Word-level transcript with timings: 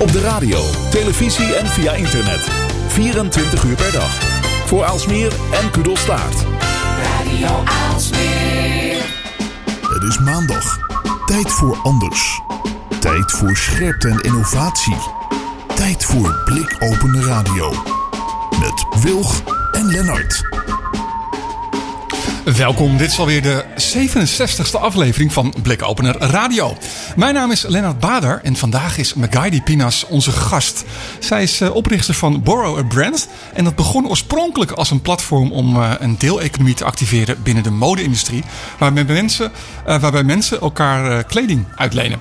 Op 0.00 0.12
de 0.12 0.20
radio, 0.20 0.60
televisie 0.90 1.54
en 1.54 1.66
via 1.66 1.92
internet. 1.92 2.48
24 2.88 3.64
uur 3.64 3.74
per 3.74 3.92
dag. 3.92 4.18
Voor 4.66 4.84
Aalsmeer 4.84 5.32
en 5.52 5.70
Kudelstaart. 5.70 6.44
Radio 7.02 7.62
Aalsmeer. 7.64 8.96
Het 9.90 10.02
is 10.02 10.18
maandag. 10.18 10.78
Tijd 11.26 11.52
voor 11.52 11.78
anders. 11.82 12.40
Tijd 13.00 13.32
voor 13.32 13.56
scherpte 13.56 14.08
en 14.08 14.20
innovatie. 14.20 14.96
Tijd 15.74 16.04
voor 16.04 16.40
blikopende 16.44 17.22
radio. 17.22 17.70
Met 18.60 19.02
Wilg 19.02 19.42
en 19.72 19.86
Lennart. 19.86 20.59
Welkom, 22.56 22.96
dit 22.96 23.10
is 23.10 23.18
alweer 23.18 23.42
de 23.42 23.64
67e 23.94 24.80
aflevering 24.80 25.32
van 25.32 25.54
Blikopener 25.62 26.18
Radio. 26.18 26.76
Mijn 27.16 27.34
naam 27.34 27.50
is 27.50 27.62
Lennart 27.62 27.98
Bader 27.98 28.40
en 28.42 28.56
vandaag 28.56 28.98
is 28.98 29.14
Magaidi 29.14 29.62
Pinas 29.62 30.06
onze 30.06 30.32
gast. 30.32 30.84
Zij 31.18 31.42
is 31.42 31.60
uh, 31.60 31.74
oprichter 31.74 32.14
van 32.14 32.42
Borrow 32.42 32.78
a 32.78 32.82
Brand 32.82 33.28
en 33.54 33.64
dat 33.64 33.74
begon 33.74 34.08
oorspronkelijk 34.08 34.70
als 34.70 34.90
een 34.90 35.00
platform 35.00 35.52
om 35.52 35.76
uh, 35.76 35.92
een 35.98 36.16
deeleconomie 36.18 36.74
te 36.74 36.84
activeren 36.84 37.42
binnen 37.42 37.62
de 37.62 37.70
mode-industrie, 37.70 38.44
waarbij 38.78 39.04
mensen, 39.04 39.52
uh, 39.88 40.00
waarbij 40.00 40.22
mensen 40.22 40.60
elkaar 40.60 41.24
kleding 41.24 41.66
uitlenen. 41.76 42.20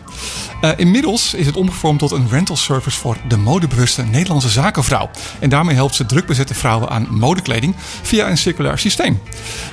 inmiddels 0.76 1.34
is 1.34 1.46
het 1.46 1.56
omgevormd 1.56 2.00
tot 2.00 2.12
een 2.12 2.28
rental 2.30 2.58
service 2.58 3.00
voor 3.00 3.18
de 3.28 3.38
modebewuste 3.38 4.04
Nederlandse 4.04 4.50
zakenvrouw. 4.50 5.10
En 5.40 5.50
daarmee 5.50 5.76
helpt 5.76 5.96
ze 5.96 6.06
drukbezette 6.06 6.54
vrouwen 6.54 6.90
aan 6.90 7.08
modekleding 7.10 7.76
via 8.02 8.30
een 8.30 8.38
circulair 8.38 8.78
systeem. 8.78 9.22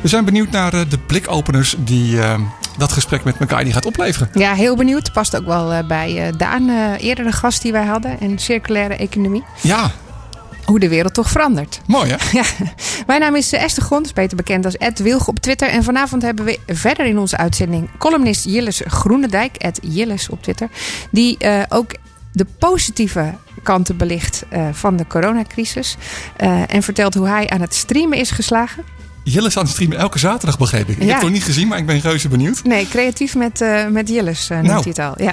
We 0.00 0.08
zijn 0.08 0.24
benieuwd 0.24 0.45
naar 0.50 0.88
de 0.88 0.98
blikopeners 1.06 1.74
die 1.78 2.16
uh, 2.16 2.34
dat 2.78 2.92
gesprek 2.92 3.24
met 3.24 3.38
Magaidi 3.38 3.72
gaat 3.72 3.86
opleveren. 3.86 4.28
Ja, 4.32 4.54
heel 4.54 4.76
benieuwd. 4.76 5.12
Past 5.12 5.36
ook 5.36 5.46
wel 5.46 5.72
uh, 5.72 5.86
bij 5.86 6.32
Daan, 6.36 6.96
eerdere 6.96 7.32
gast 7.32 7.62
die 7.62 7.72
wij 7.72 7.84
hadden. 7.84 8.20
En 8.20 8.38
circulaire 8.38 8.96
economie. 8.96 9.44
Ja. 9.62 9.90
Hoe 10.64 10.78
de 10.80 10.88
wereld 10.88 11.14
toch 11.14 11.30
verandert. 11.30 11.80
Mooi 11.86 12.10
hè? 12.10 12.16
Ja. 12.38 12.44
Mijn 13.06 13.20
naam 13.20 13.36
is 13.36 13.52
Esther 13.52 13.82
Grond, 13.82 14.14
beter 14.14 14.36
bekend 14.36 14.64
als 14.64 14.76
Ed 14.76 14.98
Wilg 14.98 15.28
op 15.28 15.38
Twitter. 15.38 15.68
En 15.68 15.82
vanavond 15.84 16.22
hebben 16.22 16.44
we 16.44 16.58
verder 16.66 17.06
in 17.06 17.18
onze 17.18 17.36
uitzending 17.36 17.90
columnist 17.98 18.44
Jilles 18.44 18.82
Groenendijk, 18.86 19.56
Ed 19.56 19.78
Jilles 19.82 20.28
op 20.28 20.42
Twitter. 20.42 20.68
Die 21.10 21.38
ook 21.68 21.94
de 22.32 22.46
positieve 22.58 23.34
kanten 23.62 23.96
belicht 23.96 24.44
van 24.72 24.96
de 24.96 25.06
coronacrisis. 25.06 25.96
en 26.66 26.82
vertelt 26.82 27.14
hoe 27.14 27.28
hij 27.28 27.48
aan 27.48 27.60
het 27.60 27.74
streamen 27.74 28.18
is 28.18 28.30
geslagen. 28.30 28.84
Jillis 29.28 29.56
aan 29.56 29.62
het 29.62 29.72
streamen 29.72 29.98
elke 29.98 30.18
zaterdag, 30.18 30.58
begreep 30.58 30.88
ik. 30.88 30.96
Ik 30.96 31.02
ja. 31.02 31.04
heb 31.04 31.14
het 31.14 31.22
nog 31.22 31.32
niet 31.32 31.44
gezien, 31.44 31.68
maar 31.68 31.78
ik 31.78 31.86
ben 31.86 32.00
reuze 32.00 32.28
benieuwd. 32.28 32.64
Nee, 32.64 32.88
creatief 32.88 33.34
met, 33.34 33.60
uh, 33.60 33.86
met 33.86 34.08
Jillis 34.08 34.50
uh, 34.50 34.56
noemt 34.56 34.68
nou. 34.68 34.82
hij 34.82 34.88
het 34.88 34.98
al. 34.98 35.24
Ja. 35.24 35.32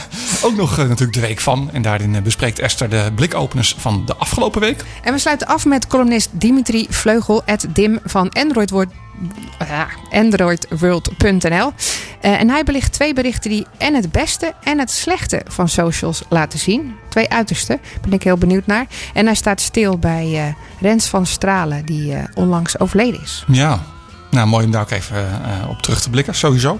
Ook 0.48 0.56
nog 0.56 0.78
uh, 0.78 0.78
natuurlijk 0.78 1.12
de 1.12 1.20
week 1.20 1.40
van. 1.40 1.70
En 1.72 1.82
daarin 1.82 2.22
bespreekt 2.22 2.58
Esther 2.58 2.88
de 2.88 3.12
blikopeners 3.14 3.74
van 3.78 4.02
de 4.06 4.16
afgelopen 4.16 4.60
week. 4.60 4.84
En 5.02 5.12
we 5.12 5.18
sluiten 5.18 5.46
af 5.46 5.64
met 5.64 5.86
columnist 5.86 6.28
Dimitri 6.32 6.86
Vleugel, 6.90 7.42
het 7.44 7.66
Dim 7.68 7.98
van 8.04 8.30
Android 8.30 8.70
androidworld.nl. 10.10 11.72
Uh, 12.22 12.40
en 12.40 12.50
hij 12.50 12.64
belicht 12.64 12.92
twee 12.92 13.14
berichten 13.14 13.50
die 13.50 13.66
en 13.78 13.94
het 13.94 14.12
beste 14.12 14.54
en 14.62 14.78
het 14.78 14.90
slechte 14.90 15.42
van 15.46 15.68
socials 15.68 16.22
laten 16.28 16.58
zien. 16.58 16.94
Twee 17.08 17.28
uitersten, 17.30 17.80
ben 18.02 18.12
ik 18.12 18.22
heel 18.22 18.38
benieuwd 18.38 18.66
naar. 18.66 18.86
En 19.14 19.26
hij 19.26 19.34
staat 19.34 19.60
stil 19.60 19.98
bij 19.98 20.30
uh, 20.30 20.54
Rens 20.80 21.06
van 21.06 21.26
Stralen, 21.26 21.84
die 21.84 22.12
uh, 22.12 22.18
onlangs 22.34 22.78
overleden 22.78 23.22
is. 23.22 23.44
Ja, 23.48 23.82
nou, 24.34 24.48
mooi 24.48 24.64
om 24.64 24.70
daar 24.70 24.82
ook 24.82 24.90
even 24.90 25.16
uh, 25.16 25.68
op 25.68 25.82
terug 25.82 26.00
te 26.00 26.10
blikken, 26.10 26.34
sowieso. 26.34 26.78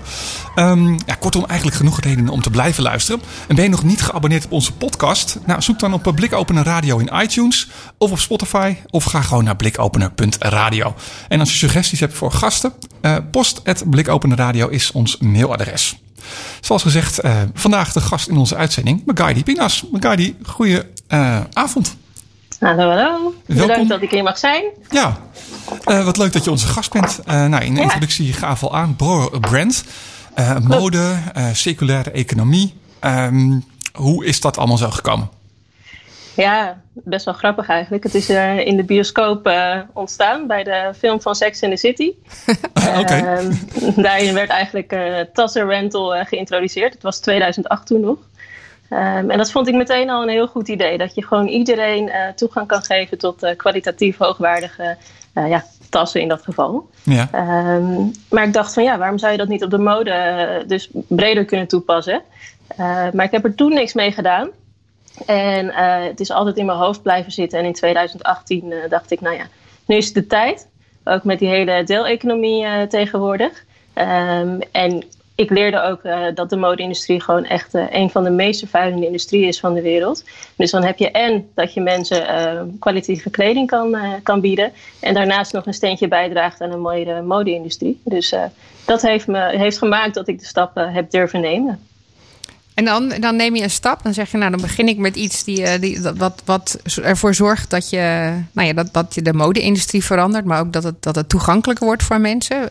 Um, 0.55 0.99
ja, 1.07 1.15
kortom, 1.19 1.45
eigenlijk 1.45 1.77
genoeg 1.77 2.01
redenen 2.01 2.33
om 2.33 2.43
te 2.43 2.51
blijven 2.51 2.83
luisteren. 2.83 3.23
En 3.49 3.55
ben 3.55 3.65
je 3.65 3.71
nog 3.71 3.85
niet 3.85 4.03
geabonneerd 4.03 4.45
op 4.45 4.53
onze 4.53 4.73
podcast? 4.73 5.39
Nou, 5.47 5.63
zoek 5.63 5.79
dan 5.79 5.93
op 5.93 6.13
Blikopener 6.15 6.65
Radio 6.65 6.99
in 6.99 7.11
iTunes 7.23 7.69
of 7.99 8.11
op 8.11 8.19
Spotify. 8.19 8.77
Of 8.91 9.05
ga 9.05 9.23
gewoon 9.23 9.45
naar 9.45 9.57
blikopener.radio. 9.57 10.95
En 11.29 11.41
als 11.41 11.51
je 11.51 11.57
suggesties 11.57 12.01
hebt 12.01 12.15
voor 12.15 12.33
gasten, 12.33 12.73
uh, 13.03 13.17
post 13.31 13.63
blikopenerradio 13.91 14.69
is 14.69 14.93
ons 14.93 15.19
mailadres. 15.19 15.99
Zoals 16.61 16.83
gezegd, 16.83 17.21
vandaag 17.55 17.93
de 17.93 18.01
gast 18.01 18.29
in 18.29 18.37
onze 18.37 18.57
uitzending, 18.57 19.03
Magaidi 19.07 19.43
Pinas. 19.43 19.85
Magaidi, 19.93 20.37
goeie 20.43 20.83
avond. 21.53 21.97
Hallo, 22.61 22.89
hallo. 22.89 23.35
Welkom. 23.47 23.67
Bedankt 23.67 23.89
dat 23.89 24.03
ik 24.03 24.11
hier 24.11 24.23
mag 24.23 24.39
zijn. 24.39 24.65
Ja, 24.91 25.17
uh, 25.89 26.05
wat 26.05 26.17
leuk 26.17 26.33
dat 26.33 26.45
je 26.45 26.51
onze 26.51 26.67
gast 26.67 26.93
bent. 26.93 27.21
Uh, 27.29 27.47
nou, 27.47 27.65
in 27.65 27.71
de 27.71 27.77
ja. 27.77 27.83
introductie 27.83 28.33
gaf 28.33 28.63
al 28.63 28.77
aan, 28.77 28.97
Brand. 29.41 29.85
Uh, 30.39 30.59
mode, 30.59 31.15
circulaire 31.53 32.11
economie. 32.11 32.75
Um, 33.01 33.65
hoe 33.93 34.25
is 34.25 34.41
dat 34.41 34.59
allemaal 34.59 34.77
zo 34.77 34.91
gekomen? 34.91 35.29
Ja, 36.37 36.81
best 36.93 37.25
wel 37.25 37.35
grappig 37.35 37.69
eigenlijk. 37.69 38.03
Het 38.05 38.15
is 38.15 38.29
in 38.65 38.77
de 38.77 38.85
bioscoop 38.85 39.53
ontstaan 39.93 40.47
bij 40.47 40.65
de 40.65 40.93
film 40.99 41.21
van 41.21 41.35
Sex 41.35 41.61
in 41.61 41.71
the 41.71 41.77
City. 41.77 42.13
Okay. 42.99 43.21
Ehm, 43.21 43.53
daarin 44.03 44.35
werd 44.35 44.51
eigenlijk 44.51 44.97
Tasser 45.33 45.67
Rental 45.67 46.25
geïntroduceerd. 46.25 46.93
Het 46.93 47.03
was 47.03 47.19
2008 47.19 47.87
toen 47.87 48.01
nog. 48.01 48.19
Um, 48.91 49.31
en 49.31 49.39
dat 49.39 49.51
vond 49.51 49.69
ik 49.69 49.75
meteen 49.75 50.11
al 50.11 50.23
een 50.23 50.29
heel 50.29 50.47
goed 50.47 50.69
idee. 50.69 50.99
Dat 50.99 51.15
je 51.15 51.27
gewoon 51.27 51.47
iedereen 51.47 52.09
uh, 52.09 52.29
toegang 52.29 52.67
kan 52.67 52.83
geven 52.83 53.19
tot 53.19 53.43
uh, 53.43 53.57
kwalitatief 53.57 54.17
hoogwaardige 54.19 54.97
uh, 55.35 55.49
ja, 55.49 55.65
tassen 55.91 56.21
in 56.21 56.29
dat 56.29 56.43
geval. 56.43 56.91
Ja. 57.03 57.29
Um, 57.77 58.11
maar 58.31 58.45
ik 58.45 58.53
dacht 58.53 58.75
van 58.75 58.83
ja, 58.83 58.99
waarom 58.99 59.19
zou 59.19 59.33
je 59.33 59.39
dat 59.39 59.49
niet 59.49 59.65
op 59.65 59.71
de 59.71 59.79
mode 59.79 60.65
dus 60.67 60.91
breder 60.93 61.45
kunnen 61.45 61.69
toepassen? 61.69 62.23
maar 63.13 63.25
ik 63.25 63.31
heb 63.31 63.45
er 63.45 63.55
toen 63.55 63.75
niks 63.75 63.93
mee 63.93 64.13
gedaan. 64.13 64.49
En 65.27 65.73
het 66.09 66.21
is 66.21 66.31
altijd 66.31 66.57
in 66.57 66.67
mijn 66.67 66.79
hoofd 66.79 67.03
blijven 67.03 67.33
zitten. 67.33 67.59
En 67.59 67.65
in 67.65 67.73
2018 67.73 68.75
dacht 68.89 69.11
ik, 69.11 69.21
nou 69.21 69.37
ja, 69.37 69.47
nu 69.87 69.97
is 69.97 70.05
het 70.05 70.15
de 70.15 70.27
tijd. 70.27 70.69
Ook 71.05 71.25
met 71.25 71.39
die 71.39 71.49
hele 71.49 71.85
deeleconomie 71.85 72.87
tegenwoordig. 72.87 73.65
Um, 73.95 74.61
en 74.73 75.05
ik 75.37 75.51
leerde 75.51 75.83
ook 75.83 76.05
uh, 76.05 76.27
dat 76.35 76.51
de 76.51 76.57
mode-industrie 76.57 77.21
gewoon 77.21 77.45
echt 77.45 77.75
uh, 77.75 77.85
een 77.91 78.11
van 78.11 78.25
de 78.25 78.31
meest 78.31 78.59
vervuilende 78.59 79.07
industrieën 79.07 79.49
is 79.49 79.61
van 79.61 79.75
de 79.75 79.83
wereld. 79.83 80.25
Dus 80.57 80.71
dan 80.71 80.85
heb 80.85 80.99
je 80.99 81.11
en 81.11 81.49
dat 81.55 81.75
je 81.75 81.81
mensen 81.81 82.23
uh, 82.23 82.61
kwalitatieve 82.79 83.31
kleding 83.31 83.67
kan, 83.67 83.97
kan 84.23 84.41
bieden. 84.41 84.73
En 85.01 85.15
daarnaast 85.15 85.53
nog 85.53 85.67
een 85.67 85.75
steentje 85.75 86.09
bijdraagt 86.09 86.61
aan 86.61 86.71
een 86.71 86.81
mooiere 86.81 87.23
mode-industrie. 87.23 88.01
Dus 88.05 88.35
dat 88.85 89.03
heeft, 89.03 89.27
me, 89.27 89.57
heeft 89.57 89.79
gemaakt 89.79 90.15
dat 90.15 90.29
ik 90.29 90.39
de 90.39 90.47
stap 90.47 90.75
heb 90.75 91.11
durven 91.11 91.41
nemen. 91.41 91.81
En 92.75 92.85
dan, 92.85 93.09
dan 93.09 93.37
neem 93.37 93.57
je 93.57 93.63
een 93.63 93.71
stap. 93.71 94.03
Dan 94.03 94.15
zeg 94.15 94.31
je, 94.31 94.37
nou, 94.37 94.51
dan 94.51 94.61
begin 94.61 94.89
ik 94.89 94.99
met 94.99 95.17
iets 95.17 95.45
die, 95.45 95.79
die, 95.79 96.01
wat, 96.17 96.43
wat 96.45 96.79
ervoor 97.03 97.35
zorgt 97.35 97.71
dat 97.71 97.91
je, 97.91 98.33
nou 98.53 98.69
ja, 98.69 98.75
dat, 98.75 98.93
dat 98.93 99.15
je 99.15 99.23
de 99.23 99.33
mode-industrie 99.33 100.05
verandert. 100.05 100.45
Maar 100.45 100.61
ook 100.61 100.73
dat 100.73 100.85
het, 100.85 101.03
dat 101.03 101.15
het 101.15 101.29
toegankelijker 101.29 101.87
wordt 101.87 102.03
voor 102.03 102.21
mensen. 102.21 102.69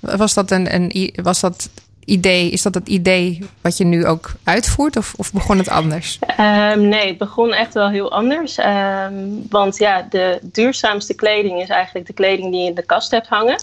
Was 0.00 0.34
dat, 0.34 0.50
een, 0.50 0.74
een, 0.74 1.14
was 1.22 1.40
dat 1.40 1.70
idee, 2.08 2.50
is 2.50 2.62
dat 2.62 2.74
het 2.74 2.88
idee 2.88 3.38
wat 3.60 3.76
je 3.76 3.84
nu 3.84 4.06
ook 4.06 4.32
uitvoert 4.44 4.96
of, 4.96 5.14
of 5.16 5.32
begon 5.32 5.58
het 5.58 5.68
anders? 5.68 6.18
Um, 6.40 6.88
nee, 6.88 7.06
het 7.06 7.18
begon 7.18 7.52
echt 7.52 7.74
wel 7.74 7.88
heel 7.88 8.12
anders. 8.12 8.58
Um, 8.58 9.46
want 9.50 9.78
ja, 9.78 10.06
de 10.10 10.38
duurzaamste 10.42 11.14
kleding 11.14 11.62
is 11.62 11.68
eigenlijk 11.68 12.06
de 12.06 12.12
kleding 12.12 12.50
die 12.50 12.60
je 12.60 12.68
in 12.68 12.74
de 12.74 12.86
kast 12.86 13.10
hebt 13.10 13.28
hangen. 13.28 13.60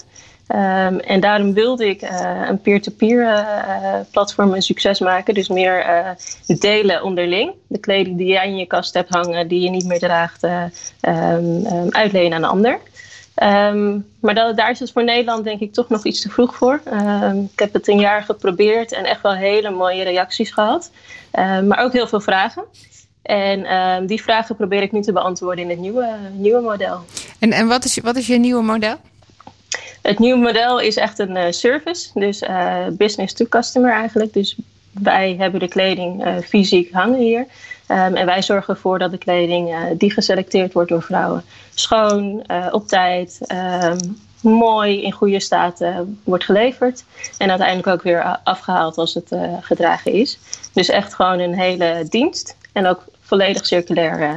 Um, 0.47 0.99
en 0.99 1.19
daarom 1.19 1.53
wilde 1.53 1.89
ik 1.89 2.01
uh, 2.01 2.41
een 2.49 2.61
peer-to-peer 2.61 3.21
uh, 3.21 3.93
platform 4.11 4.53
een 4.53 4.61
succes 4.61 4.99
maken. 4.99 5.33
Dus 5.33 5.47
meer 5.47 5.85
uh, 5.87 6.59
delen 6.59 7.03
onderling. 7.03 7.51
De 7.67 7.79
kleding 7.79 8.17
die 8.17 8.27
jij 8.27 8.47
in 8.47 8.57
je 8.57 8.65
kast 8.65 8.93
hebt 8.93 9.09
hangen, 9.09 9.47
die 9.47 9.61
je 9.61 9.69
niet 9.69 9.85
meer 9.85 9.99
draagt, 9.99 10.47
uitlenen 11.89 12.33
aan 12.33 12.43
een 12.43 12.49
ander. 12.49 12.79
Um, 13.43 14.07
maar 14.19 14.35
dat, 14.35 14.57
daar 14.57 14.71
is 14.71 14.79
het 14.79 14.91
voor 14.91 15.03
Nederland 15.03 15.43
denk 15.43 15.59
ik 15.59 15.73
toch 15.73 15.89
nog 15.89 16.05
iets 16.05 16.21
te 16.21 16.29
vroeg 16.29 16.55
voor. 16.55 16.81
Um, 16.93 17.49
ik 17.53 17.59
heb 17.59 17.73
het 17.73 17.87
een 17.87 17.99
jaar 17.99 18.23
geprobeerd 18.23 18.91
en 18.91 19.05
echt 19.05 19.21
wel 19.21 19.35
hele 19.35 19.69
mooie 19.69 20.03
reacties 20.03 20.51
gehad. 20.51 20.91
Um, 21.31 21.67
maar 21.67 21.79
ook 21.79 21.93
heel 21.93 22.07
veel 22.07 22.21
vragen. 22.21 22.63
En 23.21 24.07
die 24.07 24.21
vragen 24.21 24.55
probeer 24.55 24.81
ik 24.81 24.91
nu 24.91 25.01
te 25.01 25.11
beantwoorden 25.11 25.63
in 25.63 25.69
het 25.69 25.79
nieuwe, 25.79 26.15
nieuwe 26.31 26.61
model. 26.61 26.99
En, 27.39 27.51
en 27.51 27.67
wat, 27.67 27.85
is, 27.85 27.97
wat 27.97 28.15
is 28.15 28.27
je 28.27 28.37
nieuwe 28.37 28.63
model? 28.63 28.95
Het 30.01 30.19
nieuwe 30.19 30.39
model 30.39 30.79
is 30.79 30.95
echt 30.95 31.19
een 31.19 31.35
uh, 31.35 31.45
service. 31.49 32.09
Dus 32.13 32.41
uh, 32.41 32.87
business 32.91 33.33
to 33.33 33.45
customer 33.49 33.91
eigenlijk. 33.91 34.33
Dus 34.33 34.55
wij 34.91 35.35
hebben 35.37 35.59
de 35.59 35.67
kleding 35.67 36.25
uh, 36.25 36.37
fysiek 36.37 36.91
hangen 36.91 37.19
hier. 37.19 37.45
Um, 37.87 38.15
en 38.15 38.25
wij 38.25 38.41
zorgen 38.41 38.73
ervoor 38.73 38.99
dat 38.99 39.11
de 39.11 39.17
kleding 39.17 39.69
uh, 39.69 39.79
die 39.97 40.11
geselecteerd 40.11 40.73
wordt 40.73 40.89
door 40.89 41.01
vrouwen 41.01 41.43
schoon, 41.73 42.43
uh, 42.47 42.67
op 42.71 42.87
tijd, 42.87 43.39
um, 43.83 44.17
mooi, 44.41 45.03
in 45.03 45.11
goede 45.11 45.39
staat 45.39 45.81
uh, 45.81 45.99
wordt 46.23 46.43
geleverd. 46.43 47.03
En 47.37 47.49
uiteindelijk 47.49 47.87
ook 47.87 48.01
weer 48.01 48.39
afgehaald 48.43 48.97
als 48.97 49.13
het 49.13 49.35
gedragen 49.61 50.11
is. 50.11 50.39
Dus 50.73 50.89
echt 50.89 51.13
gewoon 51.13 51.39
een 51.39 51.59
hele 51.59 52.05
dienst 52.09 52.55
en 52.71 52.87
ook 52.87 53.03
volledig 53.21 53.65
circulair 53.65 54.35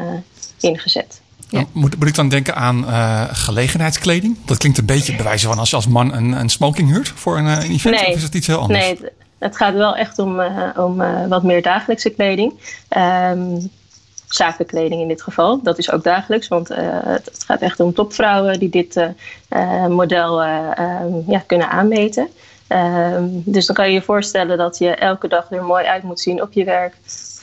ingezet. 0.61 1.21
Ja. 1.49 1.65
Moet, 1.73 1.99
moet, 1.99 2.09
ik 2.09 2.15
dan 2.15 2.29
denken 2.29 2.55
aan 2.55 2.79
uh, 2.79 3.25
gelegenheidskleding? 3.33 4.37
Dat 4.45 4.59
klinkt 4.59 4.79
een 4.79 4.87
beetje 4.87 5.15
bij 5.15 5.25
wijze 5.25 5.47
van 5.47 5.59
als 5.59 5.71
je 5.71 5.77
als 5.77 5.87
man 5.87 6.15
een, 6.15 6.33
een 6.33 6.49
smoking 6.49 6.89
huurt 6.89 7.09
voor 7.09 7.39
een, 7.39 7.45
een 7.45 7.71
event. 7.71 7.95
Nee, 7.95 8.09
of 8.09 8.17
is 8.17 8.23
het 8.23 8.35
iets 8.35 8.47
heel 8.47 8.59
anders? 8.59 8.85
Nee, 8.85 8.99
het 9.39 9.57
gaat 9.57 9.75
wel 9.75 9.97
echt 9.97 10.19
om, 10.19 10.41
uh, 10.41 10.69
om 10.77 11.01
uh, 11.01 11.27
wat 11.27 11.43
meer 11.43 11.63
dagelijkse 11.63 12.11
kleding. 12.11 12.53
Um, 12.97 13.71
zakenkleding 14.29 15.01
in 15.01 15.09
dit 15.09 15.23
geval. 15.23 15.63
Dat 15.63 15.79
is 15.79 15.91
ook 15.91 16.03
dagelijks, 16.03 16.49
want 16.49 16.69
het, 16.69 17.25
het, 17.25 17.45
gaat 17.47 17.61
echt 17.61 17.81
om 17.81 17.95
topvrouwen 17.95 18.59
die 18.59 18.69
dit 18.69 19.11
model 19.89 20.43
ehm, 20.43 21.31
ja, 21.31 21.43
kunnen 21.47 21.69
aanmeten. 21.69 22.29
Ehm, 22.69 23.25
dus 23.31 23.67
dan 23.67 23.75
kan 23.75 23.87
je 23.87 23.93
je 23.93 24.03
voorstellen 24.03 24.59
dat 24.59 24.79
je 24.79 24.95
elke 24.95 25.29
dag 25.29 25.51
er 25.51 25.65
mooi 25.65 25.85
uit 25.85 26.03
moet 26.03 26.21
zien 26.21 26.43
op 26.43 26.53
je 26.53 26.65
werk. 26.65 26.95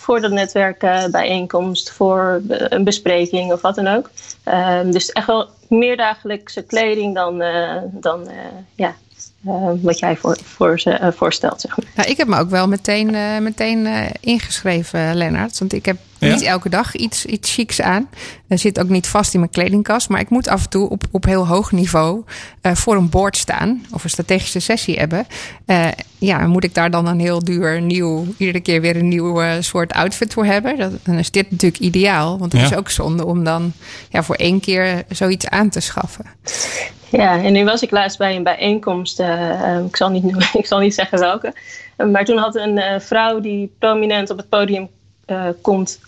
Voor 0.05 0.21
dat 0.21 0.31
netwerkbijeenkomst, 0.31 1.91
voor 1.91 2.41
een 2.47 2.83
bespreking 2.83 3.51
of 3.51 3.61
wat 3.61 3.75
dan 3.75 3.87
ook. 3.87 4.09
Um, 4.45 4.91
dus 4.91 5.11
echt 5.11 5.27
wel 5.27 5.49
meerdagelijkse 5.67 6.61
kleding 6.61 7.15
dan, 7.15 7.41
uh, 7.41 7.75
dan 7.83 8.21
uh, 8.21 8.33
ja, 8.75 8.95
wat 9.81 9.99
jij 9.99 10.17
voor, 10.17 10.37
voor 10.43 10.79
voorstelt. 11.13 11.61
Zeg 11.61 11.77
maar. 11.77 12.07
ik 12.07 12.17
heb 12.17 12.27
me 12.27 12.39
ook 12.39 12.49
wel 12.49 12.67
meteen, 12.67 13.11
meteen 13.43 13.87
ingeschreven, 14.19 15.15
Lennart. 15.15 15.59
Want 15.59 15.73
ik 15.73 15.85
heb 15.85 15.97
ja? 16.25 16.33
niet 16.33 16.43
elke 16.43 16.69
dag 16.69 16.95
iets, 16.95 17.25
iets 17.25 17.53
chics 17.53 17.81
aan. 17.81 18.09
Er 18.47 18.57
zit 18.57 18.79
ook 18.79 18.89
niet 18.89 19.07
vast 19.07 19.33
in 19.33 19.39
mijn 19.39 19.51
kledingkast. 19.51 20.09
Maar 20.09 20.19
ik 20.19 20.29
moet 20.29 20.47
af 20.47 20.63
en 20.63 20.69
toe 20.69 20.89
op, 20.89 21.03
op 21.11 21.25
heel 21.25 21.47
hoog 21.47 21.71
niveau 21.71 22.23
voor 22.61 22.95
een 22.95 23.09
board 23.09 23.37
staan. 23.37 23.85
Of 23.91 24.03
een 24.03 24.09
strategische 24.09 24.59
sessie 24.59 24.97
hebben. 24.97 25.27
ja, 26.17 26.47
moet 26.47 26.63
ik 26.63 26.73
daar 26.73 26.91
dan 26.91 27.07
een 27.07 27.19
heel 27.19 27.43
duur 27.43 27.81
nieuw, 27.81 28.25
iedere 28.37 28.59
keer 28.59 28.81
weer 28.81 28.95
een 28.95 29.07
nieuw 29.07 29.61
soort 29.61 29.93
outfit 29.93 30.33
voor 30.33 30.45
hebben? 30.45 30.77
Dat, 30.77 30.91
dan 31.03 31.15
is 31.15 31.31
dit 31.31 31.51
natuurlijk 31.51 31.81
ideaal. 31.81 32.37
Want 32.37 32.51
het 32.51 32.61
ja. 32.61 32.67
is 32.67 32.75
ook 32.75 32.89
zonde 32.89 33.25
om 33.25 33.43
dan 33.43 33.73
ja, 34.09 34.23
voor 34.23 34.35
één 34.35 34.59
keer 34.59 35.03
zoiets 35.09 35.47
aan 35.47 35.69
te 35.69 35.79
schaffen. 35.79 36.25
Ja, 37.09 37.43
en 37.43 37.53
nu 37.53 37.63
was 37.63 37.81
ik 37.81 37.91
laatst 37.91 38.17
bij 38.17 38.35
een 38.35 38.43
bijeenkomst. 38.43 39.19
Uh, 39.19 39.79
ik, 39.87 39.95
zal 39.95 40.09
niet, 40.09 40.23
ik 40.53 40.65
zal 40.65 40.79
niet 40.79 40.93
zeggen 40.93 41.19
welke. 41.19 41.53
Maar 42.11 42.25
toen 42.25 42.37
had 42.37 42.55
een 42.55 42.77
uh, 42.77 42.99
vrouw 42.99 43.39
die 43.39 43.75
prominent 43.79 44.29
op 44.29 44.37
het 44.37 44.49
podium 44.49 44.89
uh, 45.27 45.45
komt, 45.61 45.99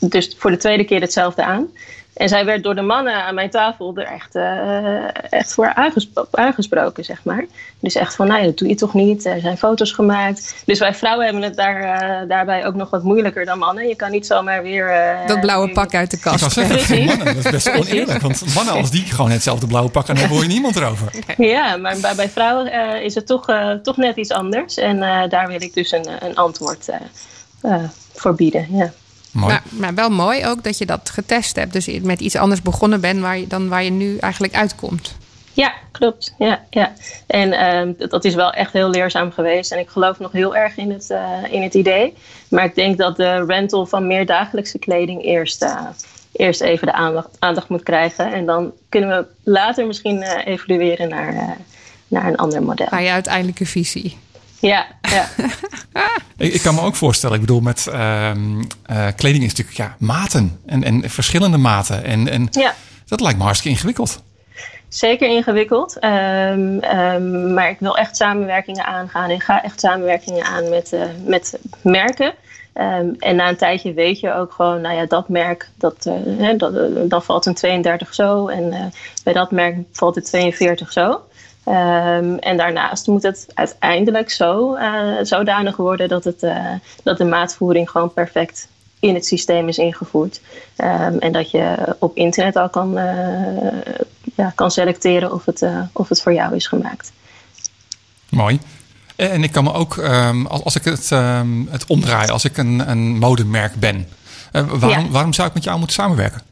dus 0.00 0.34
voor 0.38 0.50
de 0.50 0.56
tweede 0.56 0.84
keer 0.84 1.00
hetzelfde 1.00 1.44
aan. 1.44 1.66
En 2.14 2.28
zij 2.28 2.44
werd 2.44 2.62
door 2.62 2.74
de 2.74 2.82
mannen 2.82 3.24
aan 3.24 3.34
mijn 3.34 3.50
tafel 3.50 3.96
er 3.96 4.06
echt, 4.06 4.36
uh, 4.36 5.32
echt 5.32 5.52
voor 5.52 5.74
aangespro 5.74 6.26
aangesproken, 6.30 7.04
zeg 7.04 7.24
maar. 7.24 7.44
Dus 7.80 7.94
echt 7.94 8.14
van, 8.14 8.26
nou, 8.26 8.44
dat 8.44 8.58
doe 8.58 8.68
je 8.68 8.74
toch 8.74 8.94
niet. 8.94 9.24
Er 9.26 9.40
zijn 9.40 9.58
foto's 9.58 9.92
gemaakt. 9.92 10.62
Dus 10.66 10.78
wij 10.78 10.94
vrouwen 10.94 11.24
hebben 11.24 11.42
het 11.42 11.56
daar, 11.56 11.82
uh, 11.82 12.28
daarbij 12.28 12.66
ook 12.66 12.74
nog 12.74 12.90
wat 12.90 13.02
moeilijker 13.02 13.44
dan 13.44 13.58
mannen. 13.58 13.88
Je 13.88 13.96
kan 13.96 14.10
niet 14.10 14.26
zomaar 14.26 14.62
weer... 14.62 14.90
Uh, 14.90 15.26
dat 15.26 15.40
blauwe 15.40 15.64
weer... 15.64 15.74
pak 15.74 15.94
uit 15.94 16.10
de 16.10 16.18
kast. 16.18 16.44
Ik 16.44 16.50
zeggen, 16.50 16.80
voor 16.80 17.04
mannen, 17.04 17.34
dat 17.34 17.44
is 17.44 17.50
best 17.50 17.76
oneerlijk. 17.76 18.20
Want 18.20 18.54
mannen 18.54 18.74
als 18.74 18.90
die 18.90 19.04
gewoon 19.04 19.30
hetzelfde 19.30 19.66
blauwe 19.66 19.90
pak 19.90 20.08
aan 20.08 20.16
hebben, 20.16 20.36
hoor 20.36 20.44
je 20.44 20.52
niemand 20.52 20.76
erover. 20.76 21.10
Ja, 21.36 21.76
maar 21.76 21.96
bij, 22.00 22.14
bij 22.14 22.28
vrouwen 22.28 23.02
is 23.02 23.14
het 23.14 23.26
toch, 23.26 23.46
toch 23.82 23.96
net 23.96 24.16
iets 24.16 24.30
anders. 24.30 24.76
En 24.76 24.98
daar 25.28 25.46
wil 25.48 25.62
ik 25.62 25.74
dus 25.74 25.92
een, 25.92 26.06
een 26.20 26.36
antwoord 26.36 26.88
voor 27.60 27.90
bieden, 28.36 28.66
ja. 28.70 28.92
Mooi. 29.32 29.52
Maar, 29.52 29.62
maar, 29.70 29.94
wel 29.94 30.10
mooi 30.10 30.46
ook 30.46 30.64
dat 30.64 30.78
je 30.78 30.86
dat 30.86 31.10
getest 31.10 31.56
hebt. 31.56 31.72
Dus 31.72 32.00
met 32.00 32.20
iets 32.20 32.36
anders 32.36 32.62
begonnen 32.62 33.00
bent 33.00 33.20
waar 33.20 33.38
je, 33.38 33.46
dan 33.46 33.68
waar 33.68 33.84
je 33.84 33.90
nu 33.90 34.16
eigenlijk 34.16 34.54
uitkomt. 34.54 35.16
Ja, 35.52 35.72
klopt. 35.92 36.34
Ja, 36.38 36.64
ja. 36.70 36.92
En 37.26 37.52
uh, 37.52 38.08
dat 38.08 38.24
is 38.24 38.34
wel 38.34 38.52
echt 38.52 38.72
heel 38.72 38.90
leerzaam 38.90 39.32
geweest. 39.32 39.72
En 39.72 39.78
ik 39.78 39.88
geloof 39.88 40.18
nog 40.18 40.32
heel 40.32 40.56
erg 40.56 40.76
in 40.76 40.90
het, 40.90 41.08
uh, 41.10 41.52
in 41.52 41.62
het 41.62 41.74
idee. 41.74 42.14
Maar 42.48 42.64
ik 42.64 42.74
denk 42.74 42.98
dat 42.98 43.16
de 43.16 43.44
rental 43.44 43.86
van 43.86 44.06
meer 44.06 44.26
dagelijkse 44.26 44.78
kleding 44.78 45.24
eerst, 45.24 45.62
uh, 45.62 45.80
eerst 46.32 46.60
even 46.60 46.86
de 46.86 46.92
aandacht, 46.92 47.28
aandacht 47.38 47.68
moet 47.68 47.82
krijgen. 47.82 48.32
En 48.32 48.46
dan 48.46 48.72
kunnen 48.88 49.08
we 49.08 49.50
later 49.50 49.86
misschien 49.86 50.22
evolueren 50.22 51.08
naar, 51.08 51.56
naar 52.08 52.26
een 52.26 52.36
ander 52.36 52.62
model. 52.62 52.86
Naar 52.90 53.02
je 53.02 53.10
uiteindelijke 53.10 53.66
visie. 53.66 54.18
Ja, 54.60 54.86
ja. 55.00 55.28
ik, 56.46 56.52
ik, 56.52 56.62
kan 56.62 56.74
me 56.74 56.80
ook 56.80 56.94
voorstellen, 56.94 57.34
ik 57.34 57.40
bedoel, 57.40 57.60
met 57.60 57.86
uh, 57.88 58.30
uh, 58.90 59.06
kleding 59.16 59.44
is 59.44 59.54
natuurlijk 59.54 59.76
ja, 59.76 59.96
maten 59.98 60.60
en, 60.66 60.84
en 60.84 61.10
verschillende 61.10 61.56
maten. 61.56 62.04
En, 62.04 62.28
en 62.28 62.48
ja. 62.50 62.74
dat 63.06 63.20
lijkt 63.20 63.38
me 63.38 63.44
hartstikke 63.44 63.76
ingewikkeld. 63.76 64.22
Zeker 64.88 65.28
ingewikkeld, 65.28 66.04
um, 66.04 66.84
um, 66.84 67.54
maar 67.54 67.70
ik 67.70 67.76
wil 67.78 67.96
echt 67.96 68.16
samenwerkingen 68.16 68.84
aangaan 68.84 69.30
en 69.30 69.40
ga 69.40 69.62
echt 69.62 69.80
samenwerkingen 69.80 70.44
aan 70.44 70.68
met, 70.68 70.92
uh, 70.92 71.02
met 71.24 71.58
merken. 71.82 72.34
Um, 72.74 73.16
en 73.18 73.36
na 73.36 73.48
een 73.48 73.56
tijdje 73.56 73.92
weet 73.92 74.20
je 74.20 74.34
ook 74.34 74.52
gewoon, 74.52 74.80
nou 74.80 74.96
ja, 74.96 75.06
dat 75.06 75.28
merk, 75.28 75.68
dat, 75.74 76.06
uh, 76.06 76.14
hè, 76.38 76.56
dat, 76.56 76.72
dan 77.10 77.22
valt 77.22 77.46
een 77.46 77.54
32 77.54 78.14
zo 78.14 78.46
en 78.48 78.72
uh, 78.72 78.84
bij 79.24 79.32
dat 79.32 79.50
merk 79.50 79.76
valt 79.92 80.14
het 80.14 80.24
42 80.24 80.92
zo. 80.92 81.20
Um, 81.68 82.38
en 82.38 82.56
daarnaast 82.56 83.06
moet 83.06 83.22
het 83.22 83.46
uiteindelijk 83.54 84.30
zo 84.30 84.76
uh, 84.76 85.16
zodanig 85.22 85.76
worden 85.76 86.08
dat, 86.08 86.24
het, 86.24 86.42
uh, 86.42 86.72
dat 87.02 87.18
de 87.18 87.24
maatvoering 87.24 87.90
gewoon 87.90 88.12
perfect 88.12 88.68
in 89.00 89.14
het 89.14 89.26
systeem 89.26 89.68
is 89.68 89.78
ingevoerd. 89.78 90.40
Um, 90.76 91.18
en 91.18 91.32
dat 91.32 91.50
je 91.50 91.96
op 91.98 92.16
internet 92.16 92.56
al 92.56 92.68
kan, 92.68 92.98
uh, 92.98 93.04
ja, 94.34 94.52
kan 94.54 94.70
selecteren 94.70 95.32
of 95.32 95.44
het, 95.44 95.66
of 95.92 96.08
het 96.08 96.22
voor 96.22 96.32
jou 96.32 96.54
is 96.54 96.66
gemaakt. 96.66 97.12
Mooi. 98.28 98.60
En 99.16 99.42
ik 99.42 99.52
kan 99.52 99.64
me 99.64 99.72
ook, 99.72 99.96
um, 99.96 100.46
als 100.46 100.76
ik 100.76 100.84
het, 100.84 101.10
het 101.68 101.86
omdraai, 101.86 102.28
als 102.28 102.44
ik 102.44 102.56
een, 102.56 102.90
een 102.90 103.18
modemerk 103.18 103.74
ben, 103.74 104.08
waarom, 104.52 105.04
ja. 105.04 105.08
waarom 105.10 105.32
zou 105.32 105.48
ik 105.48 105.54
met 105.54 105.64
jou 105.64 105.78
moeten 105.78 105.96
samenwerken? 105.96 106.42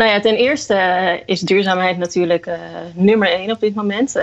Nou 0.00 0.12
ja, 0.12 0.20
ten 0.20 0.36
eerste 0.36 0.74
uh, 0.74 1.12
is 1.26 1.40
duurzaamheid 1.40 1.98
natuurlijk 1.98 2.46
uh, 2.46 2.54
nummer 2.94 3.32
één 3.32 3.50
op 3.50 3.60
dit 3.60 3.74
moment. 3.74 4.16
Uh, 4.16 4.22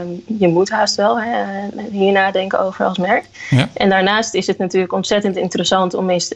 um, 0.00 0.22
je 0.38 0.48
moet 0.48 0.70
haast 0.70 0.94
wel 0.94 1.20
hè, 1.20 1.44
hier 1.90 2.12
nadenken 2.12 2.60
over 2.60 2.84
als 2.84 2.98
merk. 2.98 3.24
Ja. 3.50 3.68
En 3.74 3.88
daarnaast 3.88 4.34
is 4.34 4.46
het 4.46 4.58
natuurlijk 4.58 4.92
ontzettend 4.92 5.36
interessant 5.36 5.94
om, 5.94 6.10
eens, 6.10 6.34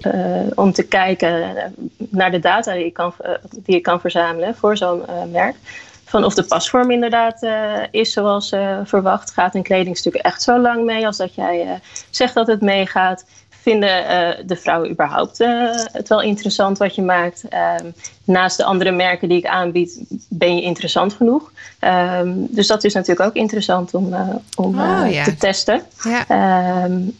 om 0.54 0.72
te 0.72 0.82
kijken 0.82 1.56
naar 1.96 2.30
de 2.30 2.38
data 2.38 2.72
die 2.72 2.84
je 2.84 2.90
kan, 2.90 3.14
die 3.50 3.74
je 3.74 3.80
kan 3.80 4.00
verzamelen 4.00 4.54
voor 4.54 4.76
zo'n 4.76 5.02
merk. 5.30 5.56
Van 6.04 6.24
of 6.24 6.34
de 6.34 6.44
pasvorm 6.44 6.90
inderdaad 6.90 7.46
is 7.90 8.12
zoals 8.12 8.54
verwacht. 8.84 9.30
Gaat 9.30 9.54
een 9.54 9.62
kledingstuk 9.62 10.14
echt 10.14 10.42
zo 10.42 10.58
lang 10.58 10.84
mee 10.84 11.06
als 11.06 11.16
dat 11.16 11.34
jij 11.34 11.80
zegt 12.10 12.34
dat 12.34 12.46
het 12.46 12.60
meegaat? 12.60 13.24
Vinden 13.64 14.02
uh, 14.02 14.46
de 14.46 14.56
vrouwen 14.56 14.90
überhaupt 14.90 15.40
uh, 15.40 15.70
het 15.92 16.08
wel 16.08 16.22
interessant 16.22 16.78
wat 16.78 16.94
je 16.94 17.02
maakt. 17.02 17.44
Um, 17.80 17.94
naast 18.24 18.56
de 18.56 18.64
andere 18.64 18.90
merken 18.90 19.28
die 19.28 19.38
ik 19.38 19.46
aanbied, 19.46 20.00
ben 20.28 20.56
je 20.56 20.62
interessant 20.62 21.12
genoeg. 21.12 21.52
Um, 21.80 22.46
dus 22.50 22.66
dat 22.66 22.84
is 22.84 22.94
natuurlijk 22.94 23.28
ook 23.28 23.34
interessant 23.34 23.94
om, 23.94 24.12
uh, 24.12 24.28
om 24.56 24.80
oh, 24.80 25.10
ja. 25.10 25.24
te 25.24 25.36
testen. 25.36 25.82
Ja. 26.02 26.84
Um, 26.84 27.16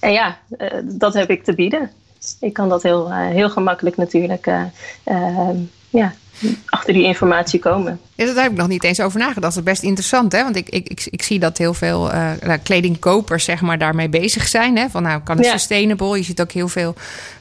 en 0.00 0.12
ja, 0.12 0.36
dat 0.82 1.14
heb 1.14 1.30
ik 1.30 1.44
te 1.44 1.54
bieden. 1.54 1.90
Ik 2.40 2.52
kan 2.52 2.68
dat 2.68 2.82
heel, 2.82 3.12
heel 3.12 3.50
gemakkelijk 3.50 3.96
natuurlijk 3.96 4.46
ja, 5.90 6.12
achter 6.68 6.92
die 6.92 7.04
informatie 7.04 7.60
komen. 7.60 8.00
Ja, 8.14 8.24
daar 8.24 8.42
heb 8.42 8.52
ik 8.52 8.58
nog 8.58 8.68
niet 8.68 8.84
eens 8.84 9.00
over 9.00 9.18
nagedacht. 9.18 9.54
Dat 9.54 9.56
is 9.56 9.62
best 9.72 9.82
interessant, 9.82 10.32
hè? 10.32 10.42
Want 10.42 10.56
ik, 10.56 10.68
ik, 10.68 10.88
ik, 10.88 11.06
ik 11.10 11.22
zie 11.22 11.38
dat 11.38 11.58
heel 11.58 11.74
veel 11.74 12.12
uh, 12.14 12.30
kledingkopers 12.62 13.44
zeg 13.44 13.60
maar, 13.60 13.78
daarmee 13.78 14.08
bezig 14.08 14.48
zijn. 14.48 14.76
Hè? 14.76 14.88
Van 14.88 15.02
nou, 15.02 15.20
kan 15.20 15.36
het 15.36 15.46
ja. 15.46 15.52
sustainable? 15.52 16.16
Je 16.16 16.22
ziet 16.22 16.40
ook 16.40 16.52
heel 16.52 16.68
veel 16.68 16.94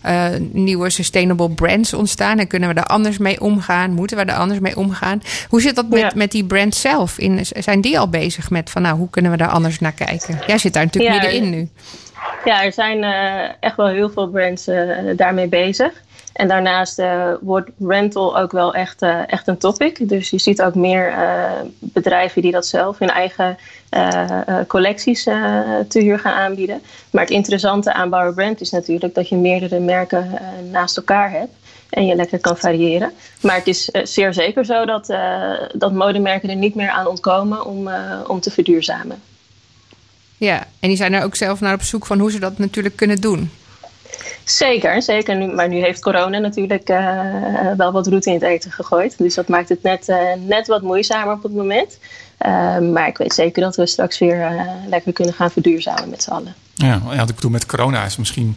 uh, 0.06 0.26
nieuwe 0.52 0.90
sustainable 0.90 1.50
brands 1.50 1.94
ontstaan. 1.94 2.40
En 2.40 2.48
kunnen 2.48 2.70
we 2.70 2.76
daar 2.76 2.86
anders 2.86 3.18
mee 3.18 3.42
omgaan? 3.42 3.92
Moeten 3.92 4.18
we 4.18 4.26
daar 4.26 4.38
anders 4.38 4.60
mee 4.60 4.78
omgaan? 4.78 5.22
Hoe 5.50 5.62
zit 5.62 5.76
dat 5.76 5.90
met, 5.90 6.00
ja. 6.00 6.12
met 6.16 6.32
die 6.32 6.46
brand 6.46 6.76
zelf? 6.76 7.18
In, 7.18 7.46
zijn 7.46 7.82
die 7.82 8.00
al 8.00 8.10
bezig 8.10 8.50
met 8.50 8.70
van 8.70 8.82
nou, 8.82 8.98
hoe 8.98 9.10
kunnen 9.10 9.32
we 9.32 9.38
daar 9.38 9.50
anders 9.50 9.80
naar 9.80 9.94
kijken? 9.94 10.40
Jij 10.48 10.58
zit 10.58 10.74
daar 10.74 10.84
natuurlijk 10.84 11.22
middenin 11.22 11.50
nu. 11.50 11.70
Ja, 12.46 12.64
er 12.64 12.74
zijn 12.74 13.04
uh, 13.04 13.50
echt 13.60 13.76
wel 13.76 13.88
heel 13.88 14.10
veel 14.10 14.30
brands 14.30 14.70
daarmee 15.16 15.48
bezig. 15.48 15.92
En 16.34 16.48
daarnaast 16.48 17.00
uh, 17.00 17.34
wordt 17.42 17.70
rental 17.80 18.38
ook 18.38 18.52
wel 18.52 18.74
echt, 18.74 19.02
uh, 19.02 19.20
echt 19.28 19.48
een 19.48 19.58
topic. 19.58 20.10
Dus 20.10 20.30
je 20.30 20.40
ziet 20.40 20.62
ook 20.62 20.76
meer 20.76 21.10
uh, 21.10 21.52
bedrijven 21.80 22.42
die 22.42 22.52
dat 22.52 22.66
zelf 22.66 23.00
hun 23.00 23.10
eigen 23.10 23.58
collecties 24.68 25.24
te 25.24 26.00
huur 26.00 26.20
gaan 26.20 26.34
aanbieden. 26.34 26.82
Maar 27.10 27.22
het 27.22 27.32
interessante 27.32 27.94
aan 27.94 28.10
Bauer 28.10 28.34
Brand 28.34 28.62
is 28.62 28.70
natuurlijk 28.70 29.16
dat 29.16 29.30
je 29.30 29.36
meerdere 29.36 29.80
merken 29.80 30.40
naast 30.72 30.98
elkaar 30.98 31.32
hebt. 31.32 31.52
En 31.90 32.06
je 32.06 32.16
lekker 32.16 32.40
kan 32.40 32.58
variëren. 32.58 33.12
Maar 33.42 33.56
het 33.56 33.68
is 33.68 33.90
zeer 34.04 34.34
zeker 34.34 34.66
zo 34.66 34.86
dat, 34.86 35.14
dat 35.74 35.94
modemerken 35.94 36.50
er 36.50 36.56
niet 36.56 36.76
meer 36.76 36.90
aan 36.90 37.08
ontkomen 37.08 37.66
om, 37.66 37.90
om 38.28 38.40
te 38.40 38.52
verduurzamen. 38.52 39.22
Ja, 40.38 40.68
en 40.80 40.88
die 40.88 40.98
zijn 40.98 41.14
er 41.14 41.24
ook 41.24 41.36
zelf 41.36 41.60
naar 41.60 41.74
op 41.74 41.82
zoek 41.82 42.06
van 42.06 42.20
hoe 42.20 42.32
ze 42.32 42.40
dat 42.40 42.58
natuurlijk 42.58 42.96
kunnen 42.96 43.22
doen. 43.22 43.52
Zeker, 44.44 45.02
zeker. 45.02 45.36
Nu, 45.36 45.54
maar 45.54 45.68
nu 45.68 45.80
heeft 45.80 46.02
corona 46.02 46.38
natuurlijk 46.38 46.90
uh, 46.90 47.72
wel 47.78 47.92
wat 47.92 48.08
route 48.08 48.30
in 48.30 48.36
het 48.36 48.44
eten 48.44 48.72
gegooid. 48.72 49.18
Dus 49.18 49.36
dat 49.36 49.48
maakt 49.48 49.70
het 49.70 49.84
net, 49.84 50.10
uh, 50.10 50.18
net 50.46 50.68
wat 50.68 50.82
moeizamer 50.82 51.34
op 51.34 51.44
het 51.44 51.54
moment. 51.54 51.98
Uh, 52.46 52.80
maar 52.80 53.08
ik 53.08 53.18
weet 53.18 53.34
zeker 53.34 53.62
dat 53.62 53.76
we 53.76 53.86
straks 53.86 54.20
weer 54.20 54.66
lekker 54.88 55.14
kunnen 55.14 55.34
gaan 55.34 55.52
verduurzamen 55.52 56.10
met 56.10 56.24
z'n 56.24 56.32
allen. 56.32 56.56
Ja, 56.74 57.02
ja, 57.12 57.22
ik 57.22 57.36
bedoel, 57.36 57.52
met 57.52 57.66
corona 57.66 58.06
is 58.06 58.18
misschien 58.18 58.56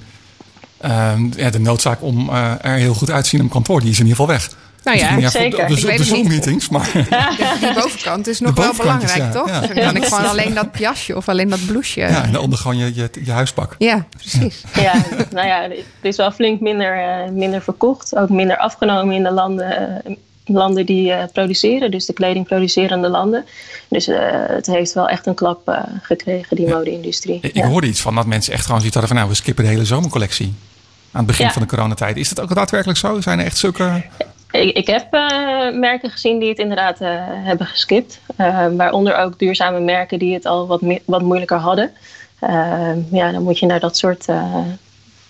de 1.50 1.58
noodzaak 1.58 2.02
om 2.02 2.28
eh, 2.28 2.52
er 2.60 2.76
heel 2.76 2.94
goed 2.94 3.10
uit 3.10 3.22
te 3.22 3.28
zien 3.28 3.44
op 3.44 3.50
kantoor, 3.50 3.80
die 3.80 3.90
is 3.90 3.98
in 3.98 4.06
ieder 4.06 4.20
geval 4.20 4.34
weg. 4.34 4.56
Nou 4.87 4.99
ja, 4.99 5.28
zeker. 5.28 5.66
De, 5.66 5.75
het 5.75 5.99
niet. 5.99 6.07
Zoom-meetings, 6.07 6.69
maar 6.69 6.90
Die 7.61 7.73
bovenkant 7.75 8.26
is 8.26 8.40
nog 8.40 8.55
wel 8.55 8.71
is, 8.71 8.76
belangrijk, 8.76 9.16
ja. 9.16 9.31
toch? 9.31 9.49
Ja. 9.49 9.61
Dan 9.61 9.75
kan 9.75 9.97
ik 9.97 10.05
gewoon 10.05 10.28
alleen 10.28 10.55
dat 10.55 10.66
jasje 10.78 11.16
of 11.16 11.28
alleen 11.28 11.49
dat 11.49 11.66
blouseje. 11.66 12.09
ja, 12.09 12.25
en 12.25 12.33
de 12.33 12.38
ander 12.38 12.59
gewoon 12.59 12.76
je, 12.76 12.95
je, 12.95 13.11
je 13.25 13.31
huispak. 13.31 13.75
Ja, 13.78 14.07
precies. 14.16 14.62
Ja, 14.75 14.95
nou 15.31 15.47
ja, 15.47 15.62
er 15.62 15.85
is 16.02 16.16
wel 16.16 16.31
flink 16.31 16.61
minder, 16.61 16.99
eh, 16.99 17.31
minder 17.31 17.62
verkocht. 17.62 18.16
Ook 18.16 18.28
minder 18.28 18.57
afgenomen 18.57 19.14
in 19.14 19.23
de 19.23 19.31
landen, 19.31 20.02
eh, 20.05 20.16
landen 20.45 20.87
die 20.87 21.12
eh, 21.12 21.25
produceren. 21.33 21.90
Dus 21.90 22.07
de 22.07 22.12
kledingproducerende 22.12 23.09
landen. 23.09 23.45
Dus 23.88 24.09
eh, 24.09 24.19
het 24.47 24.66
heeft 24.66 24.93
wel 24.93 25.09
echt 25.09 25.26
een 25.26 25.35
klap 25.35 25.87
gekregen, 26.02 26.57
die 26.57 26.69
mode-industrie. 26.69 27.38
Ik, 27.43 27.64
hoorde 27.64 27.87
iets 27.87 28.00
van 28.00 28.14
dat 28.14 28.26
mensen 28.26 28.52
echt 28.52 28.64
gewoon 28.64 28.81
zoiets 28.81 28.97
hadden 28.97 29.14
van... 29.16 29.25
nou, 29.25 29.37
we 29.37 29.43
skippen 29.43 29.64
de 29.64 29.71
hele 29.71 29.85
zomercollectie. 29.85 30.55
Aan 31.12 31.23
het 31.23 31.26
begin 31.26 31.47
Ja. 31.47 31.52
van 31.52 31.62
de 31.62 31.69
coronatijd. 31.69 32.16
Is 32.16 32.28
dat 32.28 32.40
ook 32.40 32.55
daadwerkelijk 32.55 32.99
zo? 32.99 33.21
Zijn 33.21 33.38
er 33.38 33.45
echt 33.45 33.59
zulke... 33.59 34.02
Ik, 34.50 34.76
ik 34.76 34.86
heb 34.86 35.06
eh, 35.12 35.70
merken 35.72 36.10
gezien 36.10 36.38
die 36.38 36.48
het 36.48 36.58
inderdaad 36.58 37.00
eh, 37.00 37.08
hebben 37.26 37.66
geskipt. 37.66 38.20
Eh, 38.36 38.66
waaronder 38.76 39.16
ook 39.16 39.38
duurzame 39.38 39.80
merken 39.80 40.18
die 40.18 40.34
het 40.34 40.46
al 40.46 40.66
wat, 40.66 40.80
wat 41.04 41.22
moeilijker 41.22 41.56
hadden. 41.58 41.92
Ja, 43.10 43.32
dan 43.32 43.42
moet 43.42 43.58
je 43.58 43.66
naar 43.66 43.80
dat 43.80 43.96
soort, 43.96 44.28
eh, 44.28 44.56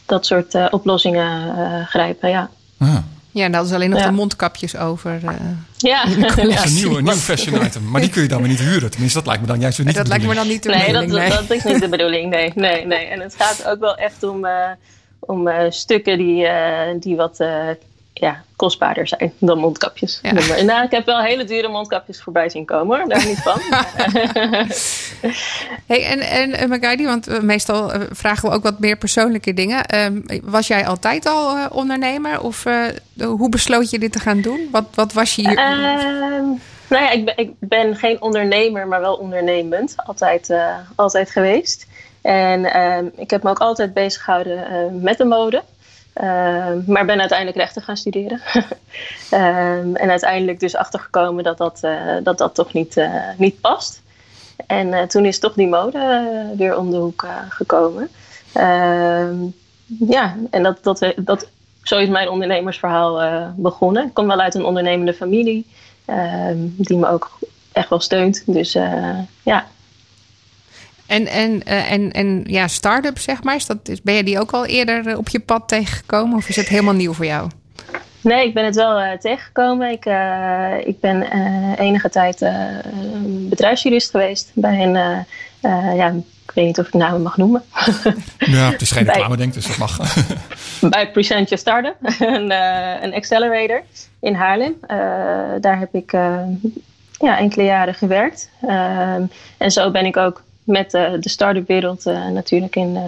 dat 0.06 0.26
soort 0.26 0.54
eh, 0.54 0.66
oplossingen 0.70 1.56
eh, 1.58 1.87
grijpen. 1.87 2.28
Ja, 2.30 2.50
Ah, 2.78 2.96
Ja, 3.30 3.44
en 3.44 3.52
dan 3.52 3.64
is 3.64 3.73
alleen 3.73 3.90
nog 3.90 3.99
Ja. 3.99 4.06
de 4.06 4.12
mondkapjes 4.12 4.76
over. 4.76 5.20
eh. 5.25 5.35
ja. 5.76 6.04
dat 6.20 6.38
is 6.38 6.64
een 6.64 6.75
nieuw, 6.75 6.96
een 6.99 7.04
nieuw 7.04 7.12
fashion 7.12 7.62
item. 7.66 7.90
Maar 7.90 8.00
die 8.00 8.11
kun 8.11 8.23
je 8.23 8.28
dan 8.28 8.38
weer 8.38 8.49
niet 8.49 8.61
huren. 8.61 8.90
Tenminste, 8.90 9.18
dat 9.18 9.26
lijkt 9.26 9.42
me 9.42 9.49
dan 9.49 9.61
juist 9.61 9.76
weer 9.76 9.87
niet 9.87 9.94
dat 9.96 10.04
de 10.04 10.11
lijkt 10.11 10.25
me 10.26 10.30
bedoeling. 10.35 10.61
dan 10.62 10.73
niet 10.73 10.80
de 10.80 10.85
Nee, 10.85 10.92
dat, 10.92 11.02
bedoeling. 11.04 11.28
nee. 11.38 11.46
dat 11.49 11.56
is 11.56 11.64
niet 11.73 11.80
de 11.80 11.88
bedoeling. 11.88 12.30
Nee, 12.30 12.52
nee, 12.54 12.87
nee. 12.87 13.06
En 13.06 13.20
het 13.20 13.35
gaat 13.38 13.66
ook 13.68 13.80
wel 13.80 13.94
echt 13.96 14.23
om, 14.23 14.44
eh, 14.44 14.68
om 15.20 15.49
eh, 15.49 15.70
stukken 15.70 16.18
die, 16.18 16.46
eh, 16.46 16.94
die 17.00 17.16
wat 17.16 17.40
eh, 17.40 17.49
ja, 18.18 18.42
kostbaarder 18.56 19.08
zijn 19.08 19.32
dan 19.38 19.58
mondkapjes. 19.58 20.18
Ja. 20.23 20.32
Maar, 20.32 20.64
nou, 20.64 20.85
ik 20.85 20.90
heb 20.90 21.06
wel 21.06 21.20
hele 21.20 21.44
dure 21.44 21.68
mondkapjes 21.68 22.23
voorbij 22.23 22.49
zien 22.49 22.64
komen. 22.64 23.08
Daar 23.08 23.26
niet 23.26 23.42
van. 23.42 23.61
Hey, 25.87 26.04
en 26.04 26.20
en 26.20 26.62
uh, 26.62 26.68
Magaidi, 26.68 27.04
want 27.04 27.28
uh, 27.28 27.40
meestal 27.40 27.94
uh, 27.94 28.00
vragen 28.11 28.49
we 28.49 28.54
ook 28.54 28.62
wat 28.62 28.78
meer 28.78 28.96
persoonlijke 28.96 29.54
dingen. 29.54 30.04
Um, 30.04 30.25
was 30.42 30.66
jij 30.66 30.87
altijd 30.87 31.26
al 31.26 31.56
uh, 31.56 31.66
ondernemer? 31.70 32.40
Of 32.40 32.64
uh, 32.64 32.85
hoe 33.23 33.49
besloot 33.49 33.90
je 33.90 33.99
dit 33.99 34.12
te 34.12 34.20
gaan 34.20 34.40
doen? 34.40 34.68
Wat, 34.70 34.85
wat 34.94 35.12
was 35.12 35.35
je 35.35 35.42
hier? 35.49 35.54
nou 36.88 37.02
ja, 37.02 37.11
ik 37.11 37.25
ben, 37.25 37.37
ik 37.37 37.50
ben 37.58 37.96
geen 37.96 38.23
ondernemer, 38.23 38.87
maar 38.87 39.00
wel 39.00 39.14
ondernemend. 39.14 39.94
Altijd, 39.96 40.50
uh, 40.50 40.75
altijd 40.94 41.30
geweest. 41.30 41.87
En 42.23 42.64
ik 43.16 43.30
heb 43.30 43.42
me 43.42 43.50
ook 43.50 43.58
altijd 43.58 43.94
bezig 43.94 44.23
gehouden 44.23 45.00
met 45.02 45.18
de 45.18 45.25
mode. 45.25 45.62
Maar 46.87 47.04
ben 47.06 47.20
uiteindelijk 47.20 47.58
rechten 47.58 47.82
gaan 47.82 47.96
studeren. 47.96 48.40
en 50.04 50.11
uiteindelijk 50.11 50.61
dus 50.61 50.76
achtergekomen 50.76 51.44
dat 51.44 51.58
dat, 51.58 51.80
uh, 51.82 52.16
dat, 52.23 52.38
dat 52.38 52.54
toch 52.54 52.73
niet, 52.73 52.96
uh, 52.96 53.28
niet 53.37 53.61
past. 53.61 54.02
En 54.66 54.87
uh, 54.87 55.02
toen 55.02 55.25
is 55.25 55.38
toch 55.38 55.54
die 55.54 55.68
mode 55.68 56.52
weer 56.56 56.76
om 56.78 56.90
de 56.90 56.96
hoek 56.96 57.26
gekomen. 57.49 58.08
Ehm, 58.52 59.35
ja, 59.87 60.37
en 60.50 60.62
dat, 60.62 60.78
dat, 60.82 61.12
dat, 61.16 61.49
zo 61.82 61.99
is 61.99 62.08
mijn 62.08 62.28
ondernemersverhaal 62.28 63.52
begonnen. 63.56 64.06
Ik 64.06 64.14
kom 64.14 64.26
wel 64.26 64.40
uit 64.40 64.54
een 64.54 64.64
ondernemende 64.64 65.14
familie, 65.14 65.66
ehm, 66.04 66.58
die 66.58 66.96
me 66.96 67.08
ook 67.08 67.38
echt 67.73 67.88
wel 67.88 68.00
steunt. 68.00 68.42
Dus 68.46 68.73
ja. 69.42 69.66
En, 71.07 71.27
en, 71.27 71.63
en, 71.65 72.13
en 72.13 72.45
ja, 72.47 72.69
start-up 72.69 73.19
zeg 73.19 73.43
maar, 73.43 73.55
is 73.55 73.67
dat, 73.67 73.89
is, 73.89 74.03
ben 74.03 74.15
je 74.15 74.25
die 74.25 74.41
ook 74.41 74.53
al 74.53 74.67
eerder 74.67 75.17
op 75.17 75.29
je 75.29 75.41
pad 75.41 75.69
tegengekomen? 75.69 76.37
Of 76.37 76.49
is 76.49 76.57
het 76.57 76.69
helemaal 76.69 76.95
nieuw 76.95 77.13
voor 77.13 77.27
jou? 77.27 77.51
Nee, 78.21 78.47
ik 78.47 78.55
ben 78.55 78.65
het 78.65 78.75
wel 78.75 79.01
uh, 79.01 79.13
tegengekomen. 79.13 79.91
Ik, 79.91 80.07
uh, 80.07 80.87
ik 80.87 81.01
ben 81.01 81.27
uh, 81.35 81.79
enige 81.79 82.09
tijd 82.09 82.45
bedrijfsjurist 83.49 84.11
geweest 84.11 84.51
bij 84.55 84.83
een, 84.83 85.25
ja, 85.97 86.09
ik 86.47 86.51
weet 86.55 86.67
niet 86.67 86.79
of 86.79 86.87
ik 86.87 86.95
namen 86.95 87.23
mag 87.23 87.37
noemen. 87.37 87.63
ja, 88.39 88.71
het 88.71 88.81
is 88.81 88.91
geen 88.91 89.05
reclame 89.11 89.37
denk, 89.37 89.55
dus 89.55 89.67
dat 89.67 89.77
mag. 89.77 89.99
bij 90.91 91.11
Present 91.11 91.49
Your 91.49 91.59
Startup, 91.59 91.97
een, 92.19 92.51
een 93.05 93.15
accelerator 93.15 93.83
in 94.21 94.35
Haarlem. 94.35 94.75
daar 95.61 95.79
heb 95.79 95.95
ik 95.95 96.13
ja, 97.19 97.39
enkele 97.39 97.65
jaren 97.65 97.95
gewerkt. 97.95 98.51
en 99.57 99.71
zo 99.71 99.91
ben 99.91 100.07
ik 100.07 100.17
ook 100.17 100.45
met 100.66 100.94
uh, 100.94 101.11
de 101.20 101.28
start-up 101.28 101.66
wereld 101.66 102.06
uh, 102.06 102.26
natuurlijk 102.28 102.76
in, 102.76 102.94
uh, 102.94 103.02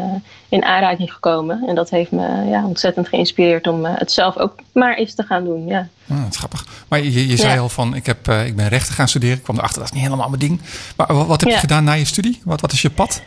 in 0.49 0.65
aanraking 0.65 1.13
gekomen. 1.13 1.65
En 1.67 1.75
dat 1.75 1.91
heeft 1.91 2.11
me 2.11 2.45
ja, 2.45 2.67
ontzettend 2.67 3.09
geïnspireerd 3.09 3.67
om 3.67 3.85
het 3.85 4.13
zelf 4.13 4.37
ook 4.37 4.55
maar 4.73 4.95
eens 4.95 5.15
te 5.15 5.23
gaan 5.23 5.45
doen. 5.45 5.67
Ja. 5.67 5.89
Ah, 6.09 6.23
dat 6.23 6.31
is 6.31 6.37
grappig. 6.37 6.67
Maar 6.89 7.03
je, 7.03 7.29
je 7.29 7.37
zei 7.37 7.55
ja. 7.55 7.61
al 7.61 7.69
van, 7.69 7.95
ik, 7.95 8.07
heb, 8.07 8.29
ik 8.29 8.57
ben 8.57 8.69
rechten 8.69 8.95
gaan 8.95 9.09
studeren. 9.09 9.37
Ik 9.37 9.43
kwam 9.43 9.57
erachter, 9.57 9.79
dat 9.79 9.89
is 9.89 9.95
niet 9.95 10.05
helemaal 10.05 10.29
mijn 10.29 10.41
ding. 10.41 10.61
Maar 10.97 11.15
wat, 11.15 11.27
wat 11.27 11.41
heb 11.41 11.49
ja. 11.49 11.55
je 11.55 11.61
gedaan 11.61 11.85
na 11.85 11.93
je 11.93 12.05
studie? 12.05 12.41
Wat, 12.45 12.61
wat 12.61 12.73
is 12.73 12.83
je 12.83 12.91
pad? 12.91 13.23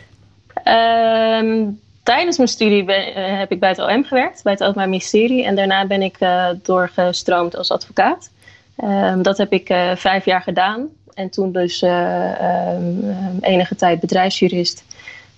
Um, 0.64 1.80
tijdens 2.02 2.36
mijn 2.36 2.48
studie 2.48 2.84
ben, 2.84 3.36
heb 3.38 3.52
ik 3.52 3.60
bij 3.60 3.68
het 3.68 3.78
OM 3.78 4.04
gewerkt, 4.04 4.42
bij 4.42 4.52
het 4.52 4.62
Openbaar 4.62 4.88
Ministerie. 4.88 5.44
En 5.44 5.54
daarna 5.54 5.86
ben 5.86 6.02
ik 6.02 6.18
doorgestroomd 6.62 7.56
als 7.56 7.70
advocaat. 7.70 8.30
Um, 8.84 9.22
dat 9.22 9.38
heb 9.38 9.52
ik 9.52 9.66
vijf 9.96 10.24
jaar 10.24 10.42
gedaan. 10.42 10.88
En 11.14 11.30
toen 11.30 11.52
dus 11.52 11.82
uh, 11.82 12.70
um, 12.74 13.38
enige 13.40 13.76
tijd 13.76 14.00
bedrijfsjurist. 14.00 14.84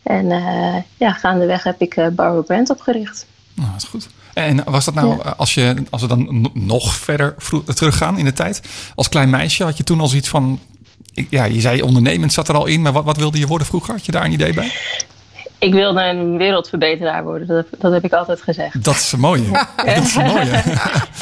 En 0.03 0.25
uh, 0.25 0.77
ja, 0.97 1.13
gaandeweg 1.13 1.63
heb 1.63 1.81
ik 1.81 1.97
uh, 1.97 2.09
Borrow 2.09 2.47
Brand 2.47 2.71
opgericht. 2.71 3.27
Nou, 3.55 3.71
dat 3.73 3.83
is 3.83 3.89
goed. 3.89 4.09
En 4.35 4.65
was 4.65 4.85
dat 4.85 4.95
nou, 4.95 5.17
ja. 5.25 5.35
als, 5.37 5.55
je, 5.55 5.75
als 5.91 6.03
we 6.03 6.09
dan 6.09 6.51
nog 6.53 6.95
verder 6.95 7.35
teruggaan 7.75 8.19
in 8.19 8.25
de 8.25 8.33
tijd. 8.33 8.63
Als 8.95 9.09
klein 9.09 9.31
meisje 9.31 9.65
had 9.65 9.77
je 9.77 9.85
toen 9.85 10.01
al 10.01 10.09
zoiets 10.09 10.29
van... 10.29 10.61
Ja, 11.31 11.45
je 11.45 11.61
zei 11.61 11.83
ondernemend 11.83 12.33
zat 12.33 12.49
er 12.49 12.55
al 12.55 12.67
in. 12.67 12.83
Maar 12.83 12.93
wat, 12.93 13.05
wat 13.05 13.17
wilde 13.17 13.39
je 13.39 13.47
worden 13.47 13.67
vroeger? 13.67 13.95
Had 13.95 14.07
je 14.07 14.13
daar 14.13 14.25
een 14.25 14.33
idee 14.33 14.55
bij? 14.55 14.73
Ik 15.65 15.73
wilde 15.73 16.03
een 16.03 16.37
wereldverbeteraar 16.37 17.25
worden. 17.25 17.47
Dat, 17.47 17.67
dat 17.79 17.93
heb 17.93 18.05
ik 18.05 18.13
altijd 18.13 18.43
gezegd. 18.43 18.85
Dat 18.85 18.95
is. 18.95 19.11
Dat 19.11 19.13
een 19.13 19.21
mooie. 19.21 19.43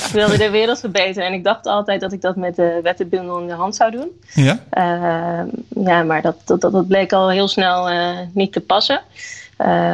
ik 0.07 0.13
wilde 0.13 0.39
de 0.39 0.51
wereld 0.51 0.81
verbeteren. 0.81 1.29
En 1.29 1.35
ik 1.35 1.45
dacht 1.45 1.67
altijd 1.67 2.01
dat 2.01 2.13
ik 2.13 2.21
dat 2.21 2.37
met 2.37 2.57
de 2.57 2.81
wettenbundel 2.83 3.41
in 3.41 3.47
de 3.47 3.53
hand 3.53 3.77
zou 3.77 3.91
doen. 3.91 4.09
Ja? 4.35 4.59
Uh, 4.73 5.85
ja, 5.85 6.03
maar 6.03 6.23
dat, 6.23 6.37
dat, 6.45 6.61
dat 6.61 6.89
bleek 6.89 7.13
al 7.13 7.31
heel 7.31 7.49
snel 7.49 7.93
uh, 7.93 8.19
niet 8.33 8.53
te 8.53 8.61
passen. 8.61 9.01
Uh, 9.59 9.91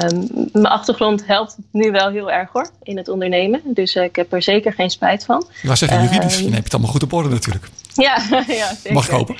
mijn 0.52 0.66
achtergrond 0.66 1.26
helpt 1.26 1.56
nu 1.72 1.90
wel 1.90 2.10
heel 2.10 2.30
erg 2.30 2.50
hoor, 2.52 2.70
in 2.82 2.96
het 2.96 3.08
ondernemen. 3.08 3.60
Dus 3.64 3.94
ik 3.94 4.16
heb 4.16 4.32
er 4.32 4.42
zeker 4.42 4.72
geen 4.72 4.90
spijt 4.90 5.24
van. 5.24 5.46
Je 5.62 5.68
was 5.68 5.78
zeggen 5.78 6.02
juridisch, 6.02 6.38
je 6.38 6.48
neemt 6.48 6.64
het 6.64 6.72
allemaal 6.72 6.92
goed 6.92 7.02
op 7.02 7.12
orde 7.12 7.28
natuurlijk. 7.28 7.68
Ja, 7.94 8.22
ja 8.46 8.74
zeker. 8.74 8.92
Mag 8.92 9.04
ik 9.04 9.10
hopen. 9.10 9.36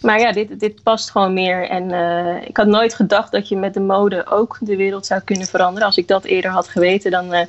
Maar 0.00 0.20
ja, 0.20 0.32
dit, 0.32 0.60
dit 0.60 0.82
past 0.82 1.10
gewoon 1.10 1.32
meer. 1.32 1.68
En 1.68 1.90
uh, 1.90 2.48
ik 2.48 2.56
had 2.56 2.66
nooit 2.66 2.94
gedacht 2.94 3.32
dat 3.32 3.48
je 3.48 3.56
met 3.56 3.74
de 3.74 3.80
mode 3.80 4.26
ook 4.26 4.58
de 4.60 4.76
wereld 4.76 5.06
zou 5.06 5.20
kunnen 5.20 5.46
veranderen. 5.46 5.86
Als 5.86 5.96
ik 5.96 6.08
dat 6.08 6.24
eerder 6.24 6.50
had 6.50 6.68
geweten, 6.68 7.10
dan 7.10 7.34
uh, 7.34 7.40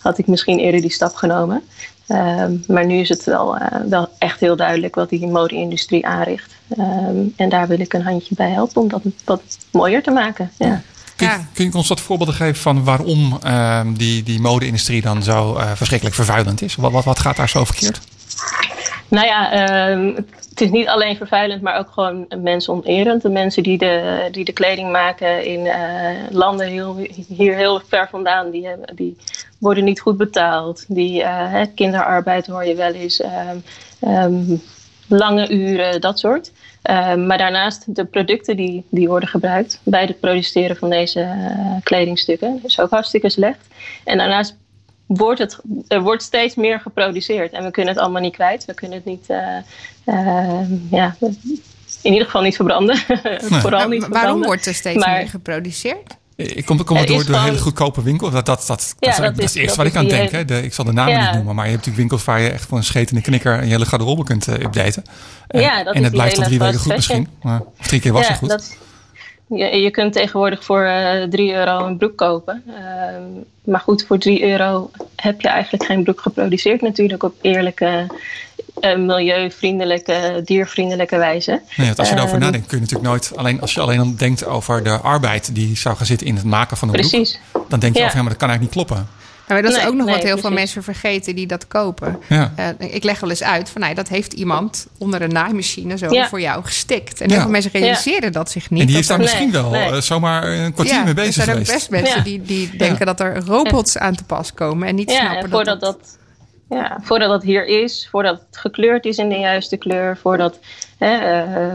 had 0.00 0.18
ik 0.18 0.26
misschien 0.26 0.58
eerder 0.58 0.80
die 0.80 0.92
stap 0.92 1.14
genomen. 1.14 1.62
Uh, 2.08 2.44
maar 2.66 2.86
nu 2.86 2.98
is 2.98 3.08
het 3.08 3.24
wel, 3.24 3.56
eh, 3.56 3.80
wel 3.88 4.08
echt 4.18 4.40
heel 4.40 4.56
duidelijk 4.56 4.94
wat 4.94 5.08
die 5.08 5.26
mode-industrie 5.26 6.06
aanricht. 6.06 6.54
Ehm, 6.68 7.16
en 7.36 7.48
daar 7.48 7.68
wil 7.68 7.80
ik 7.80 7.92
een 7.92 8.02
handje 8.02 8.34
bij 8.34 8.50
helpen 8.50 8.82
om 8.82 8.88
dat 8.88 9.02
wat 9.24 9.42
mooier 9.70 10.02
te 10.02 10.10
maken. 10.10 10.50
Ja. 10.58 10.82
Kun, 11.16 11.28
je, 11.28 11.38
kun 11.54 11.64
je 11.64 11.74
ons 11.74 11.88
wat 11.88 12.00
voorbeelden 12.00 12.34
geven 12.34 12.60
van 12.62 12.84
waarom 12.84 13.38
ehm, 13.42 13.92
die, 13.92 14.22
die 14.22 14.40
mode-industrie 14.40 15.00
dan 15.00 15.22
zo 15.22 15.56
eh, 15.56 15.70
verschrikkelijk 15.74 16.16
vervuilend 16.16 16.62
is? 16.62 16.74
Wat, 16.74 16.92
wat, 16.92 17.04
wat 17.04 17.18
gaat 17.18 17.36
daar 17.36 17.48
zo 17.48 17.64
verkeerd? 17.64 18.00
Nou 19.08 19.26
ja, 19.26 19.68
uh, 19.96 20.16
het 20.58 20.66
is 20.66 20.78
niet 20.78 20.88
alleen 20.88 21.16
vervuilend, 21.16 21.62
maar 21.62 21.78
ook 21.78 21.90
gewoon 21.90 22.26
mensonterend. 22.42 23.22
De 23.22 23.28
mensen 23.28 23.62
die 23.62 23.78
de, 23.78 24.28
die 24.30 24.44
de 24.44 24.52
kleding 24.52 24.90
maken 24.90 25.44
in 25.44 25.64
uh, 25.64 25.74
landen 26.30 26.66
heel, 26.66 26.96
hier 27.28 27.54
heel 27.54 27.80
ver 27.88 28.08
vandaan, 28.08 28.50
die, 28.50 28.66
hebben, 28.66 28.96
die 28.96 29.16
worden 29.58 29.84
niet 29.84 30.00
goed 30.00 30.16
betaald. 30.16 30.84
Die, 30.88 31.20
uh, 31.20 31.62
kinderarbeid 31.74 32.46
hoor 32.46 32.64
je 32.64 32.74
wel 32.74 32.92
eens, 32.92 33.22
um, 34.00 34.62
lange 35.08 35.50
uren, 35.50 36.00
dat 36.00 36.18
soort. 36.18 36.52
maar 37.26 37.38
daarnaast 37.38 37.94
de 37.94 38.04
producten 38.04 38.56
die, 38.56 38.84
die 38.90 39.08
worden 39.08 39.28
gebruikt 39.28 39.80
bij 39.82 40.04
het 40.04 40.20
produceren 40.20 40.76
van 40.76 40.90
deze 40.90 41.20
uh, 41.20 41.76
kledingstukken, 41.82 42.60
is 42.64 42.80
ook 42.80 42.90
hartstikke 42.90 43.30
slecht. 43.30 43.66
En 44.04 44.18
daarnaast 44.18 44.56
wordt 45.08 45.38
het, 45.38 45.58
er 45.88 46.02
wordt 46.02 46.22
steeds 46.22 46.54
meer 46.54 46.80
geproduceerd. 46.80 47.52
En 47.52 47.64
we 47.64 47.70
kunnen 47.70 47.94
het 47.94 48.02
allemaal 48.02 48.22
niet 48.22 48.32
kwijt. 48.32 48.64
We 48.64 48.74
kunnen 48.74 48.96
het 48.96 49.06
niet, 49.06 49.24
uh, 49.28 49.56
uh, 50.06 50.60
ja, 50.90 51.16
in 52.02 52.12
ieder 52.12 52.24
geval 52.24 52.42
niet 52.42 52.56
verbranden. 52.56 52.98
Nee. 53.48 53.60
Vooral 53.60 53.88
niet 53.88 54.06
waarom 54.08 54.42
wordt 54.42 54.66
er 54.66 54.74
steeds 54.74 55.04
maar, 55.04 55.16
meer 55.16 55.28
geproduceerd? 55.28 56.16
Ik 56.36 56.64
kom, 56.64 56.84
kom 56.84 56.96
door, 56.96 57.06
door 57.06 57.20
gewoon, 57.20 57.44
hele 57.44 57.58
goedkope 57.58 58.02
winkel. 58.02 58.30
Dat, 58.30 58.46
dat, 58.46 58.64
dat, 58.66 58.94
ja, 58.98 59.10
dat, 59.10 59.18
is, 59.18 59.36
dat, 59.36 59.38
is 59.38 59.52
het 59.52 59.62
eerste 59.62 59.76
wat 59.76 59.86
ik 59.86 59.96
aan 59.96 60.08
denk. 60.08 60.48
De, 60.48 60.62
ik 60.62 60.74
zal 60.74 60.84
de 60.84 60.92
namen 60.92 61.12
ja. 61.12 61.24
niet 61.24 61.34
noemen. 61.34 61.54
Maar 61.54 61.64
je 61.64 61.70
hebt 61.70 61.86
natuurlijk 61.86 62.10
winkels 62.10 62.24
waar 62.24 62.40
je 62.40 62.50
echt 62.50 62.64
voor 62.64 62.78
een 62.78 62.84
scheet 62.84 63.10
en 63.10 63.16
een 63.16 63.22
knikker... 63.22 63.52
een 63.52 63.68
hele 63.68 63.86
garderobe 63.86 64.24
kunt 64.24 64.48
uh, 64.48 64.54
updaten. 64.54 65.04
Ja, 65.48 65.84
dat 65.84 65.94
en 65.94 66.02
het 66.02 66.12
blijft 66.12 66.36
dan 66.36 66.44
drie 66.44 66.58
weken 66.58 66.78
goed 66.78 66.92
fashion. 66.92 67.18
misschien. 67.18 67.28
Maar 67.42 67.62
drie 67.80 68.00
keer 68.00 68.12
was 68.12 68.26
ja, 68.26 68.28
het 68.28 68.38
goed. 68.38 68.76
Je, 69.48 69.80
je 69.82 69.90
kunt 69.90 70.12
tegenwoordig 70.12 70.64
voor 70.64 70.82
uh, 70.84 71.22
3 71.22 71.54
euro 71.54 71.86
een 71.86 71.96
broek 71.96 72.16
kopen. 72.16 72.62
Ehm, 72.68 73.22
maar 73.64 73.80
goed, 73.80 74.04
voor 74.06 74.18
3 74.18 74.42
euro 74.50 74.90
heb 75.16 75.40
je 75.40 75.48
eigenlijk 75.48 75.84
geen 75.84 76.02
broek 76.02 76.20
geproduceerd 76.20 76.80
natuurlijk 76.80 77.22
op 77.22 77.34
eerlijke, 77.40 78.06
uh, 78.80 78.96
milieuvriendelijke, 78.96 80.40
diervriendelijke 80.44 81.16
wijze. 81.16 81.60
Nee, 81.76 81.92
als 81.96 82.08
je 82.08 82.14
erover 82.14 82.34
Ehm, 82.34 82.40
nadenkt, 82.44 82.66
kun 82.66 82.76
je 82.78 82.82
natuurlijk 82.82 83.10
nooit, 83.10 83.32
alleen 83.36 83.60
als 83.60 83.74
je 83.74 83.80
alleen 83.80 83.96
dan 83.96 84.14
denkt 84.16 84.46
over 84.46 84.82
de 84.84 84.90
arbeid 84.98 85.54
die 85.54 85.76
zou 85.76 85.96
gaan 85.96 86.06
zitten 86.06 86.26
in 86.26 86.34
het 86.36 86.44
maken 86.44 86.76
van 86.76 86.88
een 86.88 86.94
Precies. 86.94 87.40
broek, 87.52 87.70
dan 87.70 87.80
denk 87.80 87.92
je 87.94 87.98
Ja. 88.00 88.04
over, 88.04 88.16
ja, 88.16 88.22
maar 88.22 88.32
dat 88.32 88.40
kan 88.42 88.48
eigenlijk 88.48 88.76
niet 88.76 88.86
kloppen. 88.86 89.08
Maar 89.48 89.62
dat 89.62 89.70
is 89.70 89.76
Nee, 89.76 89.86
ook 89.86 89.94
nog 89.94 90.06
nee, 90.06 90.14
wat 90.14 90.24
heel 90.24 90.38
veel 90.38 90.50
mensen 90.50 90.82
vergeten 90.82 91.34
die 91.34 91.46
dat 91.46 91.68
kopen. 91.68 92.18
Ja. 92.28 92.52
Eh, 92.56 92.68
ik 92.94 93.04
leg 93.04 93.20
wel 93.20 93.30
eens 93.30 93.42
uit 93.42 93.70
van 93.70 93.80
nou, 93.80 93.94
dat 93.94 94.08
heeft 94.08 94.32
iemand 94.32 94.86
onder 94.98 95.22
een 95.22 95.32
naaimachine 95.32 95.98
zo 95.98 96.12
Ja. 96.12 96.28
voor 96.28 96.40
jou 96.40 96.64
gestikt. 96.64 97.20
En 97.20 97.26
Ja. 97.28 97.32
heel 97.32 97.42
veel 97.42 97.50
mensen 97.50 97.70
realiseren 97.70 98.32
dat 98.32 98.50
zich 98.50 98.70
niet. 98.70 98.80
En 98.80 98.86
die 98.86 98.94
dat 98.94 99.02
is 99.02 99.08
daar 99.08 99.16
er- 99.18 99.22
misschien 99.24 99.50
wel 99.52 99.70
nee. 99.70 99.90
eh, 99.90 100.00
zomaar 100.00 100.44
een 100.48 100.72
kwartier 100.72 100.98
mee 100.98 101.08
er 101.08 101.14
bezig 101.14 101.44
zijn 101.44 101.56
ook 101.58 101.66
best 101.66 101.90
mensen 101.90 102.16
Ja. 102.16 102.22
die, 102.22 102.42
die 102.42 102.76
denken 102.76 103.06
dat 103.06 103.20
er 103.20 103.42
robots 103.46 103.98
aan 103.98 104.14
te 104.14 104.24
pas 104.24 104.54
komen 104.54 104.88
en 104.88 104.94
niet 104.94 105.10
Ja, 105.10 105.16
snappen 105.18 105.42
en 105.44 105.50
voordat 105.50 105.80
dat, 105.80 105.98
dat, 106.00 106.78
ja, 106.78 106.98
voordat 107.02 107.28
dat 107.28 107.42
hier 107.42 107.66
is, 107.66 108.08
voordat 108.10 108.40
het 108.50 108.58
gekleurd 108.58 109.04
is 109.04 109.16
in 109.18 109.28
de 109.28 109.38
juiste 109.38 109.76
kleur, 109.76 110.18
voordat 110.22 110.58
hè, 110.98 111.16
eh, 111.16 111.72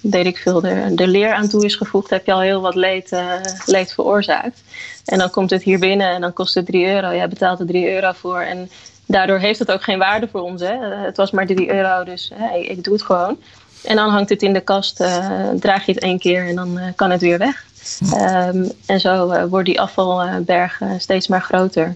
weet 0.00 0.26
ik 0.26 0.36
veel, 0.38 0.60
de, 0.60 0.86
de 0.94 1.06
leer 1.08 1.32
aan 1.32 1.48
toe 1.48 1.64
is 1.64 1.74
gevoegd, 1.74 2.10
heb 2.10 2.26
je 2.26 2.32
al 2.32 2.40
heel 2.40 2.60
wat 2.60 2.74
leed, 2.74 3.12
eh, 3.12 3.32
leed 3.66 3.92
veroorzaakt. 3.92 4.62
En 5.06 5.18
dan 5.18 5.30
komt 5.30 5.50
het 5.50 5.62
hier 5.62 5.78
binnen 5.78 6.10
en 6.10 6.20
dan 6.20 6.32
kost 6.32 6.54
het 6.54 6.66
3 6.66 6.86
euro. 6.86 7.14
Jij 7.14 7.28
betaalt 7.28 7.60
er 7.60 7.66
3 7.66 7.92
euro 7.92 8.12
voor. 8.12 8.40
En 8.40 8.70
daardoor 9.06 9.38
heeft 9.38 9.58
het 9.58 9.72
ook 9.72 9.82
geen 9.82 9.98
waarde 9.98 10.28
voor 10.28 10.40
ons. 10.40 10.60
Hè. 10.60 10.74
Het 11.04 11.16
was 11.16 11.30
maar 11.30 11.46
3 11.46 11.72
euro, 11.72 12.04
dus 12.04 12.32
ik, 12.54 12.84
doe 12.84 12.92
het 12.92 13.02
gewoon. 13.02 13.38
En 13.84 13.96
dan 13.96 14.10
hangt 14.10 14.30
het 14.30 14.42
in 14.42 14.52
de 14.52 14.60
kast, 14.60 15.00
eh, 15.00 15.48
draag 15.60 15.86
je 15.86 15.92
het 15.92 16.02
één 16.02 16.18
keer 16.18 16.48
en 16.48 16.54
dan 16.54 16.78
eh, 16.78 16.86
kan 16.96 17.10
het 17.10 17.20
weer 17.20 17.38
weg. 17.38 17.64
Ehm, 18.12 18.68
en 18.86 19.00
zo 19.00 19.30
eh, 19.30 19.44
wordt 19.44 19.66
die 19.66 19.80
afvalberg 19.80 20.80
steeds 20.98 21.28
maar 21.28 21.42
groter. 21.42 21.92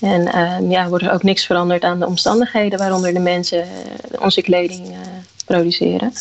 En 0.00 0.26
ehm, 0.26 0.70
ja, 0.70 0.88
wordt 0.88 1.04
er 1.04 1.12
ook 1.12 1.22
niks 1.22 1.46
veranderd 1.46 1.84
aan 1.84 1.98
de 1.98 2.06
omstandigheden 2.06 2.78
waaronder 2.78 3.14
de 3.14 3.20
mensen 3.20 3.64
onze 4.18 4.42
kleding 4.42 4.94
produceren. 5.44 6.12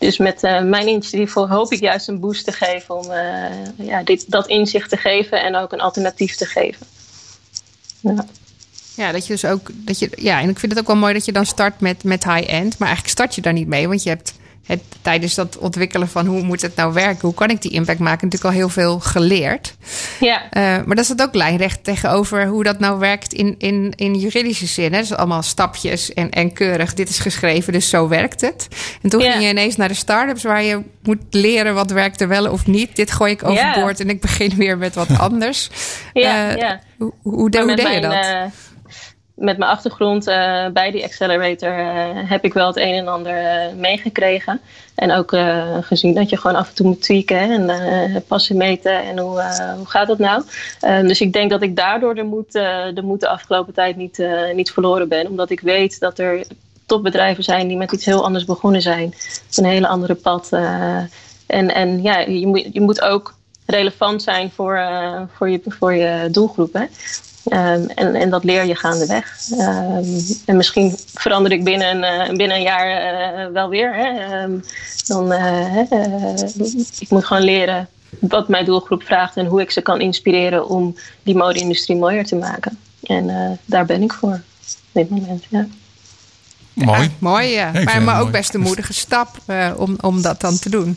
Dus 0.00 0.18
met 0.18 0.42
eh, 0.42 0.62
mijn 0.62 0.88
initiatief 0.88 1.32
hoop 1.32 1.72
ik 1.72 1.80
juist 1.80 2.08
een 2.08 2.20
boost 2.20 2.44
te 2.44 2.52
geven 2.52 2.94
om 2.96 3.10
eh, 3.10 3.86
ja, 3.86 4.02
dit, 4.02 4.30
dat 4.30 4.46
inzicht 4.46 4.90
te 4.90 4.96
geven 4.96 5.42
en 5.42 5.56
ook 5.56 5.72
een 5.72 5.80
alternatief 5.80 6.36
te 6.36 6.46
geven. 6.46 6.86
Ja. 8.00 8.26
Ja, 8.94 9.12
dat 9.12 9.26
je 9.26 9.32
dus 9.32 9.44
ook. 9.44 9.70
Dat 9.74 9.98
je, 9.98 10.10
ja, 10.14 10.40
en 10.40 10.48
ik 10.48 10.58
vind 10.58 10.72
het 10.72 10.80
ook 10.80 10.86
wel 10.86 10.96
mooi 10.96 11.12
dat 11.12 11.24
je 11.24 11.32
dan 11.32 11.46
start 11.46 11.80
met, 11.80 12.04
met 12.04 12.24
high-end. 12.24 12.78
Maar 12.78 12.88
eigenlijk 12.88 13.08
start 13.08 13.34
je 13.34 13.40
daar 13.40 13.52
niet 13.52 13.66
mee. 13.66 13.88
Want 13.88 14.02
je 14.02 14.08
hebt 14.08 14.32
het, 14.70 14.82
tijdens 15.02 15.34
dat 15.34 15.58
ontwikkelen 15.58 16.08
van 16.08 16.26
hoe 16.26 16.42
moet 16.42 16.62
het 16.62 16.76
nou 16.76 16.92
werken, 16.92 17.20
hoe 17.20 17.34
kan 17.34 17.50
ik 17.50 17.62
die 17.62 17.70
impact 17.72 17.98
maken, 17.98 18.28
natuurlijk 18.28 18.54
al 18.54 18.60
heel 18.60 18.68
veel 18.68 19.00
geleerd. 19.00 19.74
Ja, 20.20 20.50
Eh, 20.50 20.62
maar 20.86 20.96
dat 20.96 21.04
staat 21.04 21.22
ook 21.22 21.34
lijnrecht 21.34 21.84
tegenover 21.84 22.46
hoe 22.46 22.64
dat 22.64 22.78
nou 22.78 22.98
werkt 22.98 23.32
in, 23.32 23.54
in, 23.58 23.92
in 23.96 24.14
juridische 24.14 24.66
zin. 24.66 24.92
Hè? 24.92 24.98
Dus 25.00 25.12
allemaal 25.14 25.42
stapjes 25.42 26.12
en, 26.12 26.30
en 26.30 26.52
keurig. 26.52 26.94
Dit 26.94 27.08
is 27.08 27.18
geschreven, 27.18 27.72
dus 27.72 27.88
zo 27.88 28.08
werkt 28.08 28.40
het. 28.40 28.68
En 29.02 29.10
toen 29.10 29.20
Ja. 29.20 29.30
ging 29.30 29.42
je 29.44 29.48
ineens 29.50 29.76
naar 29.76 29.88
de 29.88 29.94
start-ups 29.94 30.42
waar 30.42 30.62
je 30.62 30.80
moet 31.02 31.22
leren 31.30 31.74
wat 31.74 31.90
werkt 31.90 32.20
er 32.20 32.28
wel 32.28 32.50
of 32.50 32.66
niet. 32.66 32.96
Dit 32.96 33.10
gooi 33.12 33.32
ik 33.32 33.44
overboord 33.44 34.00
en 34.00 34.08
ik 34.10 34.20
begin 34.20 34.52
weer 34.56 34.78
met 34.78 34.94
wat 34.94 35.18
anders. 35.28 35.70
ja, 36.12 36.48
Eh, 36.50 36.56
ja. 36.56 36.80
Hoe, 36.98 37.12
hoe, 37.22 37.50
deed 37.50 37.76
je 37.94 38.00
dat? 38.00 38.12
eh, 38.12 38.42
met 39.40 39.58
mijn 39.58 39.70
achtergrond 39.70 40.26
eh, 40.26 40.66
bij 40.72 40.90
die 40.90 41.04
accelerator 41.04 41.78
eh, 41.78 42.30
heb 42.30 42.44
ik 42.44 42.52
wel 42.52 42.66
het 42.66 42.76
een 42.76 42.94
en 42.94 43.08
ander 43.08 43.36
eh, 43.36 43.74
meegekregen. 43.76 44.60
En 44.94 45.12
ook 45.12 45.36
gezien 45.80 46.14
dat 46.14 46.30
je 46.30 46.36
gewoon 46.36 46.56
af 46.56 46.68
en 46.68 46.74
toe 46.74 46.86
moet 46.86 47.02
tweaken 47.02 47.68
en 47.68 48.24
passen 48.26 48.56
meten 48.56 49.02
en 49.04 49.18
hoe, 49.18 49.42
hoe 49.76 49.86
gaat 49.86 50.06
dat 50.06 50.18
nou. 50.18 50.42
Dus 50.80 51.20
ik 51.20 51.32
denk 51.32 51.50
dat 51.50 51.62
ik 51.62 51.76
daardoor 51.76 52.14
de 52.14 52.22
moed, 52.22 52.52
de, 52.52 53.00
moed 53.02 53.20
de 53.20 53.28
afgelopen 53.28 53.74
tijd 53.74 53.96
niet, 53.96 54.24
niet 54.54 54.70
verloren 54.70 55.08
ben. 55.08 55.28
Omdat 55.28 55.50
ik 55.50 55.60
weet 55.60 56.00
dat 56.00 56.18
er 56.18 56.42
topbedrijven 56.86 57.44
zijn 57.44 57.68
die 57.68 57.76
met 57.76 57.92
iets 57.92 58.04
heel 58.04 58.24
anders 58.24 58.44
begonnen 58.44 58.82
zijn. 58.82 59.14
Een 59.54 59.64
hele 59.64 59.88
andere 59.88 60.14
pad. 60.14 60.48
en 61.46 61.74
en 61.74 62.02
ja, 62.02 62.18
je 62.18 62.46
moet, 62.46 62.66
je 62.72 62.80
moet 62.80 63.00
ook 63.00 63.34
relevant 63.66 64.22
zijn 64.22 64.50
voor, 64.50 64.88
voor, 65.36 65.50
je, 65.50 65.60
voor 65.66 65.94
je 65.94 66.28
doelgroep. 66.30 66.72
Hè? 66.72 66.84
Ehm, 67.44 67.84
en, 67.94 68.14
en 68.14 68.30
dat 68.30 68.44
leer 68.44 68.64
je 68.64 68.74
gaandeweg. 68.74 69.38
Ehm 69.58 70.04
en 70.46 70.56
misschien 70.56 70.96
verander 71.14 71.52
ik 71.52 71.64
binnen 71.64 71.96
een, 71.96 72.04
eh, 72.04 72.36
binnen 72.36 72.56
een 72.56 72.62
jaar 72.62 72.88
eh, 72.88 73.52
wel 73.52 73.68
weer. 73.68 73.94
Hè? 73.94 74.18
Ehm, 74.18 74.58
dan, 75.06 75.32
eh, 75.32 75.92
eh, 75.92 76.48
ik 76.98 77.10
moet 77.10 77.24
gewoon 77.24 77.42
leren 77.42 77.88
wat 78.18 78.48
mijn 78.48 78.64
doelgroep 78.64 79.02
vraagt 79.02 79.36
en 79.36 79.46
hoe 79.46 79.60
ik 79.60 79.70
ze 79.70 79.80
kan 79.80 80.00
inspireren 80.00 80.68
om 80.68 80.96
die 81.22 81.36
mode-industrie 81.36 81.96
mooier 81.96 82.24
te 82.24 82.36
maken. 82.36 82.78
En 83.02 83.30
eh, 83.30 83.50
daar 83.64 83.86
ben 83.86 84.02
ik 84.02 84.12
voor 84.12 84.32
op 84.32 84.92
dit 84.92 85.10
moment. 85.10 85.44
Ja. 85.48 85.66
Mooi. 86.72 87.10
Mooi, 87.18 87.48
ja. 87.48 87.70
maar 87.72 88.02
maar 88.02 88.16
ook 88.16 88.20
mooi. 88.20 88.32
best 88.32 88.54
een 88.54 88.60
moedige 88.60 88.92
stap 88.92 89.28
eh, 89.46 89.72
om, 89.76 89.96
om 90.00 90.22
dat 90.22 90.40
dan 90.40 90.58
te 90.58 90.70
doen. 90.70 90.96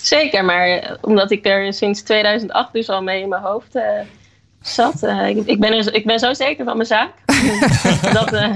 Zeker, 0.00 0.44
maar 0.44 0.96
omdat 1.00 1.30
ik 1.30 1.46
er 1.46 1.72
sinds 1.72 2.02
2008 2.02 2.72
dus 2.72 2.88
al 2.88 3.02
mee 3.02 3.22
in 3.22 3.28
mijn 3.28 3.42
hoofd 3.42 3.74
eh, 3.74 3.82
zat. 4.62 5.02
eh, 5.02 5.28
ik, 5.28 5.46
ik, 5.46 5.60
ben 5.60 5.72
er, 5.72 5.94
ik 5.94 6.04
ben 6.06 6.18
zo 6.18 6.34
zeker 6.34 6.64
van 6.64 6.76
mijn 6.76 6.88
zaak. 6.88 7.10
dat, 8.18 8.32
eh, 8.32 8.54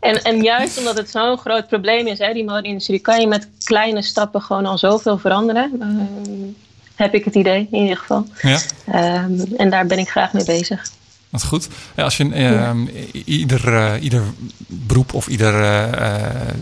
en, 0.00 0.22
en 0.22 0.42
juist 0.42 0.78
omdat 0.78 0.96
het 0.96 1.10
zo'n 1.10 1.38
groot 1.38 1.68
probleem 1.68 2.06
is, 2.06 2.18
hè, 2.18 2.32
die 2.32 2.44
mode-industrie, 2.44 2.98
kan 2.98 3.20
je 3.20 3.26
met 3.26 3.48
kleine 3.64 4.02
stappen 4.02 4.42
gewoon 4.42 4.66
al 4.66 4.78
zoveel 4.78 5.18
veranderen. 5.18 5.70
Ehm, 5.80 6.50
heb 6.94 7.14
ik 7.14 7.24
het 7.24 7.34
idee, 7.34 7.68
in 7.70 7.80
ieder 7.82 7.96
geval. 7.96 8.26
Ja. 8.42 8.58
Ehm, 8.86 9.40
en 9.56 9.70
daar 9.70 9.86
ben 9.86 9.98
ik 9.98 10.08
graag 10.08 10.32
mee 10.32 10.44
bezig. 10.44 10.82
Dat 11.30 11.40
is 11.40 11.46
goed. 11.46 11.68
Ja, 11.96 12.02
als 12.04 12.16
je 12.16 12.32
ehm, 12.34 12.86
ieder, 13.24 13.74
eh, 13.76 14.02
ieder 14.02 14.22
beroep 14.66 15.14
of 15.14 15.26
ieder, 15.26 15.54
eh, 15.62 16.14
eh, 16.14 16.54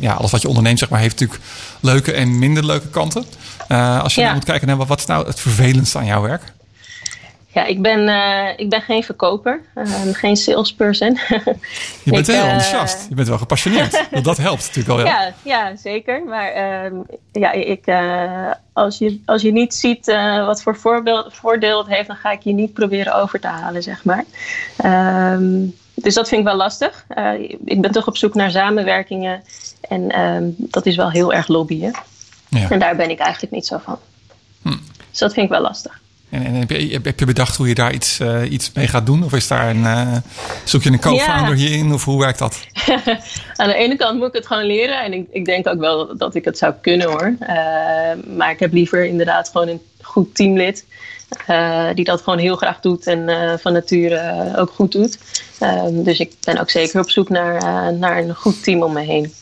ja, 0.00 0.12
alles 0.12 0.30
wat 0.30 0.42
je 0.42 0.48
onderneemt, 0.48 0.78
zeg 0.78 0.88
maar, 0.88 1.00
heeft 1.00 1.20
natuurlijk 1.20 1.48
leuke 1.80 2.12
en 2.12 2.38
minder 2.38 2.64
leuke 2.66 2.88
kanten. 2.88 3.24
Eh, 3.68 4.02
als 4.02 4.14
je 4.14 4.20
Ja. 4.20 4.32
moet 4.34 4.44
kijken 4.44 4.66
naar 4.66 4.76
wat, 4.76 4.88
wat 4.88 4.98
is 4.98 5.06
nou 5.06 5.26
het 5.26 5.40
vervelendste 5.40 5.98
aan 5.98 6.06
jouw 6.06 6.22
werk? 6.22 6.42
Ja, 7.58 7.64
ik 7.64 7.82
ben, 7.82 8.08
eh, 8.08 8.48
ik 8.56 8.68
ben 8.68 8.82
geen 8.82 9.02
verkoper, 9.02 9.60
ehm, 9.74 10.12
geen 10.12 10.36
salesperson. 10.36 11.18
Je 12.04 12.10
bent 12.10 12.28
Ik, 12.28 12.34
heel 12.34 12.44
eh, 12.44 12.52
enthousiast. 12.52 13.06
Je 13.08 13.14
bent 13.14 13.28
wel 13.28 13.38
gepassioneerd. 13.38 14.04
Want 14.10 14.24
dat 14.24 14.36
helpt 14.36 14.66
natuurlijk 14.66 14.88
al. 14.88 14.98
Ja. 14.98 15.04
Ja, 15.04 15.32
ja 15.42 15.76
zeker. 15.76 16.24
Maar 16.24 16.48
ehm, 16.48 16.94
ja, 17.32 17.52
ik, 17.52 17.86
eh, 17.86 18.50
als, 18.72 18.98
je, 18.98 19.20
als 19.24 19.42
je 19.42 19.52
niet 19.52 19.74
ziet 19.74 20.08
eh, 20.08 20.46
wat 20.46 20.62
voor 20.62 20.76
voorbeeld, 20.76 21.34
voordeel 21.34 21.78
het 21.78 21.86
heeft, 21.86 22.06
dan 22.06 22.16
ga 22.16 22.30
ik 22.30 22.42
je 22.42 22.52
niet 22.52 22.72
proberen 22.72 23.14
over 23.14 23.40
te 23.40 23.46
halen, 23.46 23.82
zeg 23.82 24.04
maar. 24.04 24.24
Ehm, 24.76 25.66
dus 25.94 26.14
dat 26.14 26.28
vind 26.28 26.40
ik 26.40 26.46
wel 26.46 26.56
lastig. 26.56 27.04
Eh, 27.08 27.32
ik 27.64 27.80
ben 27.80 27.90
toch 27.90 28.06
op 28.06 28.16
zoek 28.16 28.34
naar 28.34 28.50
samenwerkingen. 28.50 29.42
En 29.80 30.10
ehm, 30.10 30.44
dat 30.56 30.86
is 30.86 30.96
wel 30.96 31.10
heel 31.10 31.32
erg 31.32 31.48
lobbyen. 31.48 31.92
Ja. 32.48 32.70
En 32.70 32.78
daar 32.78 32.96
ben 32.96 33.10
ik 33.10 33.18
eigenlijk 33.18 33.52
niet 33.52 33.66
zo 33.66 33.78
van. 33.78 33.98
Hm. 34.62 34.76
Dus 35.10 35.18
dat 35.18 35.32
vind 35.32 35.46
ik 35.46 35.52
wel 35.52 35.62
lastig. 35.62 36.00
En, 36.30 36.44
en 36.44 36.54
heb, 36.54 36.70
je, 36.70 37.00
heb 37.02 37.18
je 37.18 37.26
bedacht 37.26 37.56
hoe 37.56 37.68
je 37.68 37.74
daar 37.74 37.92
iets, 37.92 38.20
eh, 38.20 38.50
iets 38.50 38.72
mee 38.72 38.86
gaat 38.86 39.06
doen? 39.06 39.24
Of 39.24 39.32
is 39.32 39.48
daar 39.48 39.70
een, 39.70 39.84
eh, 39.84 40.16
zoek 40.64 40.82
je 40.82 40.90
een 40.90 41.00
co-founder 41.00 41.56
Ja. 41.56 41.66
hierin? 41.66 41.92
Of 41.92 42.04
hoe 42.04 42.20
werkt 42.20 42.38
dat? 42.38 42.66
Aan 43.56 43.68
de 43.68 43.74
ene 43.74 43.96
kant 43.96 44.18
moet 44.18 44.28
ik 44.28 44.34
het 44.34 44.46
gewoon 44.46 44.64
leren. 44.64 45.02
En 45.02 45.12
ik, 45.12 45.26
ik 45.30 45.44
denk 45.44 45.66
ook 45.66 45.78
wel 45.78 46.16
dat 46.16 46.34
ik 46.34 46.44
het 46.44 46.58
zou 46.58 46.74
kunnen 46.80 47.06
hoor. 47.06 47.34
Eh, 47.38 47.56
maar 48.36 48.50
ik 48.50 48.60
heb 48.60 48.72
liever 48.72 49.04
inderdaad 49.04 49.48
gewoon 49.48 49.68
een 49.68 49.80
goed 50.02 50.34
teamlid. 50.34 50.84
die 51.94 52.04
dat 52.04 52.22
gewoon 52.22 52.38
heel 52.38 52.56
graag 52.56 52.80
doet 52.80 53.06
en 53.06 53.28
van 53.60 53.72
nature 53.72 54.52
ook 54.56 54.70
goed 54.70 54.92
doet. 54.92 55.18
Ehm, 55.58 56.02
dus 56.02 56.18
ik 56.18 56.32
ben 56.44 56.58
ook 56.60 56.70
zeker 56.70 57.00
op 57.00 57.10
zoek 57.10 57.28
naar, 57.28 57.62
naar 57.94 58.18
een 58.18 58.34
goed 58.34 58.62
team 58.62 58.82
om 58.82 58.92
me 58.92 59.00
heen. 59.00 59.32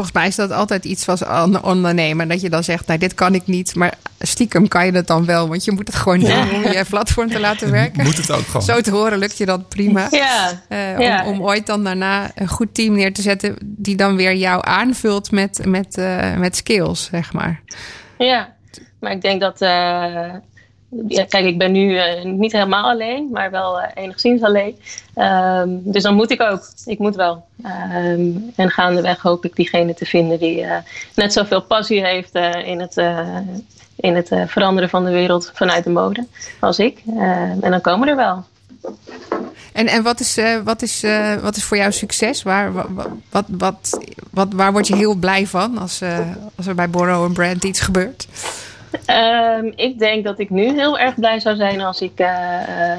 Volgens 0.00 0.12
mij 0.20 0.26
is 0.26 0.36
dat 0.36 0.50
altijd 0.58 0.84
iets 0.84 1.08
als 1.08 1.24
on- 1.24 1.62
ondernemer. 1.62 2.28
Dat 2.28 2.40
je 2.40 2.50
dan 2.50 2.64
zegt, 2.64 2.86
nou 2.86 2.98
dit 2.98 3.14
kan 3.14 3.34
ik 3.34 3.46
niet. 3.46 3.74
Maar 3.74 3.94
stiekem 4.18 4.68
kan 4.68 4.86
je 4.86 4.92
dat 4.92 5.06
dan 5.06 5.24
wel. 5.24 5.48
Want 5.48 5.64
je 5.64 5.72
moet 5.72 5.86
het 5.86 5.96
gewoon 5.96 6.18
doen 6.20 6.54
om 6.54 6.62
je 6.62 6.84
platform 6.88 7.30
te 7.30 7.40
laten 7.40 7.70
werken. 7.80 8.04
Moet 8.04 8.16
het 8.16 8.30
ook 8.32 8.46
gewoon? 8.46 8.62
Zo 8.62 8.80
te 8.80 8.90
horen 8.90 9.18
lukt 9.18 9.38
je 9.38 9.46
dat 9.46 9.68
prima. 9.68 10.06
Ja, 10.10 10.62
Eh, 10.68 10.98
ja. 10.98 11.24
om, 11.26 11.32
om 11.32 11.42
ooit 11.42 11.66
dan 11.66 11.84
daarna 11.84 12.30
een 12.34 12.48
goed 12.48 12.74
team 12.74 12.94
neer 12.94 13.12
te 13.12 13.22
zetten... 13.22 13.56
die 13.64 13.96
dan 13.96 14.16
weer 14.16 14.34
jou 14.34 14.60
aanvult 14.66 15.30
met, 15.30 15.60
met, 15.66 15.98
eh, 15.98 16.36
met 16.36 16.56
skills, 16.56 17.08
zeg 17.10 17.32
maar. 17.32 17.60
Ja, 18.18 18.54
maar 19.00 19.12
ik 19.12 19.20
denk 19.22 19.40
dat. 19.40 19.60
eh, 19.60 20.34
kijk, 21.08 21.44
ik 21.44 21.58
ben 21.58 21.72
nu 21.72 21.96
eh, 21.96 22.24
niet 22.24 22.52
helemaal 22.52 22.90
alleen, 22.90 23.28
maar 23.32 23.50
wel 23.50 23.80
eh, 23.80 24.02
enigszins 24.04 24.42
alleen. 24.42 24.78
Ehm, 25.14 25.68
dus 25.70 26.02
dan 26.02 26.14
moet 26.14 26.30
ik 26.30 26.40
ook. 26.42 26.62
Ik 26.84 26.98
moet 26.98 27.16
wel. 27.16 27.44
Ehm, 27.62 28.30
en 28.56 28.70
gaandeweg 28.70 29.22
hoop 29.22 29.44
ik 29.44 29.56
diegene 29.56 29.94
te 29.94 30.04
vinden 30.04 30.38
die 30.38 30.62
eh, 30.62 30.76
net 31.14 31.32
zoveel 31.32 31.62
passie 31.62 32.04
heeft 32.06 32.34
in 32.64 32.80
het, 32.80 32.96
in 33.96 34.14
het 34.16 34.30
veranderen 34.46 34.90
van 34.90 35.04
de 35.04 35.10
wereld 35.10 35.50
vanuit 35.54 35.84
de 35.84 35.90
mode 35.90 36.26
als 36.60 36.78
ik. 36.78 37.02
Ehm, 37.06 37.56
en 37.60 37.70
dan 37.70 37.80
komen 37.80 38.08
er 38.08 38.16
wel. 38.16 38.44
En, 39.72 39.86
en 39.86 40.02
wat, 40.02 40.20
is, 40.20 40.38
wat, 40.64 40.82
is, 40.82 41.04
wat 41.42 41.56
is 41.56 41.64
voor 41.64 41.76
jou 41.76 41.92
succes? 41.92 42.42
Waar, 42.42 42.72
wa- 42.72 42.86
wa- 42.88 43.16
wat, 43.30 43.44
wat, 43.48 43.98
wat, 44.30 44.48
waar 44.52 44.72
word 44.72 44.86
je 44.86 44.96
heel 44.96 45.14
blij 45.14 45.46
van 45.46 45.78
als, 45.78 46.00
als 46.56 46.66
er 46.66 46.74
bij 46.74 46.90
Borrow 46.90 47.24
en 47.24 47.32
Brand 47.32 47.64
iets 47.64 47.80
gebeurt? 47.80 48.26
Ehm, 49.06 49.70
ik 49.74 49.98
denk 49.98 50.24
dat 50.24 50.38
ik 50.38 50.50
nu 50.50 50.72
heel 50.72 50.98
erg 50.98 51.14
blij 51.14 51.40
zou 51.40 51.56
zijn 51.56 51.80
als 51.80 52.00
ik 52.00 52.18
eh, 52.18 52.92
eh, 52.92 52.98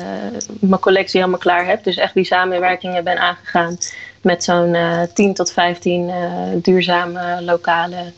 mijn 0.59 0.81
collectie 0.81 1.19
helemaal 1.19 1.39
klaar 1.39 1.65
heb. 1.65 1.83
Dus 1.83 1.97
echt 1.97 2.13
die 2.13 2.23
samenwerkingen 2.23 3.03
ben 3.03 3.19
aangegaan 3.19 3.77
met 4.21 4.43
zo'n 4.43 4.75
eh 4.75 5.01
10 5.13 5.33
tot 5.33 5.51
15 5.51 6.09
eh, 6.09 6.15
duurzame 6.55 7.41
lokale 7.41 8.13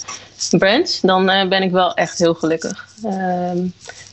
brands. 0.50 1.02
Dan 1.02 1.26
ben 1.26 1.64
ik 1.64 1.72
wel 1.72 1.94
echt 1.94 2.18
heel 2.18 2.34
gelukkig. 2.34 2.88
Ehm, 3.04 3.68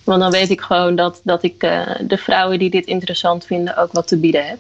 want 0.05 0.21
dan 0.21 0.31
weet 0.31 0.51
ik 0.51 0.61
gewoon 0.61 0.97
dat, 0.97 1.21
dat 1.25 1.43
ik 1.43 1.61
de 2.01 2.19
vrouwen 2.19 2.59
die 2.59 2.71
dit 2.71 2.87
interessant 2.87 3.47
vinden 3.47 3.77
ook 3.77 3.93
wat 3.93 4.07
te 4.07 4.17
bieden 4.17 4.47
heb. 4.47 4.59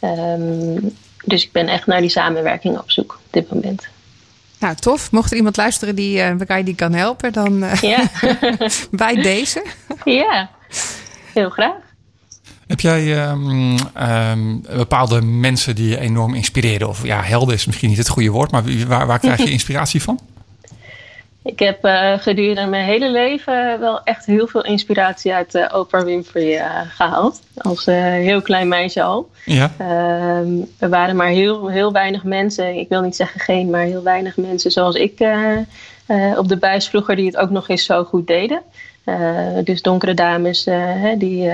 Ehm, 0.00 0.78
dus 1.24 1.44
ik 1.44 1.52
ben 1.52 1.68
echt 1.68 1.86
naar 1.86 2.00
die 2.00 2.10
samenwerking 2.10 2.78
op 2.78 2.90
zoek 2.90 3.12
op 3.12 3.32
dit 3.32 3.54
moment. 3.54 3.88
Nou, 4.64 4.76
tof. 4.76 5.10
Mocht 5.10 5.30
er 5.30 5.36
iemand 5.36 5.56
luisteren 5.56 5.94
die 5.94 6.20
eh 6.20 6.36
Bekai 6.36 6.64
die 6.64 6.74
kan 6.74 6.92
helpen, 6.92 7.32
dan 7.32 7.62
eh, 7.62 7.80
Ja, 7.80 8.10
bij 8.90 9.14
deze. 9.14 9.64
ja. 10.04 10.50
heel 11.32 11.50
graag. 11.50 11.74
Heb 12.66 12.80
jij 12.80 13.22
ehm, 13.22 13.76
ehm, 13.94 14.60
bepaalde 14.76 15.22
mensen 15.22 15.74
die 15.74 15.88
je 15.88 15.98
enorm 16.00 16.34
inspireren? 16.34 16.88
Of 16.88 17.04
ja, 17.04 17.22
helden 17.22 17.54
is 17.54 17.66
misschien 17.66 17.88
niet 17.88 17.98
het 17.98 18.08
goede 18.08 18.28
woord, 18.30 18.50
maar 18.50 18.86
waar, 18.86 19.06
waar 19.06 19.18
krijg 19.18 19.38
je 19.38 19.50
inspiratie 19.58 20.02
van? 20.02 20.20
Ik 21.44 21.58
heb 21.58 21.84
eh, 21.84 22.12
gedurende 22.18 22.66
mijn 22.66 22.84
hele 22.84 23.10
leven 23.10 23.80
wel 23.80 24.02
echt 24.02 24.26
heel 24.26 24.46
veel 24.46 24.64
inspiratie 24.64 25.34
uit 25.34 25.54
eh, 25.54 25.78
Oprah 25.78 26.04
Winfrey 26.04 26.58
eh, 26.58 26.80
gehaald. 26.88 27.40
Als 27.56 27.84
heel 27.84 28.42
klein 28.42 28.68
meisje 28.68 29.02
al. 29.02 29.30
Ja, 29.44 29.72
Ehm, 29.78 30.60
er 30.78 30.88
waren 30.88 31.16
maar 31.16 31.28
heel, 31.28 31.68
heel 31.68 31.92
weinig 31.92 32.24
mensen, 32.24 32.74
ik 32.74 32.88
wil 32.88 33.00
niet 33.00 33.16
zeggen 33.16 33.40
geen, 33.40 33.70
maar 33.70 33.84
heel 33.84 34.02
weinig 34.02 34.36
mensen 34.36 34.70
zoals 34.70 34.94
ik 34.94 35.12
op 36.36 36.48
de 36.48 36.56
buis 36.56 36.88
vroeger 36.88 37.16
die 37.16 37.26
het 37.26 37.36
ook 37.36 37.50
nog 37.50 37.68
eens 37.68 37.84
zo 37.84 38.04
goed 38.04 38.26
deden. 38.26 38.60
Dus 39.64 39.82
donkere 39.82 40.14
dames 40.14 40.64
hè, 40.64 41.16
die, 41.16 41.50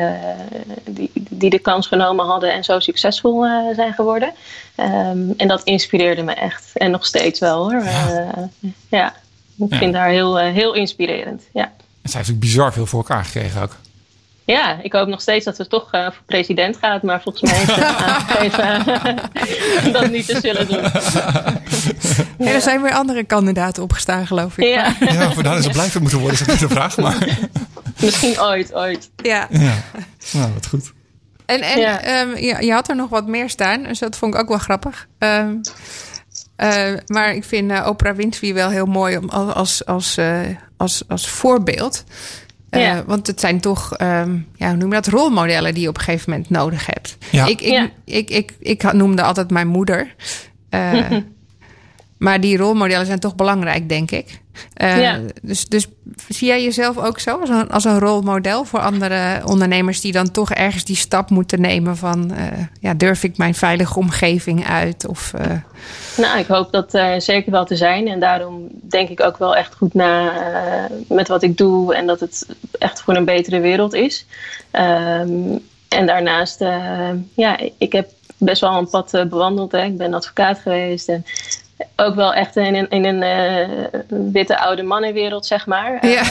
die, 0.84 1.10
die 1.14 1.50
de 1.50 1.58
kans 1.58 1.86
genomen 1.86 2.26
hadden 2.26 2.52
en 2.52 2.64
zo 2.64 2.78
succesvol 2.78 3.44
zijn 3.74 3.92
geworden. 3.92 4.32
Ehm, 4.74 5.30
en 5.36 5.48
dat 5.48 5.62
inspireerde 5.62 6.22
me 6.22 6.32
echt. 6.32 6.70
En 6.74 6.90
nog 6.90 7.06
steeds 7.06 7.40
wel 7.40 7.70
hoor. 7.70 7.82
Ja. 7.82 8.48
Ja. 8.88 9.14
Ik 9.60 9.70
Ja. 9.72 9.78
vind 9.78 9.94
haar 9.94 10.08
heel, 10.08 10.38
eh, 10.40 10.52
heel 10.52 10.74
inspirerend. 10.74 11.42
Ja. 11.52 11.72
en 12.02 12.10
zij 12.10 12.20
heeft 12.20 12.32
ook 12.32 12.38
bizar 12.40 12.72
veel 12.72 12.86
voor 12.86 12.98
elkaar 12.98 13.24
gekregen 13.24 13.62
ook. 13.62 13.76
Ja, 14.44 14.78
ik 14.82 14.92
hoop 14.92 15.08
nog 15.08 15.20
steeds 15.20 15.44
dat 15.44 15.56
ze 15.56 15.66
toch 15.66 15.88
eh, 15.92 16.02
voor 16.04 16.22
president 16.26 16.76
gaat. 16.76 17.02
Maar 17.02 17.22
volgens 17.22 17.50
mij 17.50 17.58
heeft 17.60 17.74
ze 17.74 17.84
aangegeven 18.64 19.92
dat 19.92 20.10
niet 20.10 20.26
te 20.26 20.38
zullen 20.40 20.68
doen. 20.68 20.82
Ja, 22.46 22.52
er 22.54 22.60
zijn 22.60 22.82
weer 22.82 22.92
andere 22.92 23.24
kandidaten 23.24 23.82
opgestaan, 23.82 24.26
geloof 24.26 24.58
ik. 24.58 24.64
Ja, 24.64 24.94
Ja, 25.12 25.32
voor 25.32 25.42
daar 25.42 25.58
is 25.58 25.64
het 25.64 25.72
blijven 25.72 26.00
moeten 26.00 26.18
worden, 26.18 26.38
is 26.40 26.46
dat 26.46 26.60
niet 26.60 26.68
de 26.68 26.74
vraag. 26.74 26.96
Maar 26.96 27.38
misschien 28.00 28.40
ooit, 28.40 28.74
ooit. 28.74 29.10
Ja. 29.16 29.46
ja, 29.50 29.74
nou, 30.32 30.52
wat 30.52 30.66
goed. 30.66 30.92
En, 31.46 31.60
en 31.60 31.80
Ja. 31.80 32.00
ehm, 32.00 32.28
je, 32.36 32.56
je 32.64 32.72
had 32.72 32.88
er 32.88 32.96
nog 32.96 33.08
wat 33.08 33.26
meer 33.26 33.50
staan, 33.50 33.82
dus 33.82 33.98
dat 33.98 34.16
vond 34.16 34.34
ik 34.34 34.40
ook 34.40 34.48
wel 34.48 34.58
grappig. 34.58 35.06
Ehm, 35.18 35.54
eh, 36.68 36.92
maar 37.06 37.34
ik 37.34 37.44
vind 37.44 37.70
eh, 37.70 37.86
Oprah 37.88 38.16
Winfrey 38.16 38.54
wel 38.54 38.70
heel 38.70 38.86
mooi 38.86 39.16
om, 39.16 39.28
als, 39.28 39.54
als, 39.54 39.86
als, 39.86 40.16
eh, 40.16 40.40
als, 40.76 41.02
als 41.08 41.28
voorbeeld. 41.28 42.04
Eh, 42.70 42.82
Ja. 42.82 43.04
Want 43.06 43.26
het 43.26 43.40
zijn 43.40 43.60
toch, 43.60 43.96
ehm, 43.96 44.38
ja, 44.56 44.68
hoe 44.68 44.76
noem 44.76 44.88
je 44.88 44.94
dat, 44.94 45.06
rolmodellen 45.06 45.74
die 45.74 45.82
je 45.82 45.88
op 45.88 45.96
een 45.98 46.02
gegeven 46.04 46.30
moment 46.30 46.50
nodig 46.50 46.86
hebt. 46.86 47.16
Ja. 47.30 47.46
Ik, 47.46 47.60
ik, 47.60 47.72
Ja. 47.72 47.90
ik, 48.04 48.30
ik, 48.30 48.52
ik, 48.60 48.82
had- 48.82 48.92
noemde 48.94 49.22
altijd 49.22 49.50
mijn 49.50 49.68
moeder. 49.68 50.14
Maar 52.20 52.40
die 52.40 52.56
rolmodellen 52.56 53.06
zijn 53.06 53.18
toch 53.18 53.34
belangrijk, 53.34 53.88
denk 53.88 54.10
ik. 54.10 54.40
Eh, 54.74 55.00
Ja. 55.00 55.20
dus, 55.42 55.66
dus 55.66 55.86
zie 56.28 56.48
jij 56.48 56.62
jezelf 56.62 56.98
ook 56.98 57.18
zo 57.18 57.38
als 57.38 57.48
een, 57.48 57.70
als 57.70 57.84
een 57.84 57.98
rolmodel 57.98 58.64
voor 58.64 58.80
andere 58.80 59.42
ondernemers 59.44 60.00
die 60.00 60.12
dan 60.12 60.30
toch 60.30 60.50
ergens 60.50 60.84
die 60.84 60.96
stap 60.96 61.30
moeten 61.30 61.60
nemen 61.60 61.96
van 61.96 62.32
eh, 62.32 62.46
ja, 62.80 62.94
durf 62.94 63.24
ik 63.24 63.36
mijn 63.36 63.54
veilige 63.54 63.98
omgeving 63.98 64.66
uit? 64.66 65.06
Of, 65.06 65.32
eh, 65.34 65.56
Nou, 66.16 66.38
ik 66.38 66.46
hoop 66.46 66.72
dat 66.72 66.90
zeker 67.22 67.52
wel 67.52 67.64
te 67.64 67.76
zijn. 67.76 68.08
En 68.08 68.20
daarom 68.20 68.68
denk 68.70 69.08
ik 69.08 69.20
ook 69.22 69.36
wel 69.38 69.56
echt 69.56 69.74
goed 69.74 69.94
na 69.94 70.32
met 71.08 71.28
wat 71.28 71.42
ik 71.42 71.56
doe. 71.56 71.94
En 71.94 72.06
dat 72.06 72.20
het 72.20 72.46
echt 72.78 73.00
voor 73.00 73.16
een 73.16 73.24
betere 73.24 73.60
wereld 73.60 73.94
is. 73.94 74.26
Ehm, 74.70 75.58
en 75.88 76.06
daarnaast, 76.06 76.60
ja, 77.34 77.58
ik 77.78 77.92
heb 77.92 78.08
best 78.38 78.60
wel 78.60 78.76
een 78.76 78.90
pad 78.90 79.10
bewandeld. 79.10 79.72
Hè. 79.72 79.84
Ik 79.84 79.96
ben 79.96 80.14
advocaat 80.14 80.58
geweest. 80.58 81.08
En 81.08 81.24
ook 81.96 82.14
wel 82.14 82.34
echt 82.34 82.56
in 82.56 82.74
een, 82.74 82.88
in 82.90 83.04
een 83.04 83.22
eh, 83.22 83.68
witte 84.32 84.58
oude 84.58 84.82
mannenwereld, 84.82 85.46
zeg 85.46 85.66
maar. 85.66 86.06
Ja. 86.06 86.22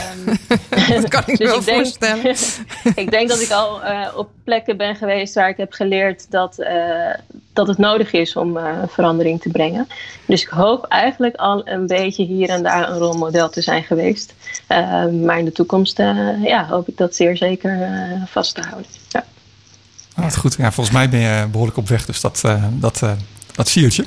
Ehm, 0.70 0.92
dat 1.00 1.08
kan 1.08 1.22
ik 1.26 1.26
me 1.28 1.36
Dus 1.36 1.46
wel 1.48 1.58
ik 1.58 1.64
denk- 1.64 1.76
voorstellen. 1.76 2.34
ik 3.04 3.10
denk 3.10 3.28
dat 3.28 3.40
ik 3.40 3.50
al 3.50 3.82
eh, 3.82 4.06
op 4.16 4.28
plekken 4.44 4.76
ben 4.76 4.96
geweest 4.96 5.34
waar 5.34 5.48
ik 5.48 5.56
heb 5.56 5.72
geleerd 5.72 6.30
dat, 6.30 6.58
eh, 6.58 6.74
dat 7.52 7.66
het 7.68 7.78
nodig 7.78 8.12
is 8.12 8.36
om 8.36 8.56
eh, 8.56 8.64
verandering 8.88 9.40
te 9.42 9.48
brengen. 9.48 9.88
Dus 10.26 10.42
ik 10.42 10.48
hoop 10.48 10.84
eigenlijk 10.84 11.36
al 11.36 11.68
een 11.68 11.86
beetje 11.86 12.24
hier 12.24 12.48
en 12.48 12.62
daar 12.62 12.90
een 12.90 12.98
rolmodel 12.98 13.48
te 13.50 13.60
zijn 13.62 13.82
geweest. 13.82 14.34
Eh, 14.66 15.06
maar 15.06 15.38
in 15.38 15.44
de 15.44 15.52
toekomst 15.52 15.98
eh, 15.98 16.44
ja, 16.44 16.66
hoop 16.66 16.88
ik 16.88 16.96
dat 16.96 17.14
zeer 17.14 17.36
zeker 17.36 17.82
eh, 17.82 18.22
vast 18.26 18.54
te 18.54 18.60
houden. 18.60 18.90
Ja. 19.08 19.24
Nou, 20.16 20.30
goed. 20.32 20.54
Ja, 20.58 20.72
volgens 20.72 20.96
mij 20.96 21.08
ben 21.08 21.20
je 21.20 21.46
behoorlijk 21.50 21.78
op 21.78 21.88
weg, 21.88 22.04
dus 22.04 22.20
dat, 22.20 22.40
eh, 22.44 22.64
dat, 22.70 23.02
eh, 23.02 23.10
dat 23.54 23.68
siert 23.68 23.94
je. 23.94 24.04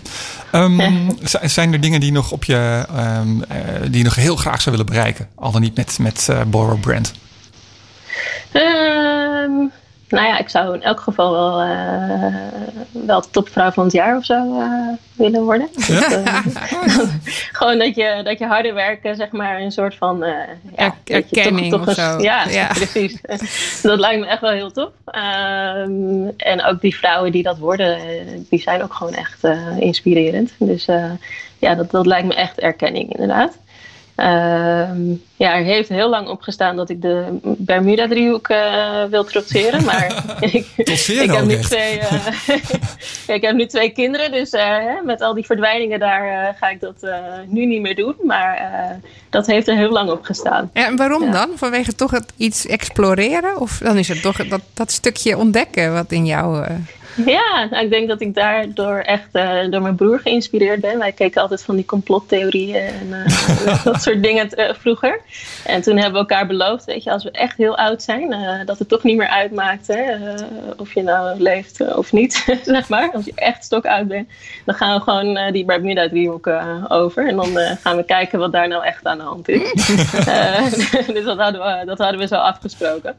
Ehm, 0.52 1.10
z- 1.24 1.54
zijn 1.54 1.74
er 1.74 1.82
dingen 1.82 2.00
die, 2.00 2.12
nog 2.12 2.32
op 2.32 2.44
je, 2.44 2.86
ehm, 2.96 3.42
eh, 3.42 3.58
die 3.88 3.98
je 3.98 4.04
nog 4.04 4.16
heel 4.16 4.36
graag 4.36 4.62
zou 4.62 4.76
willen 4.78 4.92
bereiken? 4.94 5.28
Al 5.36 5.52
dan 5.52 5.62
niet 5.62 5.76
met, 5.76 5.98
met 6.00 6.28
eh 6.30 6.42
Borrow 6.48 6.80
Brand. 6.80 7.14
Ehm, 8.52 9.52
nou 10.14 10.28
ja, 10.28 10.38
ik 10.40 10.50
zou 10.50 10.74
in 10.76 10.82
elk 10.84 11.00
geval 11.00 11.32
wel, 11.32 11.62
eh, 11.62 12.36
wel 12.92 13.22
topvrouw 13.32 13.72
van 13.72 13.84
het 13.84 13.94
jaar 13.94 14.18
of 14.18 14.26
zo 14.26 14.60
eh, 14.60 14.68
willen 15.14 15.44
worden. 15.44 15.68
Dus, 15.76 15.90
eh, 16.24 16.46
gewoon 17.52 17.78
dat 17.80 17.96
je, 17.96 18.22
dat 18.24 18.40
je 18.40 18.46
harder 18.46 18.74
werken, 18.74 19.16
zeg 19.16 19.32
maar, 19.32 19.60
een 19.62 19.72
soort 19.72 19.96
van... 19.96 20.18
ja, 20.76 20.96
Er- 21.06 21.16
erkenning 21.16 21.74
of 21.74 21.88
eens- 21.88 21.96
zo. 21.98 22.20
Ja, 22.22 22.48
Ja. 22.50 22.68
precies. 22.84 23.22
dat 23.82 24.00
lijkt 24.00 24.20
me 24.20 24.28
echt 24.28 24.42
wel 24.42 24.52
heel 24.52 24.72
tof. 24.72 24.90
Ehm, 25.06 26.28
en 26.38 26.64
ook 26.66 26.82
die 26.82 26.96
vrouwen 26.96 27.32
die 27.32 27.44
dat 27.44 27.58
worden, 27.58 27.98
die 28.50 28.62
zijn 28.62 28.84
ook 28.84 28.94
gewoon 28.94 29.14
echt 29.14 29.44
inspirerend. 29.80 30.52
Dus 30.60 30.86
ja, 31.60 31.76
dat, 31.76 31.92
dat 31.92 32.06
lijkt 32.06 32.28
me 32.28 32.36
echt 32.36 32.60
erkenning, 32.60 33.12
inderdaad. 33.14 33.58
Ehm, 34.16 35.10
ja, 35.36 35.56
er 35.56 35.64
heeft 35.64 35.90
heel 35.90 36.10
lang 36.10 36.28
opgestaan 36.28 36.76
dat 36.76 36.90
ik 36.90 37.02
de 37.02 37.40
Bermuda-driehoek 37.44 38.48
eh, 38.48 39.04
wil 39.10 39.24
trotseren. 39.24 39.84
Maar 39.90 40.24
ik, 40.40 40.66
ik, 40.76 41.32
heb 41.32 41.46
nu 41.46 41.60
twee, 41.60 42.00
eh, 42.00 42.26
ik 43.36 43.42
heb 43.42 43.56
nu 43.56 43.66
twee 43.66 43.90
kinderen. 43.90 44.32
Dus 44.32 44.50
eh, 44.52 44.62
hè, 44.68 45.02
met 45.04 45.22
al 45.22 45.34
die 45.34 45.46
verdwijningen 45.46 46.00
daar 46.00 46.48
eh, 46.48 46.54
ga 46.60 46.70
ik 46.70 46.80
dat 46.80 46.96
eh, 47.04 47.16
nu 47.48 47.66
niet 47.66 47.82
meer 47.82 47.96
doen. 47.96 48.16
Maar 48.24 48.56
eh, 48.58 48.96
dat 49.30 49.46
heeft 49.48 49.68
er 49.68 49.76
heel 49.76 49.92
lang 49.92 50.10
op 50.10 50.24
gestaan. 50.26 50.70
Ja, 50.74 50.86
en 50.86 50.96
waarom 50.96 51.24
Ja. 51.24 51.32
dan? 51.32 51.50
Vanwege 51.56 51.96
toch 51.96 52.12
het 52.12 52.34
iets 52.38 52.66
exploreren? 52.66 53.60
Of 53.60 53.78
dan 53.84 53.98
is 53.98 54.08
het 54.08 54.22
toch 54.22 54.48
dat, 54.48 54.62
dat 54.74 54.92
stukje 54.92 55.38
ontdekken 55.38 55.94
wat 55.94 56.12
in 56.12 56.26
jou... 56.26 56.66
Ja, 57.26 57.68
nou, 57.70 57.84
ik 57.84 57.90
denk 57.90 58.08
dat 58.08 58.22
ik 58.22 58.36
daardoor 58.36 58.98
echt 58.98 59.30
eh, 59.32 59.70
door 59.70 59.82
mijn 59.82 59.96
broer 59.96 60.20
geïnspireerd 60.20 60.82
ben. 60.82 61.00
Wij 61.00 61.12
keken 61.12 61.42
altijd 61.42 61.64
van 61.64 61.76
die 61.76 61.86
complottheorieën 61.86 62.76
en 62.76 63.26
eh, 63.26 63.84
dat 63.84 64.02
soort 64.02 64.24
dingen 64.24 64.50
eh, 64.50 64.74
vroeger. 64.74 65.20
En 65.66 65.82
toen 65.82 65.96
hebben 65.96 66.14
we 66.14 66.20
elkaar 66.20 66.48
beloofd, 66.48 66.86
weet 66.86 67.04
je, 67.04 67.12
als 67.12 67.24
we 67.24 67.32
echt 67.32 67.58
heel 67.58 67.78
oud 67.78 68.04
zijn, 68.04 68.36
dat 68.66 68.80
het 68.80 68.90
toch 68.90 69.04
niet 69.04 69.18
meer 69.18 69.28
uitmaakt 69.28 69.88
hè, 69.88 70.16
of 70.78 70.94
je 70.94 71.04
nou 71.04 71.42
leeft 71.42 71.96
of 71.96 72.12
niet, 72.12 72.44
zeg 72.64 72.90
maar. 72.90 73.12
Als 73.14 73.26
je 73.26 73.32
echt 73.36 73.64
stok 73.64 73.86
oud 73.86 74.08
bent, 74.08 74.30
dan 74.66 74.76
gaan 74.76 74.98
we 74.98 75.04
gewoon 75.04 75.52
die 75.52 75.66
Bermuda-driehoek 75.66 76.48
eh, 76.48 76.86
over. 76.88 77.28
En 77.28 77.36
dan 77.36 77.58
gaan 77.82 77.98
we 77.98 78.04
kijken 78.04 78.40
wat 78.40 78.52
daar 78.52 78.68
nou 78.68 78.84
echt 78.84 79.06
aan 79.06 79.18
de 79.18 79.24
hand 79.24 79.50
is. 79.50 79.72
Dus 81.14 81.24
dat 81.24 81.38
hadden, 81.38 81.62
we, 81.62 81.86
dat 81.86 81.98
hadden 81.98 82.20
we 82.20 82.28
zo 82.28 82.36
afgesproken. 82.36 83.16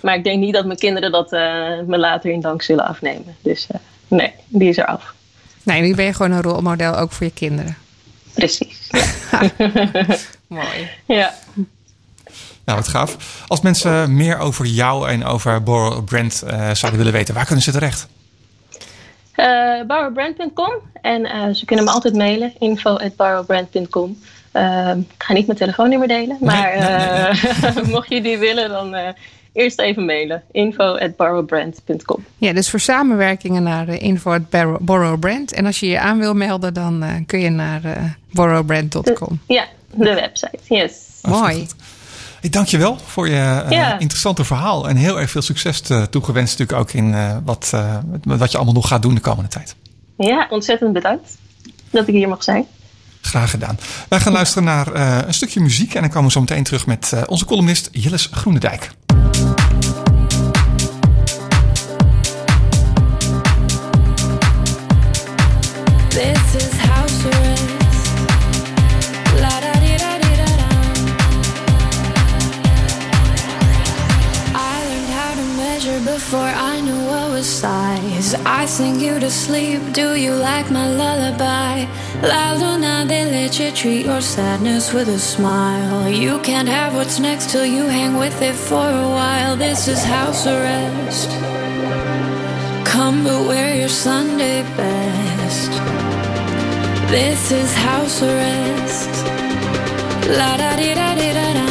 Maar 0.00 0.14
ik 0.14 0.24
denk 0.24 0.40
niet 0.40 0.54
dat 0.54 0.66
mijn 0.66 0.78
kinderen 0.78 1.12
dat 1.12 1.32
eh, 1.32 1.40
me 1.86 1.98
later 1.98 2.30
in 2.30 2.40
dank 2.40 2.62
zullen 2.62 2.86
afnemen. 2.86 3.36
Dus 3.40 3.66
eh, 3.70 3.80
nee, 4.08 4.32
die 4.46 4.68
is 4.68 4.78
er 4.78 4.86
af. 4.86 5.14
Nee, 5.62 5.80
nu 5.80 5.94
ben 5.94 6.04
je 6.04 6.12
gewoon 6.12 6.32
een 6.32 6.42
rolmodel 6.42 6.96
ook 6.96 7.12
voor 7.12 7.26
je 7.26 7.32
kinderen. 7.32 7.76
Precies. 8.34 8.90
Mooi. 10.46 10.90
Ja. 11.06 11.34
Nou, 12.64 12.78
wat 12.78 12.88
gaaf. 12.88 13.44
Als 13.46 13.60
mensen 13.60 14.16
meer 14.16 14.38
over 14.38 14.66
jou 14.66 15.08
en 15.08 15.24
over 15.24 15.62
Borrow 15.62 16.04
Brand 16.04 16.42
eh, 16.42 16.70
zouden 16.70 16.98
willen 16.98 17.12
weten, 17.12 17.34
waar 17.34 17.46
kunnen 17.46 17.64
ze 17.64 17.72
terecht? 17.72 18.08
Eh 19.32 19.82
borrowbrand.com 19.86 20.72
en 21.02 21.24
eh, 21.24 21.54
ze 21.54 21.64
kunnen 21.64 21.84
me 21.84 21.90
altijd 21.90 22.14
mailen 22.14 22.52
info 22.58 22.96
at 22.96 23.16
borrowbrand.com. 23.16 24.18
Ik 24.98 25.22
ga 25.24 25.32
niet 25.32 25.46
mijn 25.46 25.58
telefoonnummer 25.58 26.08
delen, 26.08 26.36
maar 26.40 26.78
nee, 26.78 26.80
nee, 26.80 27.72
eh, 27.72 27.84
mocht 27.94 28.08
je 28.08 28.20
die 28.20 28.38
willen, 28.38 28.68
dan 28.68 28.94
eh, 28.94 29.08
eerst 29.56 29.80
even 29.80 30.04
mailen 30.04 30.42
info 30.52 30.84
at 30.98 31.16
borrowbrand.com. 31.16 32.24
Ja, 32.38 32.52
dus 32.52 32.70
voor 32.70 32.80
samenwerkingen 32.80 33.62
naar 33.62 33.88
uh, 33.88 34.02
info 34.02 34.32
at 34.32 34.50
Borrow- 34.50 34.80
Borrow 34.80 35.18
Brand. 35.18 35.52
En 35.52 35.66
als 35.66 35.80
je 35.80 35.86
je 35.86 36.00
aan 36.00 36.18
wil 36.18 36.34
melden, 36.34 36.74
dan 36.74 37.02
eh, 37.02 37.10
kun 37.26 37.40
je 37.40 37.50
naar 37.50 37.84
eh 37.84 38.02
borrowbrand.com. 38.30 39.40
Ja, 39.46 39.64
de 39.94 40.14
website. 40.14 40.58
Yes. 40.68 40.92
Mooi. 41.22 41.66
Hey, 42.40 42.50
dankjewel 42.50 42.98
voor 43.04 43.28
je 43.28 43.34
eh, 43.64 43.70
Ja. 43.70 43.98
interessante 43.98 44.44
verhaal. 44.44 44.88
En 44.88 44.96
heel 44.96 45.20
erg 45.20 45.30
veel 45.30 45.42
succes 45.42 45.80
eh, 45.80 46.02
toegewenst 46.02 46.58
natuurlijk 46.58 46.88
ook 46.88 46.94
in 46.94 47.14
eh, 47.14 47.36
wat, 47.44 47.70
eh, 47.74 47.96
wat 48.22 48.50
je 48.50 48.56
allemaal 48.56 48.74
nog 48.74 48.88
gaat 48.88 49.02
doen 49.02 49.14
de 49.14 49.20
komende 49.20 49.50
tijd. 49.50 49.74
Ja, 50.16 50.46
ontzettend 50.50 50.92
bedankt 50.92 51.36
dat 51.90 52.08
ik 52.08 52.14
hier 52.14 52.28
mag 52.28 52.42
zijn. 52.44 52.64
Graag 53.20 53.50
gedaan. 53.50 53.78
Wij 54.08 54.20
gaan 54.20 54.32
luisteren 54.32 54.64
naar 54.64 54.92
eh, 54.92 55.18
een 55.26 55.34
stukje 55.34 55.60
muziek. 55.60 55.94
En 55.94 56.00
dan 56.00 56.10
komen 56.10 56.26
we 56.26 56.32
zo 56.32 56.40
meteen 56.40 56.62
terug 56.64 56.86
met 56.86 57.12
eh, 57.12 57.22
onze 57.26 57.44
columnist 57.44 57.88
Jilles 57.92 58.28
Groenendijk. 58.32 58.90
Size. 78.26 78.42
I 78.44 78.66
sing 78.66 79.00
you 79.00 79.18
to 79.18 79.30
sleep. 79.30 79.80
Do 79.92 80.14
you 80.14 80.32
like 80.34 80.70
my 80.70 80.88
lullaby? 80.88 81.86
La 82.22 82.54
luna 82.54 83.04
de 83.06 83.24
leche, 83.24 83.74
treat 83.74 84.06
your 84.06 84.20
sadness 84.20 84.92
with 84.92 85.08
a 85.08 85.18
smile. 85.18 86.08
You 86.08 86.38
can't 86.40 86.68
have 86.68 86.94
what's 86.94 87.18
next 87.18 87.50
till 87.50 87.66
you 87.66 87.84
hang 87.86 88.16
with 88.16 88.40
it 88.42 88.54
for 88.54 88.88
a 88.88 89.08
while. 89.18 89.56
This 89.56 89.88
is 89.88 90.02
house 90.02 90.46
arrest. 90.46 91.30
Come 92.84 93.24
but 93.24 93.46
wear 93.46 93.76
your 93.76 93.88
Sunday 93.88 94.62
best. 94.76 95.70
This 97.10 97.52
is 97.52 97.74
house 97.74 98.22
arrest. 98.22 99.10
La 100.38 100.56
da 100.56 100.76
di 100.76 100.94
da 100.94 101.14
di 101.14 101.32
da 101.32 101.52
da. 101.54 101.65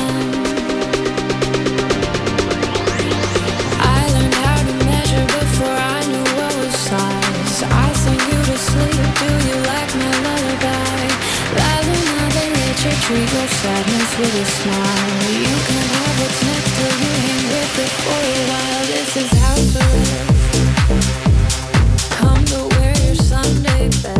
Come 22.09 22.43
to 22.45 22.67
wear 22.77 22.95
your 23.05 23.15
Sunday 23.15 23.89
best. 23.89 24.14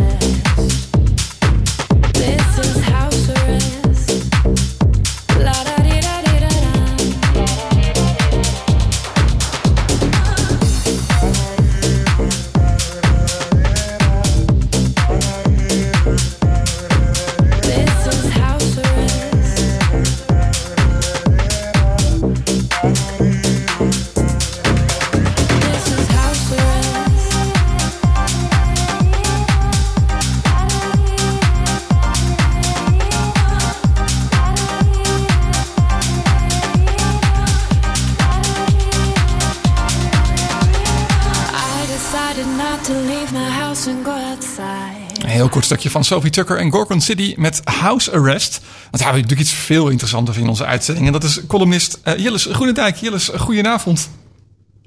Stukje 45.66 45.90
van 45.90 46.04
Sophie 46.04 46.30
Tucker 46.30 46.58
en 46.58 46.70
Gorgon 46.70 47.00
City 47.00 47.34
met 47.36 47.60
House 47.64 48.12
Arrest. 48.12 48.60
Want 48.60 48.96
we 48.96 49.02
hebben 49.02 49.22
natuurlijk 49.22 49.48
iets 49.48 49.58
veel 49.58 49.88
interessanter 49.88 50.38
in 50.38 50.48
onze 50.48 50.64
uitzending. 50.64 51.06
En 51.06 51.12
dat 51.12 51.24
is 51.24 51.40
columnist 51.46 51.98
uh, 52.04 52.16
Jilles 52.16 52.44
Groenendijk. 52.50 52.96
Jilles, 52.96 53.30
goedenavond. 53.36 54.10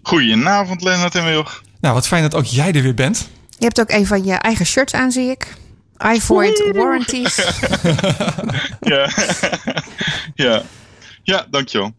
Goedenavond, 0.02 0.82
Lennart 0.82 1.16
en 1.16 1.26
Wilg. 1.26 1.64
Nou, 1.82 1.94
wat 1.94 2.08
fijn 2.08 2.22
dat 2.22 2.36
ook 2.36 2.46
jij 2.46 2.74
er 2.74 2.82
weer 2.82 2.94
bent. 2.94 3.30
Je 3.58 3.66
hebt 3.66 3.80
ook 3.80 3.92
een 3.92 4.08
van 4.08 4.24
je 4.24 4.34
eigen 4.34 4.66
shirts 4.66 4.94
aan, 4.94 5.12
zie 5.12 5.30
ik. 5.30 5.48
I 6.14 6.22
void 6.22 6.72
warranties. 6.74 7.42
Ja. 8.80 9.10
ja. 10.46 10.64
Ja, 11.24 11.46
dankjewel. 11.50 11.94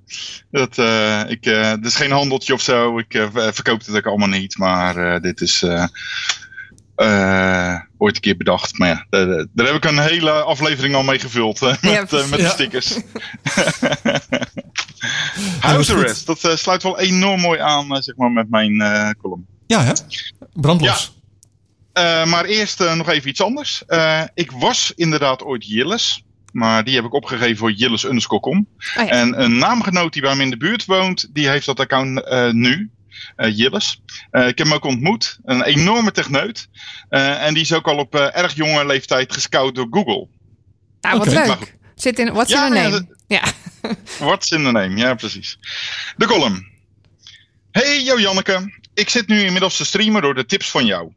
Dat, 0.50 0.78
eh, 0.78 1.22
ik, 1.28 1.46
eh, 1.46 1.70
het 1.70 1.86
is 1.86 1.96
geen 1.96 2.10
handeltje 2.10 2.52
of 2.52 2.60
zo. 2.60 2.98
Ik 2.98 3.14
eh, 3.14 3.28
verkoop 3.32 3.86
het 3.86 3.96
ook 3.96 4.06
allemaal 4.06 4.28
niet. 4.28 4.58
Maar 4.58 4.96
eh, 4.96 5.20
dit 5.20 5.40
is 5.40 5.64
eh, 7.00 7.74
ooit 7.98 8.14
een 8.14 8.20
keer 8.20 8.36
bedacht. 8.36 8.78
Maar 8.78 8.88
ja, 8.88 9.06
daar, 9.10 9.46
daar- 9.52 9.66
heb 9.66 9.74
ik 9.74 9.84
een 9.84 9.98
hele 9.98 10.30
aflevering 10.30 10.94
al 10.94 11.02
mee 11.02 11.18
gevuld. 11.18 11.62
eh, 11.62 11.74
Ja, 11.80 12.00
met, 12.00 12.12
eh, 12.12 12.28
met 12.28 12.40
Ja. 12.40 12.46
de 12.46 12.52
stickers. 12.52 12.96
House 15.60 15.94
arrest. 15.94 16.26
Dat 16.26 16.58
sluit 16.58 16.82
wel 16.82 16.98
enorm 16.98 17.40
mooi 17.40 17.60
aan 17.60 18.02
zeg 18.02 18.16
maar, 18.16 18.30
met 18.30 18.50
mijn 18.50 18.76
column. 19.20 19.46
Ja, 19.66 19.82
hè? 19.84 19.92
Brandlos. 20.52 21.18
Maar 22.24 22.44
eerst 22.44 22.78
nog 22.78 23.08
even 23.08 23.28
iets 23.28 23.42
anders. 23.42 23.82
Ik 24.34 24.50
was 24.50 24.92
inderdaad 24.96 25.42
ooit 25.42 25.66
Jilles. 25.66 26.24
Maar 26.52 26.84
die 26.84 26.94
heb 26.94 27.04
ik 27.04 27.12
opgegeven 27.14 27.56
voor 27.56 27.72
Jilles 27.72 28.04
underscore 28.04 28.40
com. 28.40 28.66
Oh 28.96 29.04
ja. 29.04 29.08
En 29.08 29.42
een 29.42 29.58
naamgenoot 29.58 30.12
die 30.12 30.22
bij 30.22 30.34
me 30.36 30.42
in 30.42 30.50
de 30.50 30.56
buurt 30.56 30.84
woont, 30.84 31.28
die 31.32 31.48
heeft 31.48 31.66
dat 31.66 31.80
account 31.80 32.24
nu. 32.52 32.90
Eh 33.36 33.56
Jilles. 33.56 34.02
Eh, 34.30 34.48
ik 34.48 34.58
heb 34.58 34.66
hem 34.66 34.72
ook 34.72 34.84
ontmoet. 34.84 35.38
Een 35.44 35.62
enorme 35.62 36.10
techneut. 36.10 36.68
Eh, 37.08 37.46
en 37.46 37.54
die 37.54 37.62
is 37.62 37.72
ook 37.72 37.88
al 37.88 37.96
op 37.96 38.14
eh, 38.14 38.36
erg 38.36 38.54
jonge 38.54 38.86
leeftijd 38.86 39.32
gescout 39.32 39.74
door 39.74 39.86
Google. 39.90 40.28
Nou, 41.00 41.18
wat. 41.18 41.32
Maar 41.34 41.46
leuk. 41.46 41.76
Zit 41.94 42.18
in, 42.18 42.32
what's 42.32 42.52
Ja, 42.52 42.66
in 42.66 42.72
the 42.72 42.78
ja, 42.78 42.88
name? 42.88 43.18
Ja. 43.26 43.42
What's 44.18 44.50
in 44.50 44.64
the 44.64 44.70
name? 44.70 44.96
Ja, 44.96 45.14
precies. 45.14 45.58
De 46.16 46.26
column. 46.26 46.68
Hey, 47.70 48.02
Jo 48.02 48.20
Janneke. 48.20 48.78
Ik 48.94 49.08
zit 49.08 49.28
nu 49.28 49.42
inmiddels 49.42 49.76
te 49.76 49.84
streamen 49.84 50.22
door 50.22 50.34
de 50.34 50.46
tips 50.46 50.70
van 50.70 50.86
jou. 50.86 51.12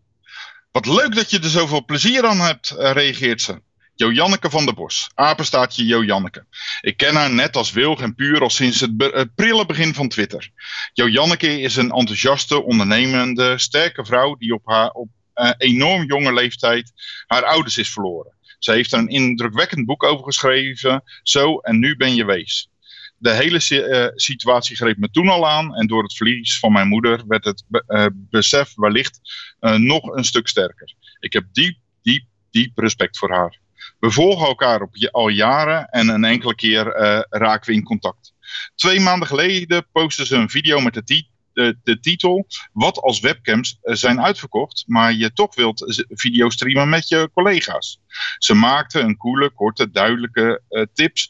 Wat 0.71 0.85
leuk 0.85 1.15
dat 1.15 1.31
je 1.31 1.39
er 1.39 1.49
zoveel 1.49 1.85
plezier 1.85 2.25
aan 2.25 2.39
hebt, 2.39 2.75
reageert 2.77 3.41
ze. 3.41 3.61
Jo 3.95 4.11
Janneke 4.11 4.49
van 4.49 4.65
der 4.65 4.73
Bos. 4.73 5.09
Apenstaartje 5.15 5.85
Jo 5.85 6.03
Janneke. 6.03 6.45
Ik 6.81 6.97
ken 6.97 7.15
haar 7.15 7.33
net 7.33 7.55
als 7.55 7.71
wilg 7.71 8.01
en 8.01 8.15
puur 8.15 8.41
al 8.41 8.49
sinds 8.49 8.79
het, 8.79 9.35
prille 9.35 9.65
begin 9.65 9.93
van 9.93 10.07
Twitter. 10.09 10.49
Jo 10.93 11.07
Janneke 11.07 11.59
is 11.61 11.75
een 11.75 11.91
enthousiaste, 11.91 12.63
ondernemende, 12.63 13.57
sterke 13.57 14.05
vrouw 14.05 14.35
die 14.35 14.53
op 14.53 14.61
haar 14.65 14.89
op 14.89 15.09
eh, 15.33 15.51
enorm 15.57 16.03
jonge 16.03 16.33
leeftijd 16.33 16.91
haar 17.27 17.43
ouders 17.43 17.77
is 17.77 17.93
verloren. 17.93 18.35
Ze 18.59 18.71
heeft 18.71 18.93
er 18.93 18.99
een 18.99 19.07
indrukwekkend 19.07 19.85
boek 19.85 20.03
over 20.03 20.25
geschreven. 20.25 21.03
Zo 21.23 21.57
en 21.57 21.79
nu 21.79 21.95
ben 21.95 22.15
je 22.15 22.25
wees. 22.25 22.69
De 23.17 23.31
hele 23.31 23.57
eh, 23.87 24.11
situatie 24.15 24.75
greep 24.75 24.97
me 24.97 25.09
toen 25.09 25.29
al 25.29 25.47
aan. 25.47 25.75
En 25.75 25.87
door 25.87 26.03
het 26.03 26.13
verlies 26.15 26.59
van 26.59 26.71
mijn 26.71 26.87
moeder 26.87 27.23
werd 27.27 27.45
het 27.45 27.63
be- 27.67 27.83
eh, 27.87 28.05
besef 28.13 28.73
wellicht 28.75 29.19
nog 29.59 30.03
een 30.03 30.23
stuk 30.25 30.47
sterker. 30.47 30.93
Ik 31.19 31.33
heb 31.33 31.43
diep, 31.51 31.77
diep, 32.01 32.23
diep 32.51 32.77
respect 32.77 33.17
voor 33.17 33.31
haar. 33.31 33.61
We 34.03 34.11
volgen 34.11 34.47
elkaar 34.47 34.81
op, 34.81 35.09
al 35.11 35.27
jaren 35.27 35.89
en 35.89 36.07
een 36.07 36.23
enkele 36.23 36.55
keer 36.55 36.87
eh, 36.87 37.21
raken 37.29 37.69
we 37.69 37.77
in 37.77 37.83
contact. 37.83 38.33
Twee 38.75 38.99
maanden 38.99 39.27
geleden 39.27 39.87
postte 39.91 40.25
ze 40.25 40.35
een 40.35 40.49
video 40.49 40.79
met 40.79 40.93
de, 40.93 41.25
de, 41.53 41.77
de 41.83 41.99
titel 41.99 42.47
Wat 42.73 42.97
als 43.01 43.19
webcams 43.19 43.77
eh, 43.81 43.95
zijn 43.95 44.21
uitverkocht, 44.21 44.83
maar 44.87 45.13
je 45.13 45.33
toch 45.33 45.55
wilt 45.55 46.05
video 46.09 46.49
streamen 46.49 46.89
met 46.89 47.07
je 47.07 47.29
collega's. 47.33 47.99
Ze 48.37 48.53
maakte 48.53 48.99
een 48.99 49.17
coole, 49.17 49.49
korte, 49.49 49.91
duidelijke 49.91 50.61
eh, 50.69 50.83
tips. 50.93 51.29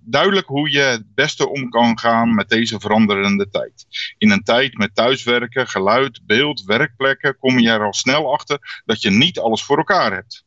duidelijk 0.00 0.46
hoe 0.46 0.70
je 0.70 0.80
het 0.80 1.14
beste 1.14 1.48
om 1.48 1.68
kan 1.68 1.98
gaan 1.98 2.34
met 2.34 2.48
deze 2.48 2.80
veranderende 2.80 3.48
tijd. 3.50 3.86
In 4.18 4.30
een 4.30 4.42
tijd 4.42 4.76
met 4.76 4.94
thuiswerken, 4.94 5.68
geluid, 5.68 6.20
beeld, 6.26 6.62
werkplekken 6.64 7.38
kom 7.38 7.58
je 7.58 7.68
er 7.68 7.84
al 7.84 7.94
snel 7.94 8.32
achter 8.32 8.82
dat 8.84 9.02
je 9.02 9.10
niet 9.10 9.38
alles 9.38 9.64
voor 9.64 9.76
elkaar 9.76 10.12
hebt. 10.12 10.44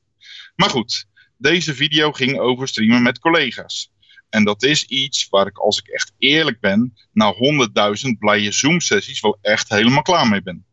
Maar 0.56 0.70
goed, 0.70 1.07
deze 1.38 1.76
video 1.76 2.12
ging 2.12 2.40
over 2.40 2.68
streamen 2.68 3.02
met 3.02 3.20
collega's. 3.20 3.92
En 4.30 4.44
dat 4.44 4.64
is 4.64 4.86
iets 4.86 5.28
waar 5.30 5.48
ik, 5.48 5.58
als 5.58 5.80
ik 5.80 5.88
echt 5.88 6.14
eerlijk 6.18 6.60
ben, 6.60 6.94
na 7.12 7.34
100.000 7.34 8.18
blije 8.20 8.52
Zoom-sessies 8.52 9.20
wel 9.20 9.38
echt 9.42 9.70
helemaal 9.70 10.02
klaar 10.02 10.28
mee 10.28 10.42
ben. 10.42 10.66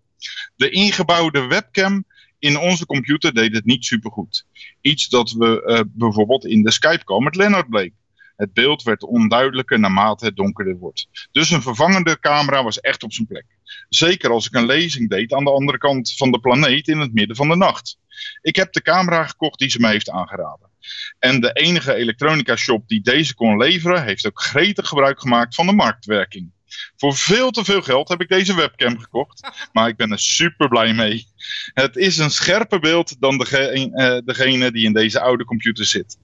De 0.57 0.71
ingebouwde 0.71 1.47
webcam 1.47 2.05
in 2.39 2.59
onze 2.59 2.87
computer 2.87 3.35
deed 3.35 3.55
het 3.55 3.65
niet 3.65 3.85
supergoed. 3.85 4.47
Iets 4.81 5.09
dat 5.09 5.31
we 5.31 5.65
eh, 5.65 5.81
bijvoorbeeld 5.89 6.47
in 6.47 6.63
de 6.63 6.71
Skype-call 6.71 7.23
met 7.23 7.37
Lennart 7.37 7.69
bleek. 7.69 7.93
Het 8.37 8.53
beeld 8.53 8.83
werd 8.83 9.03
onduidelijker 9.03 9.81
naarmate 9.81 10.25
het 10.25 10.37
donkerder 10.37 10.77
wordt. 10.77 11.29
Dus 11.33 11.51
een 11.51 11.63
vervangende 11.63 12.19
camera 12.21 12.65
was 12.65 12.81
echt 12.81 13.03
op 13.03 13.13
zijn 13.13 13.27
plek. 13.27 13.47
Zeker 13.89 14.31
als 14.31 14.47
ik 14.47 14.55
een 14.55 14.67
lezing 14.67 15.11
deed 15.11 15.33
aan 15.33 15.45
de 15.45 15.51
andere 15.53 15.79
kant 15.79 16.13
van 16.17 16.31
de 16.31 16.41
planeet 16.41 16.89
in 16.89 16.99
het 16.99 17.15
midden 17.15 17.37
van 17.37 17.49
de 17.49 17.57
nacht. 17.57 17.99
Ik 18.43 18.57
heb 18.57 18.73
de 18.73 18.83
camera 18.83 19.27
gekocht 19.27 19.59
die 19.59 19.71
ze 19.71 19.81
me 19.81 19.89
heeft 19.89 20.11
aangeraden. 20.11 20.71
En 21.19 21.41
de 21.41 21.53
enige 21.53 21.95
elektronica 21.95 22.57
shop 22.57 22.89
die 22.89 23.01
deze 23.01 23.35
kon 23.35 23.57
leveren, 23.57 24.05
heeft 24.05 24.27
ook 24.27 24.41
gretig 24.41 24.89
gebruik 24.89 25.21
gemaakt 25.21 25.55
van 25.55 25.67
de 25.67 25.73
marktwerking. 25.73 26.53
Voor 26.97 27.17
veel 27.17 27.51
te 27.51 27.65
veel 27.65 27.83
geld 27.83 28.09
heb 28.09 28.21
ik 28.21 28.29
deze 28.29 28.55
webcam 28.55 28.99
gekocht, 28.99 29.69
maar 29.73 29.89
ik 29.89 29.97
ben 29.97 30.11
er 30.11 30.19
super 30.19 30.69
blij 30.69 30.95
mee. 30.95 31.27
Het 31.75 31.97
is 31.97 32.19
een 32.19 32.31
scherper 32.31 32.81
beeld 32.81 33.21
dan 33.21 33.39
dege- 33.39 33.91
eh, 33.93 34.19
degene 34.25 34.73
die 34.73 34.85
in 34.85 34.93
deze 34.93 35.21
oude 35.21 35.45
computer 35.45 35.85
zit. 35.85 36.19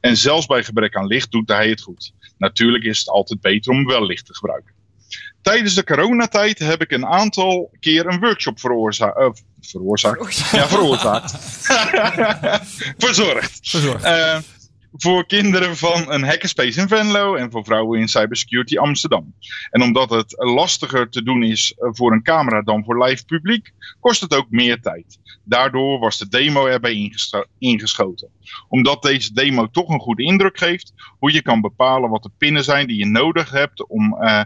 En 0.00 0.16
zelfs 0.16 0.46
bij 0.46 0.64
gebrek 0.64 0.96
aan 0.96 1.06
licht 1.06 1.30
doet 1.30 1.48
hij 1.48 1.68
het 1.68 1.80
goed. 1.80 2.12
Natuurlijk 2.38 2.84
is 2.84 2.98
het 2.98 3.08
altijd 3.08 3.40
beter 3.40 3.72
om 3.72 3.84
wel 3.84 4.06
licht 4.06 4.26
te 4.26 4.34
gebruiken. 4.34 4.74
Tijdens 5.42 5.74
de 5.74 5.84
coronatijd 5.84 6.58
heb 6.58 6.80
ik 6.80 6.90
een 6.90 7.06
aantal 7.06 7.70
keer 7.80 8.06
een 8.06 8.20
workshop 8.20 8.56
eh, 8.56 9.30
veroorzaakt. 9.60 10.36
Ja, 10.36 10.68
veroorzaakt. 10.68 11.32
Verzorgd. 13.04 13.58
Verzorgd. 13.62 14.04
Eh, 14.04 14.38
voor 14.96 15.26
kinderen 15.26 15.76
van 15.76 16.12
een 16.12 16.24
hackerspace 16.24 16.80
in 16.80 16.88
Venlo 16.88 17.34
en 17.34 17.50
voor 17.50 17.64
vrouwen 17.64 18.00
in 18.00 18.08
Cybersecurity 18.08 18.76
Amsterdam. 18.76 19.34
En 19.70 19.82
omdat 19.82 20.10
het 20.10 20.34
lastiger 20.36 21.10
te 21.10 21.22
doen 21.22 21.42
is 21.42 21.74
eh, 21.76 21.88
voor 21.92 22.12
een 22.12 22.22
camera 22.22 22.62
dan 22.62 22.84
voor 22.84 23.04
live 23.04 23.24
publiek, 23.24 23.72
kost 24.00 24.20
het 24.20 24.34
ook 24.34 24.50
meer 24.50 24.80
tijd. 24.80 25.18
Daardoor 25.44 25.98
was 25.98 26.18
de 26.18 26.28
demo 26.28 26.66
erbij 26.66 26.94
ingescho- 26.94 27.44
ingeschoten. 27.58 28.28
Omdat 28.68 29.02
deze 29.02 29.32
demo 29.32 29.70
toch 29.70 29.88
een 29.88 30.00
goede 30.00 30.22
indruk 30.22 30.58
geeft, 30.58 30.92
hoe 31.18 31.32
je 31.32 31.42
kan 31.42 31.60
bepalen 31.60 32.10
wat 32.10 32.22
de 32.22 32.30
pinnen 32.38 32.64
zijn 32.64 32.86
die 32.86 32.98
je 32.98 33.06
nodig 33.06 33.50
hebt 33.50 33.86
om 33.86 34.16
eh, 34.16 34.42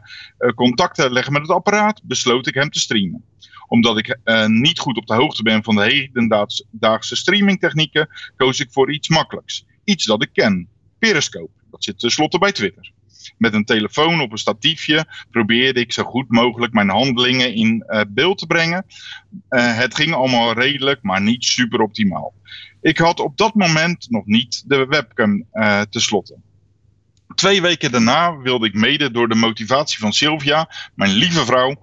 contact 0.55 0.95
te 0.95 1.11
leggen 1.11 1.33
met 1.33 1.43
het 1.43 1.51
apparaat, 1.51 2.01
besloot 2.05 2.47
ik 2.47 2.55
hem 2.55 2.71
te 2.71 2.81
streamen 2.81 3.25
omdat 3.69 3.99
ik 3.99 4.19
niet 4.47 4.79
goed 4.79 4.97
op 4.97 5.07
de 5.07 5.15
hoogte 5.15 5.43
ben 5.43 5.65
van 5.65 5.75
de 5.75 5.83
hedendaagse 5.83 7.17
streamingtechnieken, 7.17 8.09
koos 8.37 8.61
ik 8.61 8.73
voor 8.73 8.93
iets 8.93 9.09
makkelijks. 9.09 9.65
Iets 9.88 10.05
dat 10.05 10.22
ik 10.22 10.31
ken. 10.33 10.68
Periscope. 10.98 11.51
Dat 11.70 11.85
zit 11.85 11.98
tenslotte 11.98 12.38
bij 12.38 12.53
Twitter. 12.53 12.92
Met 13.37 13.55
een 13.55 13.64
telefoon 13.64 14.20
op 14.20 14.33
een 14.33 14.38
statiefje 14.38 15.07
probeerde 15.31 15.81
ik 15.81 15.92
zo 15.92 16.03
goed 16.03 16.29
mogelijk 16.29 16.72
mijn 16.72 16.88
handelingen 16.88 17.55
in 17.55 17.83
eh, 17.83 18.01
beeld 18.09 18.38
te 18.38 18.46
brengen. 18.46 18.87
Eh, 19.48 19.77
het 19.77 19.94
ging 19.94 20.14
allemaal 20.14 20.53
redelijk, 20.53 21.03
maar 21.03 21.20
niet 21.20 21.44
super 21.44 21.81
optimaal. 21.81 22.35
Ik 22.81 22.98
had 22.98 23.20
op 23.20 23.37
dat 23.37 23.55
moment 23.55 24.11
nog 24.11 24.27
niet 24.27 24.62
de 24.66 24.87
webcam 24.87 25.46
eh 25.53 25.81
tenslotte. 25.81 26.37
Twee 27.35 27.62
weken 27.62 27.92
daarna 27.92 28.37
wilde 28.37 28.66
ik 28.66 28.74
mede 28.74 29.11
door 29.11 29.29
de 29.29 29.35
motivatie 29.35 29.98
van 29.98 30.12
Sylvia, 30.12 30.70
mijn 30.94 31.12
lieve 31.12 31.44
vrouw, 31.44 31.77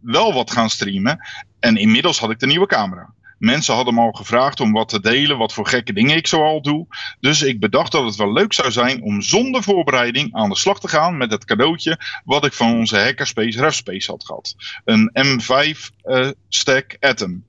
wel 0.00 0.32
wat 0.32 0.50
gaan 0.50 0.70
streamen. 0.70 1.18
En 1.58 1.76
inmiddels 1.76 2.18
had 2.18 2.30
ik 2.30 2.38
de 2.38 2.46
nieuwe 2.46 2.66
camera. 2.66 3.14
Mensen 3.42 3.74
hadden 3.74 3.94
me 3.94 4.00
al 4.00 4.12
gevraagd 4.12 4.60
om 4.60 4.72
wat 4.72 4.88
te 4.88 5.00
delen, 5.00 5.38
wat 5.38 5.52
voor 5.52 5.66
gekke 5.66 5.92
dingen 5.92 6.16
ik 6.16 6.26
zoal 6.26 6.62
doe. 6.62 6.86
Dus 7.20 7.42
ik 7.42 7.60
bedacht 7.60 7.92
dat 7.92 8.04
het 8.04 8.16
wel 8.16 8.32
leuk 8.32 8.52
zou 8.52 8.70
zijn 8.72 9.02
om 9.02 9.22
zonder 9.22 9.62
voorbereiding 9.62 10.34
aan 10.34 10.48
de 10.48 10.56
slag 10.56 10.80
te 10.80 10.88
gaan 10.88 11.16
met 11.16 11.30
het 11.30 11.44
cadeautje 11.44 11.98
wat 12.24 12.44
ik 12.44 12.52
van 12.52 12.74
onze 12.74 12.98
hackerspace 12.98 13.60
RefSpace 13.60 14.10
had 14.10 14.24
gehad. 14.24 14.54
Een 14.84 15.10
M5 15.40 15.78
eh, 16.02 16.28
stack 16.48 16.96
Atom. 17.00 17.46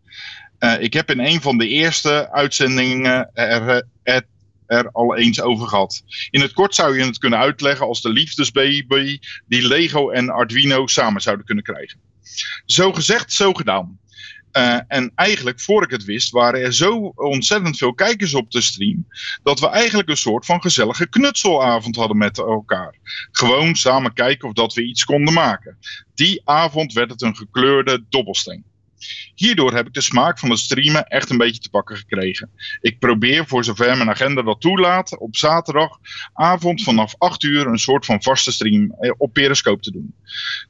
Eh, 0.57 0.81
ik 0.81 0.93
heb 0.93 1.09
in 1.09 1.19
een 1.19 1.41
van 1.41 1.57
de 1.57 1.67
eerste 1.67 2.31
uitzendingen 2.31 3.29
er, 3.33 3.87
er, 4.03 4.23
er 4.65 4.89
al 4.91 5.15
eens 5.15 5.41
over 5.41 5.67
gehad. 5.67 6.03
In 6.29 6.41
het 6.41 6.53
kort 6.53 6.75
zou 6.75 6.97
je 6.97 7.05
het 7.05 7.17
kunnen 7.17 7.39
uitleggen 7.39 7.85
als 7.85 8.01
de 8.01 8.09
liefdesbaby 8.09 9.19
die 9.47 9.67
Lego 9.67 10.09
en 10.09 10.29
Arduino 10.29 10.87
samen 10.87 11.21
zouden 11.21 11.45
kunnen 11.45 11.63
krijgen. 11.63 11.99
Zo 12.65 12.93
gezegd, 12.93 13.33
zo 13.33 13.53
gedaan. 13.53 13.99
Uh, 14.57 14.79
en 14.87 15.11
eigenlijk, 15.15 15.59
voor 15.59 15.83
ik 15.83 15.89
het 15.89 16.03
wist, 16.03 16.31
waren 16.31 16.61
er 16.61 16.73
zo 16.73 17.11
ontzettend 17.15 17.77
veel 17.77 17.93
kijkers 17.93 18.33
op 18.33 18.51
de 18.51 18.61
stream. 18.61 19.07
dat 19.43 19.59
we 19.59 19.67
eigenlijk 19.67 20.09
een 20.09 20.17
soort 20.17 20.45
van 20.45 20.61
gezellige 20.61 21.09
knutselavond 21.09 21.95
hadden 21.95 22.17
met 22.17 22.37
elkaar. 22.37 22.95
Gewoon 23.31 23.75
samen 23.75 24.13
kijken 24.13 24.47
of 24.47 24.53
dat 24.53 24.73
we 24.73 24.83
iets 24.83 25.03
konden 25.03 25.33
maken. 25.33 25.77
Die 26.13 26.41
avond 26.45 26.93
werd 26.93 27.09
het 27.09 27.21
een 27.21 27.35
gekleurde 27.35 28.05
dobbelsteen. 28.09 28.63
Hierdoor 29.35 29.73
heb 29.73 29.87
ik 29.87 29.93
de 29.93 30.01
smaak 30.01 30.39
van 30.39 30.49
het 30.49 30.59
streamen 30.59 31.07
echt 31.07 31.29
een 31.29 31.37
beetje 31.37 31.61
te 31.61 31.69
pakken 31.69 31.97
gekregen. 31.97 32.49
Ik 32.81 32.99
probeer 32.99 33.47
voor 33.47 33.63
zover 33.63 33.97
mijn 33.97 34.09
agenda 34.09 34.41
dat 34.41 34.61
toelaat 34.61 35.17
op 35.17 35.35
zaterdagavond 35.35 36.83
vanaf 36.83 37.15
8 37.17 37.43
uur 37.43 37.67
een 37.67 37.79
soort 37.79 38.05
van 38.05 38.23
vaste 38.23 38.51
stream 38.51 38.95
eh, 38.99 39.11
op 39.17 39.33
Periscope 39.33 39.81
te 39.81 39.91
doen. 39.91 40.15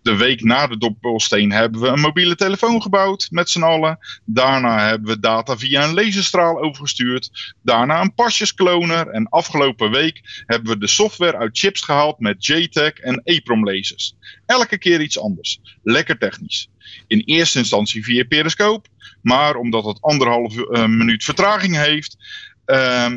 De 0.02 0.16
week 0.16 0.44
na 0.44 0.68
de 0.68 0.78
dobbelsteen 0.78 1.52
hebben 1.52 1.82
we 1.82 1.88
een 1.88 2.00
mobiele 2.00 2.36
telefoon 2.36 2.82
gebouwd 2.82 3.28
met 3.32 3.50
z'n 3.50 3.64
allen. 3.64 3.98
Daarna 4.26 4.88
hebben 4.88 5.08
we 5.08 5.20
data 5.20 5.58
via 5.58 5.84
een 5.84 5.94
laserstraal 5.94 6.62
overgestuurd. 6.62 7.54
Daarna 7.62 8.02
een 8.02 8.14
pasjeskloner 8.14 9.08
en 9.08 9.30
afgelopen 9.30 9.92
week 9.92 10.44
hebben 10.46 10.74
we 10.74 10.80
de 10.80 10.88
software 10.88 11.38
uit 11.38 11.58
chips 11.58 11.82
gehaald 11.82 12.20
met 12.20 12.46
JTAG 12.46 12.94
en 12.94 13.22
EEPROM 13.24 13.64
lasers. 13.64 14.16
Elke 14.46 14.78
keer 14.78 15.02
iets 15.02 15.20
anders. 15.20 15.60
Lekker 15.84 16.18
technisch. 16.18 16.70
In 17.08 17.20
eerste 17.20 17.58
instantie 17.58 18.04
via 18.04 18.24
Periscope, 18.24 18.90
maar 19.22 19.56
omdat 19.56 19.86
het 19.86 20.02
anderhalf 20.02 20.56
uh, 20.56 20.86
minuut 20.86 21.24
vertraging 21.24 21.76
heeft, 21.76 22.18
uh, 22.66 23.10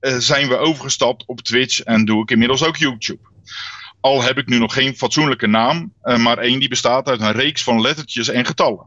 uh, 0.00 0.16
zijn 0.18 0.48
we 0.48 0.56
overgestapt 0.56 1.26
op 1.26 1.40
Twitch 1.40 1.80
en 1.80 2.04
doe 2.04 2.22
ik 2.22 2.30
inmiddels 2.30 2.64
ook 2.64 2.76
YouTube. 2.76 3.30
Al 4.00 4.22
heb 4.22 4.38
ik 4.38 4.46
nu 4.46 4.58
nog 4.58 4.72
geen 4.72 4.96
fatsoenlijke 4.96 5.46
naam, 5.46 5.92
uh, 6.04 6.16
maar 6.16 6.38
één 6.38 6.58
die 6.58 6.68
bestaat 6.68 7.08
uit 7.08 7.20
een 7.20 7.32
reeks 7.32 7.62
van 7.62 7.80
lettertjes 7.80 8.28
en 8.28 8.46
getallen. 8.46 8.86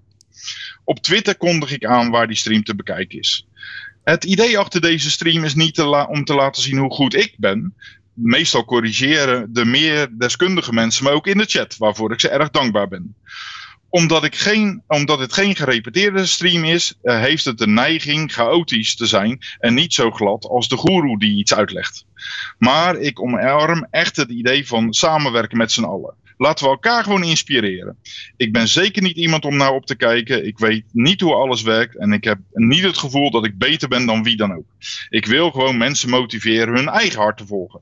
Op 0.84 0.99
Twitter 0.99 1.38
kondig 1.38 1.71
ik 1.71 1.86
aan 1.86 2.10
waar 2.10 2.28
die 2.28 2.36
stream 2.36 2.63
te 2.63 2.75
bekijken 2.75 3.19
is. 3.19 3.47
Het 4.04 4.23
idee 4.23 4.58
achter 4.58 4.82
deze 4.82 5.12
stream 5.12 5.43
is 5.43 5.56
niet 5.56 5.80
om 5.82 6.23
te 6.23 6.34
laten 6.34 6.62
zien 6.62 6.78
hoe 6.78 6.93
goed 6.93 7.15
ik 7.15 7.34
ben. 7.38 7.75
Meestal 8.13 8.65
corrigeren 8.65 9.54
de 9.54 9.65
meer 9.65 10.08
deskundige 10.17 10.73
mensen 10.73 11.04
me 11.04 11.10
ook 11.10 11.28
in 11.28 11.38
de 11.38 11.45
chat, 11.45 11.78
waarvoor 11.78 12.12
ik 12.12 12.19
ze 12.19 12.30
erg 12.30 12.49
dankbaar 12.49 12.88
ben 12.88 13.15
omdat, 13.95 14.23
ik 14.23 14.36
geen, 14.36 14.84
omdat 14.88 15.19
het 15.19 15.34
geen 15.34 15.55
gerepeteerde 15.55 16.25
stream 16.25 16.63
is, 16.63 16.93
uh, 17.03 17.19
heeft 17.19 17.45
het 17.45 17.58
de 17.58 17.67
neiging 17.67 18.34
chaotisch 18.34 18.95
te 18.95 19.05
zijn 19.05 19.39
en 19.60 19.73
niet 19.73 19.93
zo 19.93 20.12
glad 20.12 20.45
als 20.45 20.67
de 20.67 20.75
goeroe 20.75 21.19
die 21.19 21.38
iets 21.38 21.53
uitlegt. 21.53 22.05
Maar 22.58 22.95
ik 22.95 23.21
omarm 23.21 23.88
echt 23.91 24.15
het 24.15 24.29
idee 24.29 24.67
van 24.67 24.93
samenwerken 24.93 25.58
met 25.58 25.71
z'n 25.71 25.84
allen. 25.84 26.13
Laten 26.38 26.65
we 26.65 26.71
elkaar 26.71 27.04
gewoon 27.04 27.24
inspireren. 27.24 27.98
Ik 28.38 28.52
ben 28.52 28.67
zeker 28.67 29.02
niet 29.02 29.17
iemand 29.17 29.45
om 29.45 29.58
naar 29.58 29.74
op 29.74 29.86
te 29.86 29.95
kijken. 29.95 30.45
Ik 30.45 30.58
weet 30.58 30.84
niet 30.91 31.21
hoe 31.21 31.34
alles 31.34 31.62
werkt 31.62 31.98
en 31.98 32.12
ik 32.12 32.24
heb 32.24 32.39
niet 32.52 32.84
het 32.84 32.98
gevoel 32.98 33.32
dat 33.32 33.45
ik 33.45 33.58
beter 33.58 33.88
ben 33.88 34.06
dan 34.06 34.24
wie 34.24 34.36
dan 34.36 34.54
ook. 34.54 34.65
Ik 35.10 35.26
wil 35.26 35.52
gewoon 35.52 35.78
mensen 35.78 36.10
motiveren 36.10 36.76
hun 36.76 36.88
eigen 36.88 37.19
hart 37.19 37.38
te 37.38 37.45
volgen. 37.45 37.82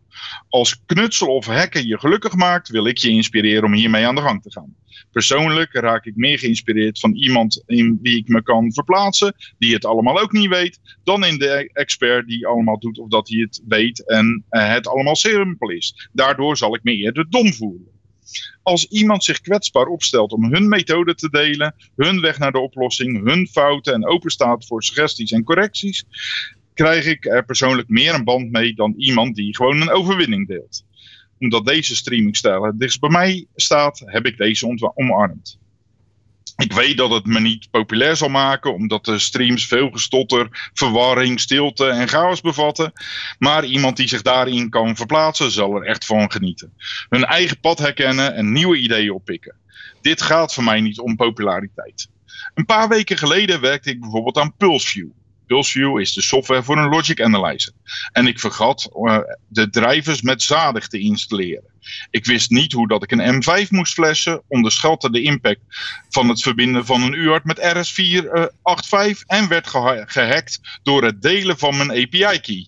Als 0.49 0.81
knutsel 0.85 1.27
of 1.27 1.45
hacker 1.45 1.85
je 1.85 1.99
gelukkig 1.99 2.35
maakt, 2.35 2.69
wil 2.69 2.85
ik 2.85 2.97
je 2.97 3.09
inspireren 3.09 3.63
om 3.63 3.73
hiermee 3.73 4.07
aan 4.07 4.15
de 4.15 4.21
gang 4.21 4.41
te 4.41 4.51
gaan. 4.51 4.75
Persoonlijk 5.11 5.73
raak 5.73 6.05
ik 6.05 6.15
meer 6.15 6.39
geïnspireerd 6.39 6.99
van 6.99 7.13
iemand 7.13 7.63
in 7.65 7.99
wie 8.01 8.17
ik 8.17 8.27
me 8.27 8.43
kan 8.43 8.73
verplaatsen, 8.73 9.35
die 9.57 9.73
het 9.73 9.85
allemaal 9.85 10.19
ook 10.19 10.31
niet 10.31 10.49
weet, 10.49 10.79
dan 11.03 11.25
in 11.25 11.37
de 11.37 11.69
expert 11.73 12.27
die 12.27 12.47
allemaal 12.47 12.79
doet 12.79 12.99
of 12.99 13.09
dat 13.09 13.29
hij 13.29 13.39
het 13.39 13.61
weet 13.67 14.07
en 14.07 14.45
uh, 14.49 14.69
het 14.69 14.87
allemaal 14.87 15.15
simpel 15.15 15.69
is. 15.69 16.09
Daardoor 16.11 16.57
zal 16.57 16.75
ik 16.75 16.83
me 16.83 16.95
eerder 16.95 17.29
dom 17.29 17.53
voelen. 17.53 17.92
Als 18.63 18.87
iemand 18.87 19.23
zich 19.23 19.41
kwetsbaar 19.41 19.85
opstelt 19.85 20.31
om 20.31 20.53
hun 20.53 20.67
methode 20.67 21.15
te 21.15 21.29
delen, 21.29 21.75
hun 21.95 22.21
weg 22.21 22.37
naar 22.39 22.51
de 22.51 22.59
oplossing, 22.59 23.23
hun 23.23 23.47
fouten 23.47 23.93
en 23.93 24.07
openstaat 24.07 24.65
voor 24.65 24.83
suggesties 24.83 25.31
en 25.31 25.43
correcties, 25.43 26.05
krijg 26.73 27.05
ik 27.05 27.25
er 27.25 27.45
persoonlijk 27.45 27.89
meer 27.89 28.13
een 28.13 28.23
band 28.23 28.51
mee 28.51 28.73
dan 28.73 28.93
iemand 28.97 29.35
die 29.35 29.55
gewoon 29.55 29.81
een 29.81 29.91
overwinning 29.91 30.47
deelt 30.47 30.83
omdat 31.43 31.65
deze 31.65 31.95
streamingstijl 31.95 32.63
het 32.63 32.79
dichtst 32.79 32.99
bij 32.99 33.09
mij 33.09 33.45
staat, 33.55 34.01
heb 34.05 34.25
ik 34.25 34.37
deze 34.37 34.91
omarmd. 34.95 35.59
Ik 36.57 36.73
weet 36.73 36.97
dat 36.97 37.11
het 37.11 37.25
me 37.25 37.39
niet 37.39 37.69
populair 37.71 38.15
zal 38.15 38.29
maken, 38.29 38.73
omdat 38.73 39.05
de 39.05 39.19
streams 39.19 39.67
veel 39.67 39.89
gestotter, 39.89 40.69
verwarring, 40.73 41.39
stilte 41.39 41.87
en 41.87 42.07
chaos 42.07 42.41
bevatten. 42.41 42.93
Maar 43.39 43.65
iemand 43.65 43.97
die 43.97 44.07
zich 44.07 44.21
daarin 44.21 44.69
kan 44.69 44.95
verplaatsen, 44.95 45.51
zal 45.51 45.75
er 45.75 45.83
echt 45.83 46.05
van 46.05 46.31
genieten. 46.31 46.73
Hun 47.09 47.25
eigen 47.25 47.59
pad 47.59 47.79
herkennen 47.79 48.35
en 48.35 48.51
nieuwe 48.51 48.77
ideeën 48.77 49.11
oppikken. 49.11 49.55
Dit 50.01 50.21
gaat 50.21 50.53
voor 50.53 50.63
mij 50.63 50.81
niet 50.81 50.99
om 50.99 51.15
populariteit. 51.15 52.07
Een 52.53 52.65
paar 52.65 52.89
weken 52.89 53.17
geleden 53.17 53.61
werkte 53.61 53.89
ik 53.89 53.99
bijvoorbeeld 53.99 54.37
aan 54.37 54.55
PulseView. 54.57 55.09
PulseView 55.47 55.99
is 55.99 56.13
de 56.13 56.21
software 56.21 56.63
voor 56.63 56.77
een 56.77 56.89
logic 56.89 57.21
analyzer. 57.21 57.73
En 58.11 58.27
ik 58.27 58.39
vergat 58.39 58.89
eh, 58.93 59.17
de 59.47 59.69
drivers 59.69 60.21
met 60.21 60.41
zadig 60.41 60.87
te 60.87 60.99
installeren. 60.99 61.71
Ik 62.09 62.25
wist 62.25 62.49
niet 62.49 62.71
hoe 62.71 62.87
dat 62.87 63.03
ik 63.03 63.11
een 63.11 63.43
M5 63.43 63.69
moest 63.69 63.93
flessen, 63.93 64.41
onderschatte 64.47 65.11
de 65.11 65.21
impact 65.21 65.59
van 66.09 66.29
het 66.29 66.41
verbinden 66.41 66.85
van 66.85 67.01
een 67.01 67.13
UART 67.13 67.43
met 67.43 67.59
RS485 67.59 68.89
eh, 68.91 69.11
en 69.25 69.47
werd 69.47 69.67
gehackt 70.05 70.59
door 70.83 71.03
het 71.03 71.21
delen 71.21 71.57
van 71.57 71.77
mijn 71.77 71.91
API-key. 71.91 72.67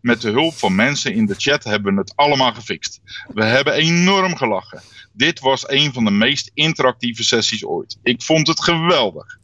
Met 0.00 0.20
de 0.20 0.30
hulp 0.30 0.54
van 0.54 0.74
mensen 0.74 1.14
in 1.14 1.26
de 1.26 1.34
chat 1.38 1.64
hebben 1.64 1.94
we 1.94 2.00
het 2.00 2.16
allemaal 2.16 2.54
gefixt. 2.54 3.00
We 3.34 3.44
hebben 3.44 3.72
enorm 3.72 4.36
gelachen 4.36 4.82
dit 5.16 5.40
was 5.40 5.68
een 5.68 5.92
van 5.92 6.04
de 6.04 6.10
meest 6.10 6.50
interactieve 6.54 7.24
sessies 7.24 7.64
ooit. 7.64 7.98
Ik 8.02 8.22
vond 8.22 8.46
het 8.46 8.62
geweldig. 8.62 9.38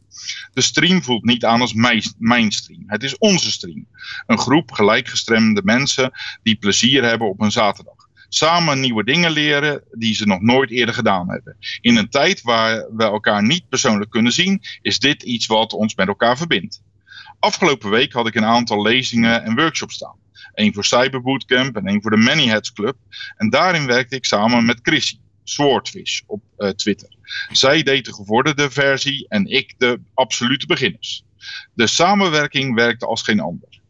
De 0.53 0.61
stream 0.61 1.03
voelt 1.03 1.23
niet 1.23 1.45
aan 1.45 1.61
als 1.61 1.73
mijn 2.17 2.51
stream. 2.51 2.83
Het 2.87 3.03
is 3.03 3.17
onze 3.17 3.51
stream. 3.51 3.87
Een 4.27 4.37
groep 4.37 4.71
gelijkgestremde 4.71 5.61
mensen 5.63 6.11
die 6.43 6.55
plezier 6.55 7.03
hebben 7.03 7.29
op 7.29 7.41
een 7.41 7.51
zaterdag. 7.51 7.95
Samen 8.29 8.79
nieuwe 8.79 9.03
dingen 9.03 9.31
leren 9.31 9.83
die 9.91 10.15
ze 10.15 10.25
nog 10.25 10.41
nooit 10.41 10.69
eerder 10.69 10.95
gedaan 10.95 11.29
hebben. 11.29 11.57
In 11.81 11.95
een 11.95 12.09
tijd 12.09 12.41
waar 12.41 12.87
we 12.95 13.03
elkaar 13.03 13.43
niet 13.43 13.69
persoonlijk 13.69 14.11
kunnen 14.11 14.31
zien, 14.31 14.61
is 14.81 14.99
dit 14.99 15.23
iets 15.23 15.45
wat 15.45 15.73
ons 15.73 15.95
met 15.95 16.07
elkaar 16.07 16.37
verbindt. 16.37 16.81
Afgelopen 17.39 17.89
week 17.89 18.13
had 18.13 18.27
ik 18.27 18.35
een 18.35 18.45
aantal 18.45 18.81
lezingen 18.81 19.43
en 19.43 19.55
workshops 19.55 19.95
staan. 19.95 20.15
Eén 20.53 20.73
voor 20.73 20.85
Cyberbootcamp 20.85 21.75
en 21.75 21.87
één 21.87 22.01
voor 22.01 22.11
de 22.11 22.17
Many 22.17 22.47
Heads 22.47 22.73
Club. 22.73 22.95
En 23.37 23.49
daarin 23.49 23.85
werkte 23.85 24.15
ik 24.15 24.25
samen 24.25 24.65
met 24.65 24.79
Chrissy. 24.81 25.17
Swordfish 25.43 26.21
op 26.25 26.43
eh, 26.57 26.69
Twitter. 26.69 27.09
Zij 27.51 27.83
deed 27.83 28.05
de 28.05 28.13
gevorderde 28.13 28.71
versie 28.71 29.25
en 29.27 29.45
ik 29.45 29.73
de 29.77 29.99
absolute 30.13 30.65
beginners. 30.65 31.23
De 31.73 31.87
samenwerking 31.87 32.75
werkte 32.75 33.05
als 33.05 33.21
geen 33.21 33.39
ander. 33.39 33.81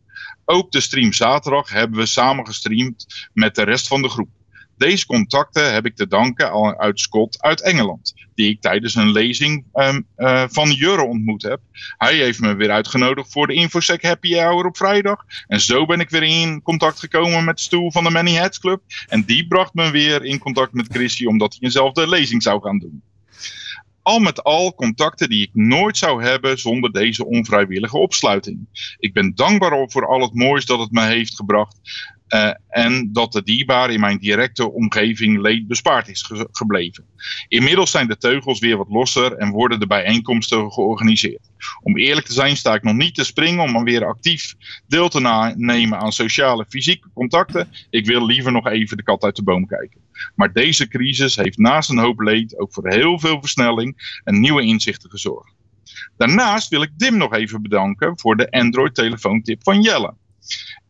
Ook 0.45 0.71
de 0.71 0.81
stream 0.81 1.13
zaterdag 1.13 1.69
hebben 1.69 1.99
we 1.99 2.05
samen 2.05 2.45
gestreamd 2.45 3.29
met 3.33 3.55
de 3.55 3.63
rest 3.63 3.87
van 3.87 4.01
de 4.01 4.09
groep. 4.09 4.29
Deze 4.77 5.05
contacten 5.05 5.73
heb 5.73 5.85
ik 5.85 5.95
te 5.95 6.07
danken 6.07 6.77
uit 6.77 6.99
Scott 6.99 7.41
uit 7.41 7.61
Engeland, 7.61 8.13
die 8.35 8.49
ik 8.49 8.61
tijdens 8.61 8.95
een 8.95 9.11
lezing 9.11 9.65
ehm, 9.73 10.01
eh, 10.15 10.43
van 10.47 10.71
Jurre 10.71 11.03
ontmoet 11.03 11.41
heb. 11.41 11.59
Hij 11.97 12.15
heeft 12.15 12.39
me 12.39 12.53
weer 12.53 12.71
uitgenodigd 12.71 13.31
voor 13.31 13.47
de 13.47 13.53
InfoSec 13.53 14.01
Happy 14.01 14.35
Hour 14.35 14.65
op 14.65 14.77
vrijdag. 14.77 15.25
En 15.47 15.59
zo 15.59 15.85
ben 15.85 15.99
ik 15.99 16.09
weer 16.09 16.23
in 16.23 16.61
contact 16.61 16.99
gekomen 16.99 17.43
met 17.43 17.59
Stoel 17.59 17.91
van 17.91 18.03
de 18.03 18.09
Many 18.09 18.35
Hats 18.35 18.59
Club. 18.59 18.81
En 19.07 19.23
die 19.23 19.47
bracht 19.47 19.73
me 19.73 19.91
weer 19.91 20.25
in 20.25 20.39
contact 20.39 20.73
met 20.73 20.87
Chrissy, 20.89 21.25
omdat 21.25 21.51
hij 21.51 21.61
eenzelfde 21.61 22.09
lezing 22.09 22.43
zou 22.43 22.61
gaan 22.61 22.79
doen 22.79 23.03
al 24.03 24.19
met 24.19 24.43
al 24.43 24.75
contacten 24.75 25.29
die 25.29 25.41
ik 25.41 25.49
nooit 25.53 25.97
zou 25.97 26.23
hebben 26.23 26.59
zonder 26.59 26.91
deze 26.91 27.25
onvrijwillige 27.25 27.97
opsluiting. 27.97 28.67
Ik 28.99 29.13
ben 29.13 29.35
dankbaar 29.35 29.89
voor 29.89 30.07
al 30.07 30.21
het 30.21 30.33
moois 30.33 30.65
dat 30.65 30.79
het 30.79 30.91
me 30.91 31.05
heeft 31.05 31.35
gebracht. 31.35 31.77
Eh, 32.33 32.51
en 32.69 33.09
dat 33.11 33.31
de 33.31 33.43
diebare 33.43 33.93
in 33.93 33.99
mijn 33.99 34.17
directe 34.17 34.71
omgeving 34.71 35.41
leed 35.41 35.67
bespaard 35.67 36.07
is 36.07 36.31
gebleven. 36.51 37.05
Inmiddels 37.47 37.91
zijn 37.91 38.07
de 38.07 38.17
teugels 38.17 38.59
weer 38.59 38.77
wat 38.77 38.89
losser 38.89 39.33
en 39.37 39.49
worden 39.49 39.79
de 39.79 39.87
bijeenkomsten 39.87 40.71
georganiseerd. 40.71 41.51
Om 41.81 41.97
eerlijk 41.97 42.25
te 42.25 42.33
zijn 42.33 42.57
sta 42.57 42.73
ik 42.73 42.83
nog 42.83 42.95
niet 42.95 43.15
te 43.15 43.23
springen 43.23 43.75
om 43.75 43.83
weer 43.83 44.05
actief 44.05 44.55
deel 44.87 45.09
te 45.09 45.53
nemen 45.55 45.99
aan 45.99 46.11
sociale 46.11 46.65
fysieke 46.69 47.09
contacten. 47.13 47.69
Ik 47.89 48.05
wil 48.05 48.25
liever 48.25 48.51
nog 48.51 48.67
even 48.67 48.97
de 48.97 49.03
kat 49.03 49.23
uit 49.23 49.35
de 49.35 49.43
boom 49.43 49.65
kijken. 49.65 50.01
Maar 50.35 50.53
deze 50.53 50.87
crisis 50.87 51.35
heeft 51.35 51.57
naast 51.57 51.89
een 51.89 51.97
hoop 51.97 52.19
leed 52.19 52.59
ook 52.59 52.73
voor 52.73 52.89
heel 52.89 53.19
veel 53.19 53.39
versnelling 53.39 54.19
en 54.23 54.39
nieuwe 54.39 54.61
inzichten 54.61 55.09
gezorgd. 55.09 55.53
Daarnaast 56.17 56.69
wil 56.69 56.81
ik 56.81 56.97
Dim 56.97 57.17
nog 57.17 57.33
even 57.33 57.61
bedanken 57.61 58.19
voor 58.19 58.35
de 58.35 58.51
Android-telefoontip 58.51 59.63
van 59.63 59.81
Jelle. 59.81 60.13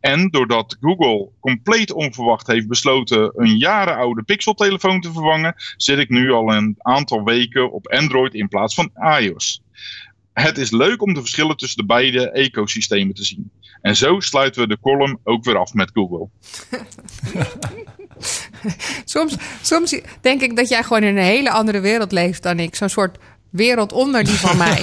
En 0.00 0.28
doordat 0.30 0.76
Google 0.80 1.28
compleet 1.40 1.92
onverwacht 1.92 2.46
heeft 2.46 2.68
besloten 2.68 3.32
een 3.34 3.56
jaren 3.56 3.96
oude 3.96 4.22
Pixel-telefoon 4.22 5.00
te 5.00 5.12
vervangen, 5.12 5.54
zit 5.76 5.98
ik 5.98 6.08
nu 6.08 6.32
al 6.32 6.52
een 6.52 6.74
aantal 6.78 7.24
weken 7.24 7.72
op 7.72 7.88
Android 7.88 8.34
in 8.34 8.48
plaats 8.48 8.74
van 8.74 8.90
iOS. 9.18 9.62
Het 10.32 10.58
is 10.58 10.70
leuk 10.70 11.02
om 11.02 11.14
de 11.14 11.20
verschillen 11.20 11.56
tussen 11.56 11.78
de 11.78 11.86
beide 11.86 12.30
ecosystemen 12.30 13.14
te 13.14 13.24
zien. 13.24 13.50
En 13.80 13.96
zo 13.96 14.20
sluiten 14.20 14.62
we 14.62 14.68
de 14.68 14.80
column 14.80 15.18
ook 15.24 15.44
weer 15.44 15.56
af 15.56 15.74
met 15.74 15.90
Google. 15.92 16.28
soms, 19.04 19.36
soms 19.62 20.00
denk 20.20 20.42
ik 20.42 20.56
dat 20.56 20.68
jij 20.68 20.82
gewoon 20.82 21.02
in 21.02 21.16
een 21.16 21.22
hele 21.22 21.50
andere 21.50 21.80
wereld 21.80 22.12
leeft 22.12 22.42
dan 22.42 22.58
ik. 22.58 22.74
Zo'n 22.74 22.88
soort 22.88 23.18
wereld 23.54 23.92
onder 23.92 24.24
die 24.24 24.38
van 24.38 24.56
mij. 24.56 24.82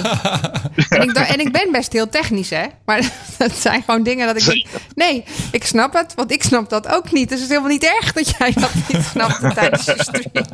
en, 0.88 1.02
ik, 1.02 1.16
en, 1.16 1.40
ik, 1.40 1.52
ben 1.52 1.72
best 1.72 1.92
heel 1.92 2.08
technisch, 2.08 2.50
hè. 2.50 2.64
Maar 2.84 3.12
dat 3.38 3.52
zijn 3.52 3.82
gewoon 3.82 4.02
dingen 4.02 4.26
dat 4.26 4.36
ik. 4.36 4.66
Nee, 4.94 5.24
ik 5.50 5.64
snap 5.64 5.92
het, 5.92 6.14
want 6.14 6.32
ik 6.32 6.42
snap 6.42 6.70
dat 6.70 6.88
ook 6.88 7.12
niet. 7.12 7.28
Dus 7.28 7.40
het 7.40 7.48
is 7.50 7.56
helemaal 7.56 7.72
niet 7.72 7.84
erg 7.84 8.12
dat 8.12 8.34
jij 8.38 8.52
dat 8.52 8.70
niet 8.88 9.04
snapt 9.12 9.54
tijdens 9.54 9.84
je 9.84 9.94
stream. 9.98 10.46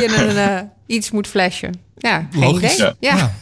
je 0.00 0.26
een, 0.28 0.36
eh, 0.36 0.60
iets 0.86 1.10
moet 1.10 1.26
flashen. 1.26 1.80
Ja, 1.96 2.28
geen 2.30 2.54
idee. 2.54 2.76
Ja. 2.78 2.94
ja. 3.00 3.32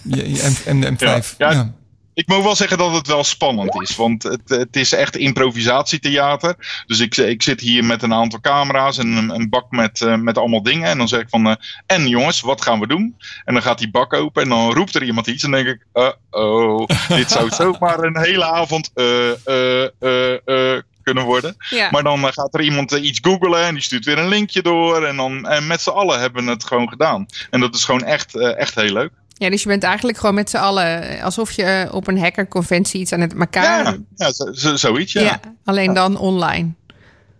M5. 0.64 1.36
Ja. 1.38 1.74
Ik 2.16 2.26
moet 2.26 2.42
wel 2.42 2.56
zeggen 2.56 2.78
dat 2.78 2.92
het 2.92 3.06
wel 3.06 3.24
spannend 3.24 3.82
is. 3.82 3.96
Want 3.96 4.22
het, 4.22 4.48
het 4.48 4.76
is 4.76 4.92
echt 4.92 5.16
improvisatietheater. 5.16 6.82
Dus 6.86 7.00
ik, 7.00 7.16
ik 7.16 7.42
zit 7.42 7.60
hier 7.60 7.84
met 7.84 8.02
een 8.02 8.14
aantal 8.14 8.40
camera's 8.40 8.98
en 8.98 9.06
een, 9.06 9.30
een 9.30 9.48
bak 9.48 9.70
met, 9.70 10.00
eh, 10.00 10.16
met 10.16 10.38
allemaal 10.38 10.62
dingen. 10.62 10.88
En 10.88 10.98
dan 10.98 11.08
zeg 11.08 11.20
ik 11.20 11.28
van, 11.28 11.46
eh, 11.46 11.54
en 11.86 12.08
jongens, 12.08 12.40
wat 12.40 12.62
gaan 12.62 12.80
we 12.80 12.86
doen? 12.86 13.16
En 13.44 13.54
dan 13.54 13.62
gaat 13.62 13.78
die 13.78 13.90
bak 13.90 14.12
open 14.12 14.42
en 14.42 14.48
dan 14.48 14.72
roept 14.72 14.94
er 14.94 15.02
iemand 15.02 15.26
iets. 15.26 15.42
En 15.42 15.50
dan 15.50 15.64
denk 15.64 15.76
ik, 15.76 15.86
oh 16.30 16.86
dit 17.08 17.30
zou 17.30 17.50
zomaar 17.60 17.98
een 17.98 18.18
hele 18.18 18.44
avond 18.44 18.90
eh, 18.94 20.78
kunnen 21.02 21.24
worden. 21.24 21.56
Maar 21.90 22.02
dan 22.02 22.32
gaat 22.32 22.54
er 22.54 22.62
iemand 22.62 22.92
iets 22.92 23.18
googelen 23.22 23.64
en 23.64 23.74
die 23.74 23.82
stuurt 23.82 24.04
weer 24.04 24.18
een 24.18 24.28
linkje 24.28 24.62
door. 24.62 25.04
En, 25.04 25.16
dan, 25.16 25.46
en 25.48 25.66
met 25.66 25.80
z'n 25.80 25.90
allen 25.90 26.20
hebben 26.20 26.44
we 26.44 26.50
het 26.50 26.64
gewoon 26.64 26.88
gedaan. 26.88 27.26
En 27.50 27.60
dat 27.60 27.74
is 27.74 27.84
gewoon 27.84 28.04
echt, 28.04 28.36
echt 28.36 28.74
heel 28.74 28.92
leuk. 28.92 29.12
Ja, 29.38 29.50
dus 29.50 29.62
je 29.62 29.68
bent 29.68 29.82
eigenlijk 29.82 30.18
gewoon 30.18 30.34
met 30.34 30.50
z'n 30.50 30.56
allen 30.56 31.02
eh, 31.02 31.24
alsof 31.24 31.52
je 31.52 31.62
eh, 31.62 31.94
op 31.94 32.06
een 32.06 32.18
hackerconventie 32.18 33.00
iets 33.00 33.12
aan 33.12 33.20
het 33.20 33.34
elkaar. 33.34 33.84
Ja, 33.84 33.96
ja 34.16 34.76
zoiets. 34.76 35.12
Ja. 35.12 35.40
alleen 35.64 35.94
dan 35.94 36.18
online. 36.18 36.72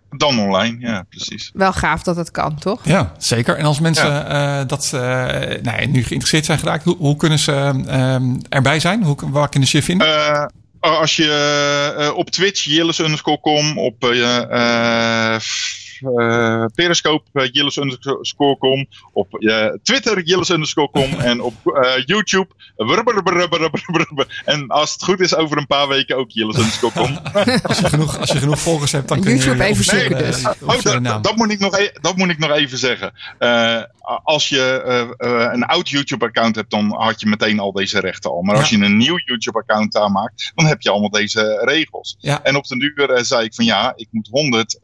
Dan 0.09 0.39
online, 0.39 0.77
ja, 0.79 1.05
precies. 1.09 1.51
Wel 1.53 1.73
gaaf 1.73 2.03
dat 2.03 2.15
het 2.15 2.31
kan, 2.31 2.59
toch? 2.59 2.79
Ja, 2.83 3.13
zeker. 3.17 3.57
En 3.57 3.65
als 3.65 3.79
mensen 3.79 4.27
eh, 4.27 4.61
dat 4.67 4.89
nou, 5.61 5.85
nu 5.85 6.03
geïnteresseerd 6.03 6.45
zijn 6.45 6.59
geraakt, 6.59 6.83
hoe, 6.83 6.97
hoe 6.97 7.15
kunnen 7.15 7.39
ze 7.39 7.83
ehm, 7.87 8.35
erbij 8.49 8.79
zijn? 8.79 9.03
Hoe, 9.03 9.15
waar 9.21 9.49
kunnen 9.49 9.69
ze 9.69 9.77
je 9.77 9.83
vinden? 9.83 10.51
Als 10.79 11.15
je 11.15 12.13
op 12.15 12.29
Twitch, 12.29 12.63
jillis 12.63 12.99
underscore 12.99 13.39
com, 13.39 13.77
op 13.77 14.03
uh, 16.01 16.65
Periscope, 16.75 17.23
eh, 17.33 17.51
Jillis 17.51 17.77
underscore 17.77 18.57
com. 18.57 18.85
Op 19.13 19.33
eh, 19.33 19.67
Twitter, 19.83 20.21
Jillis 20.21 20.49
underscore 20.49 20.89
com. 20.91 21.19
en 21.29 21.41
op 21.41 21.53
YouTube, 22.05 22.47
En 24.45 24.67
als 24.67 24.91
het 24.91 25.03
goed 25.03 25.19
is, 25.19 25.35
over 25.35 25.57
een 25.57 25.67
paar 25.67 25.87
weken 25.87 26.17
ook 26.17 26.31
Jillis 26.31 26.57
underscore 26.57 26.93
com. 26.93 27.17
als, 27.63 27.79
je 27.79 27.89
genoeg, 27.89 28.19
als 28.19 28.31
je 28.31 28.37
genoeg 28.37 28.59
volgers 28.59 28.91
hebt, 28.91 29.07
dan 29.07 29.21
kun 29.21 29.31
je... 29.31 29.37
YouTube 29.37 29.63
even 29.63 29.83
zoeken 29.83 30.17
dus. 30.17 30.45
Oh, 30.61 31.21
dat, 31.21 31.35
moet 31.35 31.51
ik 31.51 31.59
nog 31.59 31.77
e- 31.77 31.91
dat 32.01 32.15
moet 32.15 32.29
ik 32.29 32.37
nog 32.37 32.51
even 32.51 32.77
zeggen. 32.77 33.13
als 34.23 34.49
je 34.49 35.15
een 35.53 35.63
oud 35.63 35.89
YouTube-account 35.89 36.55
hebt, 36.55 36.71
dan 36.71 36.95
had 36.97 37.19
je 37.19 37.27
meteen 37.27 37.59
al 37.59 37.71
deze 37.71 37.99
rechten 37.99 38.31
al. 38.31 38.41
Maar 38.41 38.55
als 38.55 38.69
je 38.69 38.77
een 38.77 38.97
nieuw 38.97 39.19
YouTube-account 39.25 39.97
aanmaakt, 39.97 40.51
dan 40.55 40.65
heb 40.65 40.81
je 40.81 40.89
allemaal 40.89 41.09
deze 41.09 41.61
regels. 41.65 42.17
En 42.43 42.55
op 42.55 42.67
den 42.67 42.79
duur 42.79 43.19
zei 43.25 43.43
ik 43.43 43.53
van 43.53 43.65
ja, 43.65 43.93
ik 43.95 44.07
moet 44.11 44.27
100 44.31 44.79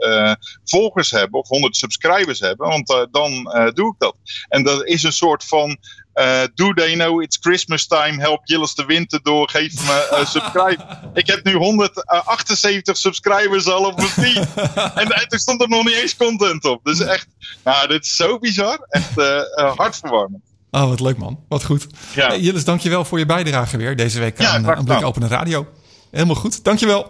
volgers 0.64 1.03
volgers 1.04 1.12
hebben 1.22 1.40
of 1.40 1.48
100 1.48 1.76
subscribers 1.76 2.40
hebben, 2.40 2.68
want 2.68 2.90
eh, 2.90 3.02
dan 3.12 3.52
eh, 3.52 3.72
doe 3.74 3.92
ik 3.92 3.96
dat. 3.98 4.16
En 4.50 4.64
dat 4.64 4.86
is 4.86 5.04
een 5.04 5.14
soort 5.14 5.44
van. 5.44 5.78
eh 6.14 6.42
do 6.56 6.74
they 6.74 6.94
know 6.94 7.22
it's 7.22 7.38
Christmas 7.42 7.88
time? 7.88 8.22
Help 8.22 8.40
Jillis 8.44 8.76
de 8.76 8.86
winter 8.86 9.20
door. 9.24 9.50
Geef 9.50 9.74
me 9.86 10.08
eh, 10.12 10.26
subscribe. 10.36 10.84
Ik 11.14 11.28
heb 11.28 11.44
nu 11.44 11.54
178 11.54 12.98
subscribers 12.98 13.68
al 13.68 13.86
op 13.86 13.96
mijn 13.96 14.08
feed. 14.10 14.48
en, 15.02 15.08
en 15.12 15.26
er 15.28 15.40
stond 15.40 15.62
er 15.62 15.70
nog 15.70 15.84
niet 15.86 15.96
eens 15.96 16.16
content 16.16 16.66
op. 16.66 16.84
Dus 16.84 17.00
echt, 17.00 17.28
nou, 17.64 17.88
dit 17.88 18.04
is 18.04 18.16
zo 18.16 18.40
bizar. 18.40 18.86
Echt 18.90 19.18
eh, 19.18 19.42
hartverwarmend. 19.76 20.42
Oh, 20.72 20.88
wat 20.90 21.00
leuk 21.00 21.18
man. 21.18 21.40
Wat 21.48 21.64
goed. 21.64 21.88
Ja. 22.16 22.28
Hey, 22.28 22.40
Jillis, 22.40 22.64
dankjewel 22.66 23.06
voor 23.06 23.20
je 23.20 23.26
bijdrage 23.26 23.78
weer 23.78 23.96
deze 23.96 24.20
week 24.20 24.42
Ja, 24.42 24.48
aan, 24.50 24.54
aan 24.56 24.62
Blik 24.62 24.78
gedaan. 24.96 25.04
Opene 25.04 25.28
Radio. 25.28 25.68
Helemaal 26.12 26.36
goed. 26.36 26.64
Dankjewel. 26.64 27.08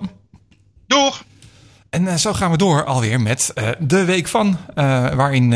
Doeg! 0.87 1.23
En 1.93 2.07
eh, 2.07 2.15
zo 2.15 2.33
gaan 2.33 2.51
we 2.51 2.57
door 2.57 2.83
alweer 2.83 3.21
met 3.21 3.51
eh, 3.55 3.69
de 3.79 4.05
week 4.05 4.27
van, 4.27 4.57
eh, 4.75 5.13
waarin 5.13 5.53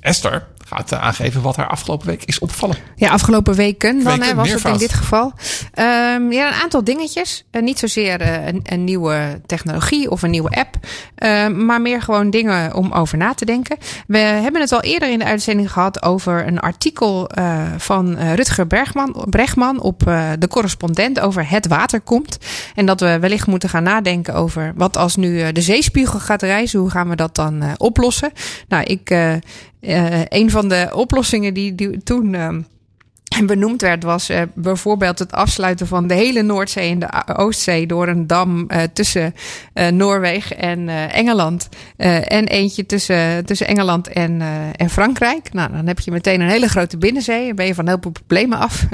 Esther 0.00 0.46
gaat 0.76 0.92
eh, 0.92 1.02
aangeven 1.02 1.42
wat 1.42 1.56
haar 1.56 1.68
afgelopen 1.68 2.06
week 2.06 2.24
is 2.24 2.38
opgevallen. 2.38 2.76
Ja, 2.96 3.10
afgelopen 3.10 3.54
weken 3.54 3.94
dan 3.94 4.18
Weken, 4.18 4.28
hè, 4.28 4.34
was 4.34 4.48
meervoud. 4.48 4.72
het 4.72 4.82
in 4.82 4.88
dit 4.88 4.96
geval. 4.96 5.32
Ehm, 5.72 6.32
ja, 6.32 6.48
een 6.48 6.62
aantal 6.62 6.84
dingetjes. 6.84 7.44
Eh, 7.50 7.62
niet 7.62 7.78
zozeer 7.78 8.20
eh, 8.20 8.46
een, 8.46 8.60
een 8.62 8.84
nieuwe 8.84 9.40
technologie 9.46 10.10
of 10.10 10.22
een 10.22 10.30
nieuwe 10.30 10.50
app. 10.50 10.76
Ehm, 11.14 11.64
maar 11.64 11.80
meer 11.80 12.02
gewoon 12.02 12.30
dingen 12.30 12.74
om 12.74 12.92
over 12.92 13.18
na 13.18 13.34
te 13.34 13.44
denken. 13.44 13.76
We 14.06 14.18
hebben 14.18 14.60
het 14.60 14.72
al 14.72 14.80
eerder 14.80 15.10
in 15.10 15.18
de 15.18 15.24
uitzending 15.24 15.72
gehad 15.72 16.02
over 16.02 16.46
een 16.46 16.60
artikel 16.60 17.30
van 17.76 18.18
Rutger 18.34 18.66
Bergman, 18.66 19.24
Bregman 19.28 19.80
op 19.80 20.00
de 20.38 20.48
correspondent 20.48 21.20
over 21.20 21.48
het 21.48 21.66
water 21.66 22.00
komt. 22.00 22.38
En 22.74 22.86
dat 22.86 23.00
we 23.00 23.18
wellicht 23.18 23.46
moeten 23.46 23.68
gaan 23.68 23.82
nadenken 23.82 24.34
over 24.34 24.72
wat 24.76 24.96
als 24.96 25.16
nu 25.16 25.52
de 25.52 25.60
zeespiegel 25.60 26.18
gaat 26.18 26.42
rijzen. 26.42 26.80
Hoe 26.80 26.90
gaan 26.90 27.08
we 27.08 27.16
dat 27.16 27.34
dan 27.34 27.62
oplossen? 27.76 28.32
Nou, 28.68 28.82
ik, 28.82 29.10
een 30.28 30.50
van 30.50 30.68
de 30.68 30.90
oplossingen 30.94 31.54
die, 31.54 31.74
die 31.74 32.02
toen. 32.02 32.36
Ehm, 33.32 33.40
en 33.40 33.46
benoemd 33.46 33.80
werd, 33.80 34.02
was 34.02 34.30
uh, 34.30 34.42
bijvoorbeeld 34.54 35.18
het 35.18 35.32
afsluiten 35.32 35.86
van 35.86 36.06
de 36.06 36.14
hele 36.14 36.42
Noordzee 36.42 36.90
en 36.90 36.98
de 36.98 37.36
Oostzee 37.36 37.86
door 37.86 38.08
een 38.08 38.26
dam 38.26 38.68
uh, 38.68 38.82
tussen 38.92 39.34
uh, 39.74 39.86
Noorwegen 39.88 40.58
en 40.58 40.88
Engeland. 41.10 41.68
en 41.96 42.46
eentje 42.46 42.86
tussen, 42.86 43.44
tussen 43.44 43.66
Engeland 43.66 44.08
en, 44.08 44.42
en 44.76 44.90
Frankrijk. 44.90 45.52
Nou, 45.52 45.72
dan 45.72 45.86
heb 45.86 46.00
je 46.00 46.10
meteen 46.10 46.40
een 46.40 46.48
hele 46.48 46.68
grote 46.68 46.98
binnenzee. 46.98 47.46
Dan 47.46 47.56
ben 47.56 47.66
je 47.66 47.74
van 47.74 47.86
heel 47.86 47.98
veel 48.00 48.10
problemen 48.10 48.58
af. 48.58 48.84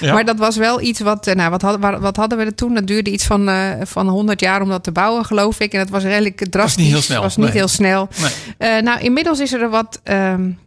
Ja. 0.00 0.12
maar 0.14 0.24
dat 0.24 0.38
was 0.38 0.56
wel 0.56 0.80
iets 0.80 1.00
wat, 1.00 1.34
nou, 1.34 1.50
wat, 1.50 1.62
hadden, 1.62 2.00
wat 2.00 2.16
hadden 2.16 2.38
we 2.38 2.44
er 2.44 2.54
toen? 2.54 2.74
Dat 2.74 2.86
duurde 2.86 3.10
iets 3.10 3.24
van, 3.24 3.50
van 3.82 4.08
100 4.08 4.40
jaar 4.40 4.62
om 4.62 4.68
dat 4.68 4.84
te 4.84 4.92
bouwen, 4.92 5.24
geloof 5.24 5.60
ik. 5.60 5.72
En 5.72 5.78
dat 5.78 5.88
was 5.88 6.02
redelijk 6.02 6.46
drastisch. 6.50 6.62
Was 6.62 6.76
niet 6.76 6.92
heel 6.92 7.02
snel. 7.02 7.22
Was 7.22 7.36
niet 7.36 7.46
nee. 7.46 7.56
heel 7.56 7.68
snel. 7.68 8.08
Nee. 8.58 8.82
nou, 8.82 9.00
inmiddels 9.00 9.40
is 9.40 9.52
er 9.52 9.68
wat. 9.70 10.00
Um, 10.04 10.58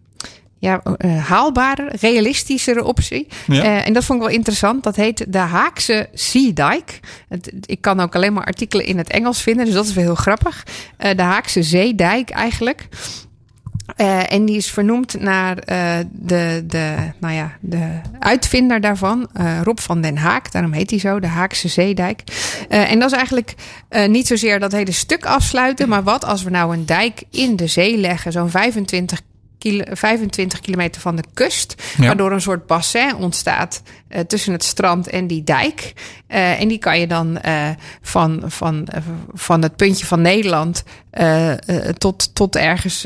ja, 0.60 0.82
uh, 0.98 1.26
haalbare, 1.28 1.92
realistischere 2.00 2.84
optie. 2.84 3.28
Ja. 3.48 3.64
Uh, 3.64 3.88
en 3.88 3.94
dat 3.94 4.06
vond 4.06 4.20
ik 4.22 4.28
wel 4.28 4.36
interessant. 4.36 4.84
Dat 4.84 4.96
heet 4.96 5.26
de 5.28 5.38
Haakse 5.38 6.10
Sea 6.14 6.46
Dike. 6.46 6.94
Het, 7.30 7.52
ik 7.66 7.82
kan 7.82 8.00
ook 8.00 8.16
alleen 8.16 8.34
maar 8.34 8.46
artikelen 8.46 8.86
in 8.86 8.98
het 8.98 9.10
Engels 9.10 9.42
vinden, 9.42 9.66
dus 9.66 9.74
dat 9.74 9.86
is 9.86 9.94
wel 9.94 10.04
heel 10.04 10.16
grappig. 10.16 10.66
Uh, 11.00 11.12
de 11.16 11.22
Haakse 11.22 11.64
Zeedijk 11.64 12.30
eigenlijk. 12.30 12.88
Uh, 13.98 14.32
en 14.32 14.46
die 14.46 14.56
is 14.56 14.72
vernoemd 14.72 15.20
naar 15.20 15.58
uh, 15.58 15.98
de, 16.12 16.64
de, 16.68 16.96
nou 17.20 17.34
ja, 17.34 17.52
de 17.60 18.00
uitvinder 18.20 18.82
daarvan, 18.82 19.30
uh, 19.40 19.62
Rob 19.64 19.80
van 19.80 20.02
den 20.02 20.18
Haak. 20.18 20.52
Daarom 20.52 20.72
heet 20.72 20.90
hij 20.90 21.00
zo, 21.00 21.20
de 21.20 21.28
Haakse 21.28 21.68
Zeedijk. 21.68 22.24
en 22.70 23.00
dat 23.00 23.12
is 23.12 23.18
eigenlijk 23.18 23.56
niet 24.08 24.28
zozeer 24.28 24.60
dat 24.60 24.72
hele 24.72 24.92
stuk 24.92 25.26
afsluiten, 25.26 25.90
maar 25.90 26.04
wat 26.04 26.26
als 26.26 26.44
we 26.44 26.50
nou 26.50 26.74
een 26.74 26.86
dijk 26.86 27.24
in 27.32 27.56
de 27.56 27.68
zee 27.68 27.98
leggen, 27.98 28.32
zo'n 28.32 28.50
25 28.50 29.22
kilo, 29.58 29.84
25 29.90 30.60
kilometer 30.60 31.02
van 31.02 31.16
de 31.16 31.24
kust. 31.34 31.84
Ja. 31.98 32.06
Waardoor 32.06 32.32
een 32.32 32.42
soort 32.42 32.66
bassin 32.66 33.16
ontstaat 33.16 33.82
uh, 34.10 34.20
tussen 34.20 34.54
het 34.54 34.64
strand 34.64 35.10
en 35.10 35.28
die 35.28 35.44
dijk. 35.44 35.94
Uh, 36.30 36.62
en 36.62 36.68
die 36.68 36.78
kan 36.78 37.00
je 37.00 37.08
dan 37.08 37.38
uh, 37.46 37.70
van, 38.02 38.44
van, 38.46 38.88
van 39.34 39.62
het 39.62 39.76
puntje 39.76 40.06
van 40.06 40.22
Nederland 40.22 40.84
tot, 41.98 42.36
tot 42.36 42.56
ergens 42.56 43.06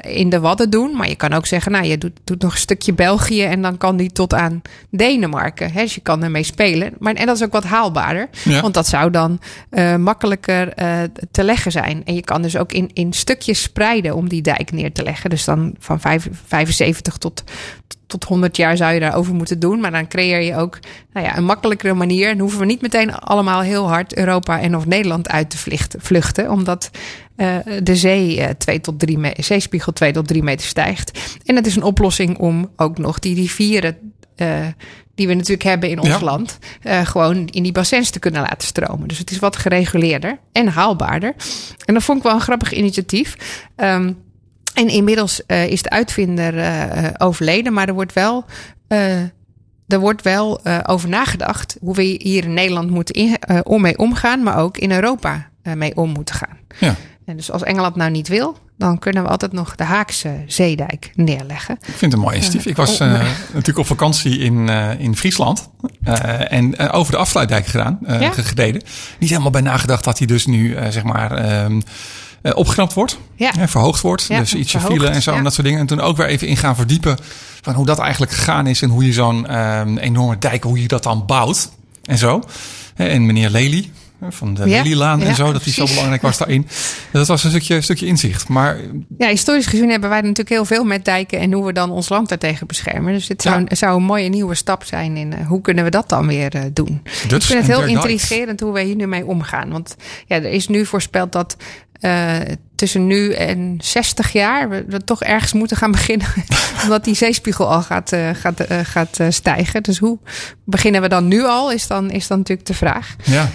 in 0.00 0.30
de 0.30 0.40
Wadden 0.40 0.70
doen. 0.70 0.96
Maar 0.96 1.08
je 1.08 1.14
kan 1.14 1.32
ook 1.32 1.46
zeggen, 1.46 1.72
nou 1.72 1.84
je 1.84 1.98
doet, 1.98 2.20
doet 2.24 2.42
nog 2.42 2.52
een 2.52 2.58
stukje 2.58 2.92
België 2.92 3.42
en 3.42 3.62
dan 3.62 3.76
kan 3.76 3.96
die 3.96 4.12
tot 4.12 4.34
aan 4.34 4.62
Denemarken. 4.90 5.72
Hè? 5.72 5.80
Dus 5.80 5.94
je 5.94 6.00
kan 6.00 6.22
ermee 6.22 6.42
spelen. 6.42 6.92
Maar, 6.98 7.14
en 7.14 7.26
dat 7.26 7.36
is 7.36 7.42
ook 7.42 7.52
wat 7.52 7.64
haalbaarder. 7.64 8.28
Ja. 8.44 8.60
Want 8.60 8.74
dat 8.74 8.86
zou 8.86 9.10
dan 9.10 9.40
makkelijker 9.98 10.74
te 11.30 11.44
leggen 11.44 11.72
zijn. 11.72 12.02
En 12.04 12.14
je 12.14 12.22
kan 12.22 12.42
dus 12.42 12.56
ook 12.56 12.72
in, 12.72 12.90
in 12.92 13.12
stukjes 13.12 13.62
spreiden 13.62 14.14
om 14.14 14.28
die 14.28 14.42
dijk 14.42 14.72
neer 14.72 14.92
te 14.92 15.02
leggen. 15.02 15.30
Dus 15.30 15.44
dan 15.44 15.74
van 15.98 16.20
75 16.46 17.16
tot, 17.16 17.44
tot 18.06 18.24
100 18.24 18.56
jaar 18.56 18.76
zou 18.76 18.92
je 18.92 19.00
daarover 19.00 19.34
moeten 19.34 19.58
doen. 19.58 19.80
Maar 19.80 19.90
dan 19.90 20.08
creëer 20.08 20.40
je 20.40 20.56
ook 20.56 20.78
nou 21.12 21.26
ja, 21.26 21.36
een 21.36 21.44
makkelijkere 21.44 21.94
manier. 21.94 22.28
En 22.28 22.38
hoeven 22.38 22.58
we 22.58 22.64
niet 22.64 22.82
meteen 22.82 23.14
allemaal 23.14 23.60
heel 23.60 23.88
hard 23.88 24.16
Europa 24.16 24.60
en 24.60 24.76
of 24.76 24.86
Nederland 24.86 25.28
uit 25.28 25.50
te 25.50 25.58
vluchten. 25.58 26.00
vluchten 26.00 26.50
omdat 26.50 26.90
uh, 27.36 27.56
de 27.82 27.96
zee, 27.96 28.38
uh, 28.38 28.48
twee 28.48 28.80
tot 28.80 28.98
drie 28.98 29.18
zeespiegel 29.36 29.92
2 29.92 30.12
tot 30.12 30.26
3 30.26 30.42
meter 30.42 30.66
stijgt. 30.66 31.38
En 31.44 31.56
het 31.56 31.66
is 31.66 31.76
een 31.76 31.82
oplossing 31.82 32.38
om 32.38 32.70
ook 32.76 32.98
nog 32.98 33.18
die 33.18 33.34
rivieren. 33.34 33.96
Uh, 34.36 34.66
die 35.14 35.28
we 35.28 35.34
natuurlijk 35.34 35.62
hebben 35.62 35.90
in 35.90 35.98
ons 35.98 36.08
Ja. 36.08 36.20
land, 36.20 36.58
uh, 36.82 37.06
gewoon 37.06 37.46
in 37.46 37.62
die 37.62 37.72
bassins 37.72 38.10
te 38.10 38.18
kunnen 38.18 38.40
laten 38.40 38.68
stromen. 38.68 39.08
Dus 39.08 39.18
het 39.18 39.30
is 39.30 39.38
wat 39.38 39.56
gereguleerder 39.56 40.38
en 40.52 40.68
haalbaarder. 40.68 41.34
En 41.84 41.94
dat 41.94 42.02
vond 42.02 42.18
ik 42.18 42.24
wel 42.24 42.34
een 42.34 42.40
grappig 42.40 42.72
initiatief. 42.72 43.36
Um, 43.76 44.16
en 44.80 44.88
inmiddels 44.88 45.42
uh, 45.46 45.66
is 45.66 45.82
de 45.82 45.90
uitvinder 45.90 46.54
uh, 46.54 47.08
overleden, 47.18 47.72
maar 47.72 47.88
er 47.88 47.94
wordt 47.94 48.12
wel, 48.12 48.44
uh, 48.88 49.20
er 49.86 49.98
wordt 50.00 50.22
wel 50.22 50.60
over 50.86 51.08
nagedacht 51.08 51.76
hoe 51.80 51.94
we 51.94 52.02
hier 52.02 52.44
in 52.44 52.54
Nederland 52.54 52.90
moeten 52.90 53.14
in, 53.14 53.38
om 53.62 53.80
mee 53.80 53.98
omgaan, 53.98 54.42
maar 54.42 54.58
ook 54.58 54.78
in 54.78 54.92
Europa 54.92 55.48
mee 55.74 55.96
om 55.96 56.10
moeten 56.10 56.34
gaan. 56.34 56.58
Ja. 56.78 56.94
En 57.24 57.36
dus 57.36 57.50
als 57.50 57.62
Engeland 57.62 57.96
nou 57.96 58.10
niet 58.10 58.28
wil, 58.28 58.56
dan 58.78 58.98
kunnen 58.98 59.22
we 59.22 59.28
altijd 59.28 59.52
nog 59.52 59.74
de 59.74 59.84
Haakse 59.84 60.42
zeedijk 60.46 61.10
neerleggen. 61.14 61.74
Ik 61.74 61.84
vind 61.84 62.00
het 62.00 62.12
een 62.12 62.18
mooi 62.18 62.36
initiatief. 62.36 62.66
Ik 62.66 62.76
was 62.76 63.00
uh, 63.00 63.08
natuurlijk 63.46 63.78
op 63.78 63.86
vakantie 63.86 64.38
in, 64.38 64.68
uh, 64.68 65.00
in 65.00 65.16
Friesland. 65.16 65.70
Uh, 66.04 66.52
en 66.52 66.78
over 66.78 67.12
de 67.12 67.18
afsluitdijk 67.18 67.66
gedaan, 67.66 67.98
Ja. 68.06 68.30
gereden. 68.32 68.82
Niet 69.18 69.30
helemaal 69.30 69.50
bij 69.50 69.60
nagedacht 69.60 70.04
dat 70.04 70.18
hij 70.18 70.26
dus 70.26 70.46
nu, 70.46 70.76
zeg 70.90 71.02
maar... 71.02 71.62
Um, 71.64 71.82
uh, 72.42 72.52
opgeknapt 72.56 72.92
wordt, 72.92 73.18
Ja. 73.34 73.52
hè, 73.58 73.68
verhoogd 73.68 74.00
wordt. 74.00 74.26
Ja, 74.28 74.38
dus 74.38 74.54
ietsje 74.54 74.78
verhoogd, 74.80 75.00
file 75.00 75.12
en 75.14 75.22
zo 75.22 75.32
en 75.32 75.44
dat 75.44 75.54
soort 75.54 75.66
dingen. 75.66 75.80
En 75.80 75.86
toen 75.86 76.00
ook 76.00 76.16
weer 76.16 76.26
even 76.26 76.46
in 76.46 76.56
gaan 76.56 76.76
verdiepen 76.76 77.16
van 77.62 77.74
hoe 77.74 77.86
dat 77.86 77.98
eigenlijk 77.98 78.32
gegaan 78.32 78.66
is 78.66 78.82
en 78.82 78.88
hoe 78.88 79.06
je 79.06 79.12
zo'n 79.12 79.58
um, 79.58 79.98
enorme 79.98 80.38
dijk, 80.38 80.62
hoe 80.62 80.82
je 80.82 80.88
dat 80.88 81.02
dan 81.02 81.26
bouwt 81.26 81.70
en 82.04 82.18
zo. 82.18 82.42
En 82.96 83.26
meneer 83.26 83.50
Lely 83.50 83.90
van 84.28 84.54
de 84.54 84.68
Ja, 84.68 84.82
Lelylaan 84.82 85.20
en 85.20 85.28
ja, 85.28 85.34
zo, 85.34 85.52
dat 85.52 85.64
hij 85.64 85.72
zo 85.72 85.84
belangrijk 85.86 86.22
was 86.22 86.38
daarin. 86.38 86.66
Dat 87.12 87.26
was 87.26 87.44
een 87.44 87.50
stukje, 87.50 87.80
stukje 87.80 88.06
inzicht. 88.06 88.48
Maar 88.48 88.76
Ja, 89.18 89.28
historisch 89.28 89.66
gezien 89.66 89.90
hebben 89.90 90.08
wij 90.10 90.20
natuurlijk 90.20 90.48
heel 90.48 90.64
veel 90.64 90.84
met 90.84 91.04
dijken 91.04 91.38
en 91.38 91.52
hoe 91.52 91.66
we 91.66 91.72
dan 91.72 91.90
ons 91.90 92.08
land 92.08 92.28
daartegen 92.28 92.66
beschermen. 92.66 93.12
Dus 93.12 93.26
dit 93.26 93.42
zou, 93.42 93.64
Ja. 93.68 93.74
zou 93.74 93.96
een 93.96 94.02
mooie 94.02 94.28
nieuwe 94.28 94.54
stap 94.54 94.84
zijn 94.84 95.16
in 95.16 95.32
uh, 95.32 95.46
hoe 95.46 95.60
kunnen 95.60 95.84
we 95.84 95.90
dat 95.90 96.08
dan 96.08 96.26
weer 96.26 96.54
uh, 96.56 96.62
doen. 96.72 97.00
Dutch 97.28 97.50
Ik 97.50 97.56
vind 97.56 97.66
het 97.66 97.76
heel 97.76 97.86
intrigerend 97.86 98.60
hoe 98.60 98.72
we 98.72 98.80
hier 98.80 98.96
nu 98.96 99.06
mee 99.06 99.26
omgaan. 99.26 99.70
Want 99.70 99.96
ja, 100.26 100.36
er 100.36 100.44
is 100.52 100.68
nu 100.68 100.86
voorspeld 100.86 101.32
dat 101.32 101.56
uh, 102.00 102.36
tussen 102.74 103.06
nu 103.06 103.32
en 103.32 103.78
60 103.82 104.32
jaar 104.32 104.68
we, 104.68 104.84
we 104.86 105.04
toch 105.04 105.22
ergens 105.22 105.52
moeten 105.52 105.76
gaan 105.76 105.90
beginnen. 106.00 106.26
omdat 106.82 107.04
die 107.04 107.14
zeespiegel 107.14 107.70
al 107.70 107.82
gaat, 107.82 108.12
uh, 108.12 108.30
gaat, 108.32 108.70
uh, 108.70 108.78
gaat 108.82 109.18
stijgen. 109.28 109.82
Dus 109.82 109.98
hoe 109.98 110.18
beginnen 110.64 111.02
we 111.02 111.08
dan 111.08 111.28
nu 111.28 111.44
al, 111.44 111.72
is 111.72 111.86
dan, 111.86 112.10
is 112.10 112.26
dan 112.26 112.38
natuurlijk 112.38 112.68
de 112.68 112.74
vraag. 112.74 113.16
ja, 113.24 113.48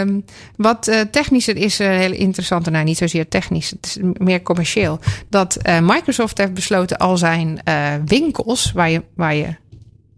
Um, 0.00 0.24
wat 0.56 1.06
technischer 1.10 1.56
is 1.56 1.78
heel 1.78 2.12
interessant. 2.12 2.70
Nou, 2.70 2.84
niet 2.84 2.96
zozeer 2.96 3.28
technisch, 3.28 3.70
het 3.70 3.86
is 3.86 3.98
meer 4.18 4.42
commercieel. 4.42 4.98
Dat 5.28 5.58
Microsoft 5.80 6.38
heeft 6.38 6.54
besloten 6.54 6.96
al 6.96 7.16
zijn 7.16 7.60
winkels, 8.04 8.72
waar 8.72 8.90
je, 8.90 9.02
waar 9.14 9.34
je 9.34 9.54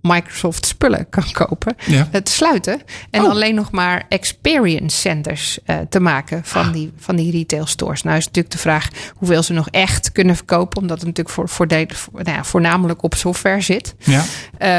Microsoft 0.03 0.67
spullen 0.67 1.07
kan 1.11 1.25
kopen, 1.33 1.77
Ja. 1.87 2.09
te 2.23 2.33
sluiten. 2.33 2.81
En 3.11 3.23
Oh. 3.23 3.31
alleen 3.31 3.55
nog 3.55 3.71
maar 3.71 4.05
experience 4.09 4.97
centers 4.97 5.59
uh, 5.67 5.77
te 5.89 6.01
maken 6.01 6.41
van, 6.45 6.67
Ah. 6.67 6.73
die, 6.73 6.93
van 6.97 7.17
die 7.17 7.31
retail 7.33 7.67
stores. 7.67 8.03
Nou 8.03 8.17
is 8.17 8.25
natuurlijk 8.27 8.55
de 8.55 8.61
vraag 8.61 8.89
hoeveel 9.15 9.43
ze 9.43 9.53
nog 9.53 9.69
echt 9.71 10.13
kunnen 10.13 10.37
verkopen. 10.37 10.81
Omdat 10.81 10.97
het 10.97 11.07
natuurlijk 11.07 11.35
voor, 11.35 11.49
voor 11.49 11.67
de, 11.69 11.87
voor, 11.95 12.23
nou 12.23 12.37
ja, 12.37 12.45
voornamelijk 12.45 13.03
op 13.03 13.15
software 13.15 13.61
zit. 13.61 13.95
ja. 13.99 14.25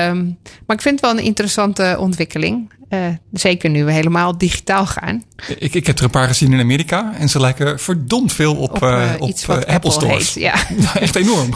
Um, 0.09 0.37
maar 0.65 0.75
ik 0.75 0.81
vind 0.81 1.01
het 1.01 1.09
wel 1.09 1.17
een 1.19 1.25
interessante 1.25 1.95
ontwikkeling. 1.99 2.71
Uh, 2.89 3.07
zeker 3.31 3.69
nu 3.69 3.83
we 3.85 3.91
helemaal 3.91 4.37
digitaal 4.37 4.85
gaan. 4.85 5.23
Ik, 5.57 5.73
ik 5.73 5.87
heb 5.87 5.97
er 5.97 6.03
een 6.03 6.09
paar 6.09 6.27
gezien 6.27 6.53
in 6.53 6.59
Amerika 6.59 7.13
en 7.17 7.29
ze 7.29 7.39
lijken 7.39 7.79
verdomd 7.79 8.33
veel 8.33 8.55
op, 8.55 8.75
Op, 8.75 8.83
uh, 8.83 8.89
uh, 8.89 9.21
op 9.21 9.29
Apple, 9.29 9.67
Apple 9.67 9.91
stores. 9.91 10.33
heet, 10.33 10.43
ja. 10.43 10.53
Echt 10.99 11.15
enorm. 11.15 11.53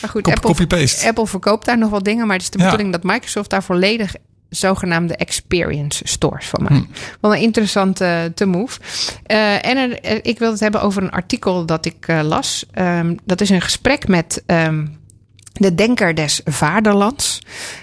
Maar 0.00 0.10
goed, 0.10 0.22
Apple, 1.06 1.26
verkoopt 1.26 1.66
daar 1.66 1.78
nog 1.78 1.90
wel 1.90 2.02
dingen. 2.02 2.26
Maar 2.26 2.36
het 2.36 2.44
is 2.44 2.50
de 2.50 2.58
bedoeling 2.58 2.92
dat 2.92 3.02
Microsoft 3.02 3.50
daar 3.50 3.62
volledig 3.62 4.14
zogenaamde 4.48 5.16
experience 5.16 6.02
stores 6.06 6.46
van 6.48 6.62
maakt. 6.62 6.74
Hm. 6.74 6.92
Wel 7.20 7.34
een 7.34 7.40
interessante 7.40 8.32
te 8.34 8.44
move. 8.46 8.80
Uh, 9.26 9.66
en 9.66 9.76
er- 9.76 10.24
ik 10.24 10.38
wil 10.38 10.50
het 10.50 10.60
hebben 10.60 10.82
over 10.82 11.02
een 11.02 11.10
artikel 11.10 11.66
dat 11.66 11.84
ik 11.86 12.08
uh, 12.08 12.20
las. 12.22 12.64
Um, 12.78 13.16
dat 13.24 13.40
is 13.40 13.50
een 13.50 13.60
gesprek 13.60 14.08
met 14.08 14.42
um, 14.46 15.00
de 15.52 15.74
Denker 15.74 16.14
des 16.14 16.40
Vaderlands. 16.44 17.38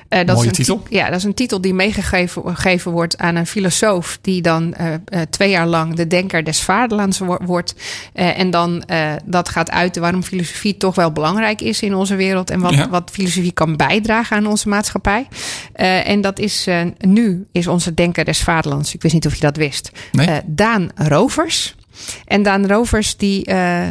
Uh, 0.09 0.20
dat 0.26 0.28
Mooie 0.36 0.39
is 0.39 0.45
een 0.45 0.51
titel. 0.51 0.84
ti- 0.84 0.95
Ja, 0.95 1.09
dat 1.09 1.17
is 1.17 1.24
een 1.24 1.34
titel 1.34 1.61
die 1.61 1.74
meegegeven 1.74 2.41
gegeven 2.45 2.91
wordt 2.91 3.17
aan 3.17 3.36
een 3.36 3.45
filosoof... 3.47 4.17
die 4.22 4.41
dan 4.41 4.74
uh, 4.82 4.88
uh, 4.88 5.22
twee 5.30 5.49
jaar 5.49 5.67
lang 5.67 5.95
de 5.95 6.07
Denker 6.07 6.43
des 6.43 6.61
Vaderlands 6.61 7.17
wo- 7.20 7.38
wordt. 7.45 7.76
En 8.13 8.49
dan 8.51 8.84
dat 9.26 9.49
gaat 9.49 9.72
uiten 9.72 10.01
waarom 10.01 10.24
filosofie 10.24 10.78
toch 10.78 10.95
wel 10.95 11.11
belangrijk 11.11 11.61
is 11.61 11.82
in 11.82 11.95
onze 11.95 12.15
wereld... 12.15 12.49
en 12.49 12.59
wat, 12.59 12.74
Ja. 12.74 12.89
wat 12.89 13.09
filosofie 13.13 13.51
kan 13.51 13.76
bijdragen 13.76 14.38
aan 14.38 14.47
onze 14.47 14.70
maatschappij. 14.70 15.28
En 16.03 16.22
dat 16.22 16.39
is 16.39 16.67
nu 16.97 17.45
is 17.51 17.67
onze 17.67 17.93
Denker 17.93 18.26
des 18.26 18.39
Vaderlands. 18.39 18.93
Ik 18.93 19.01
wist 19.01 19.13
niet 19.13 19.26
of 19.26 19.34
je 19.36 19.41
dat 19.41 19.57
wist. 19.57 19.91
Nee. 20.11 20.41
Daan 20.45 20.91
Rovers. 20.95 21.76
En 22.26 22.43
Daan 22.43 22.67
Rovers 22.67 23.17
die... 23.17 23.49
Uh, 23.49 23.88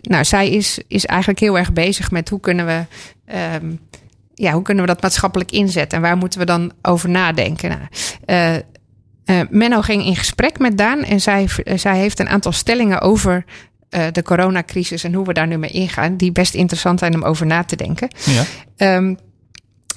nou, 0.00 0.24
zij 0.24 0.50
is, 0.50 0.78
is 0.88 1.06
eigenlijk 1.06 1.40
heel 1.40 1.58
erg 1.58 1.72
bezig 1.72 2.10
met 2.10 2.28
hoe 2.28 2.40
kunnen 2.40 2.66
we. 2.66 2.84
Um, 3.54 3.80
ja, 4.34 4.52
hoe 4.52 4.62
kunnen 4.62 4.84
we 4.84 4.92
dat 4.92 5.02
maatschappelijk 5.02 5.50
inzetten 5.50 5.96
en 5.98 6.04
waar 6.04 6.16
moeten 6.16 6.38
we 6.38 6.46
dan 6.46 6.72
over 6.82 7.08
nadenken? 7.08 7.68
Nou, 7.68 7.80
uh, 8.26 8.60
uh, 9.24 9.46
Menno 9.50 9.80
ging 9.80 10.04
in 10.04 10.16
gesprek 10.16 10.58
met 10.58 10.78
Daan 10.78 11.04
en 11.04 11.20
zij, 11.20 11.48
zij 11.74 11.98
heeft 11.98 12.18
een 12.18 12.28
aantal 12.28 12.52
stellingen 12.52 13.00
over 13.00 13.44
uh, 13.90 14.04
de 14.12 14.22
coronacrisis 14.22 15.04
en 15.04 15.14
hoe 15.14 15.26
we 15.26 15.32
daar 15.32 15.46
nu 15.46 15.56
mee 15.56 15.70
ingaan, 15.70 16.16
die 16.16 16.32
best 16.32 16.54
interessant 16.54 16.98
zijn 16.98 17.14
om 17.14 17.22
over 17.22 17.46
na 17.46 17.64
te 17.64 17.76
denken. 17.76 18.08
Ja. 18.24 18.96
Um, 18.96 19.18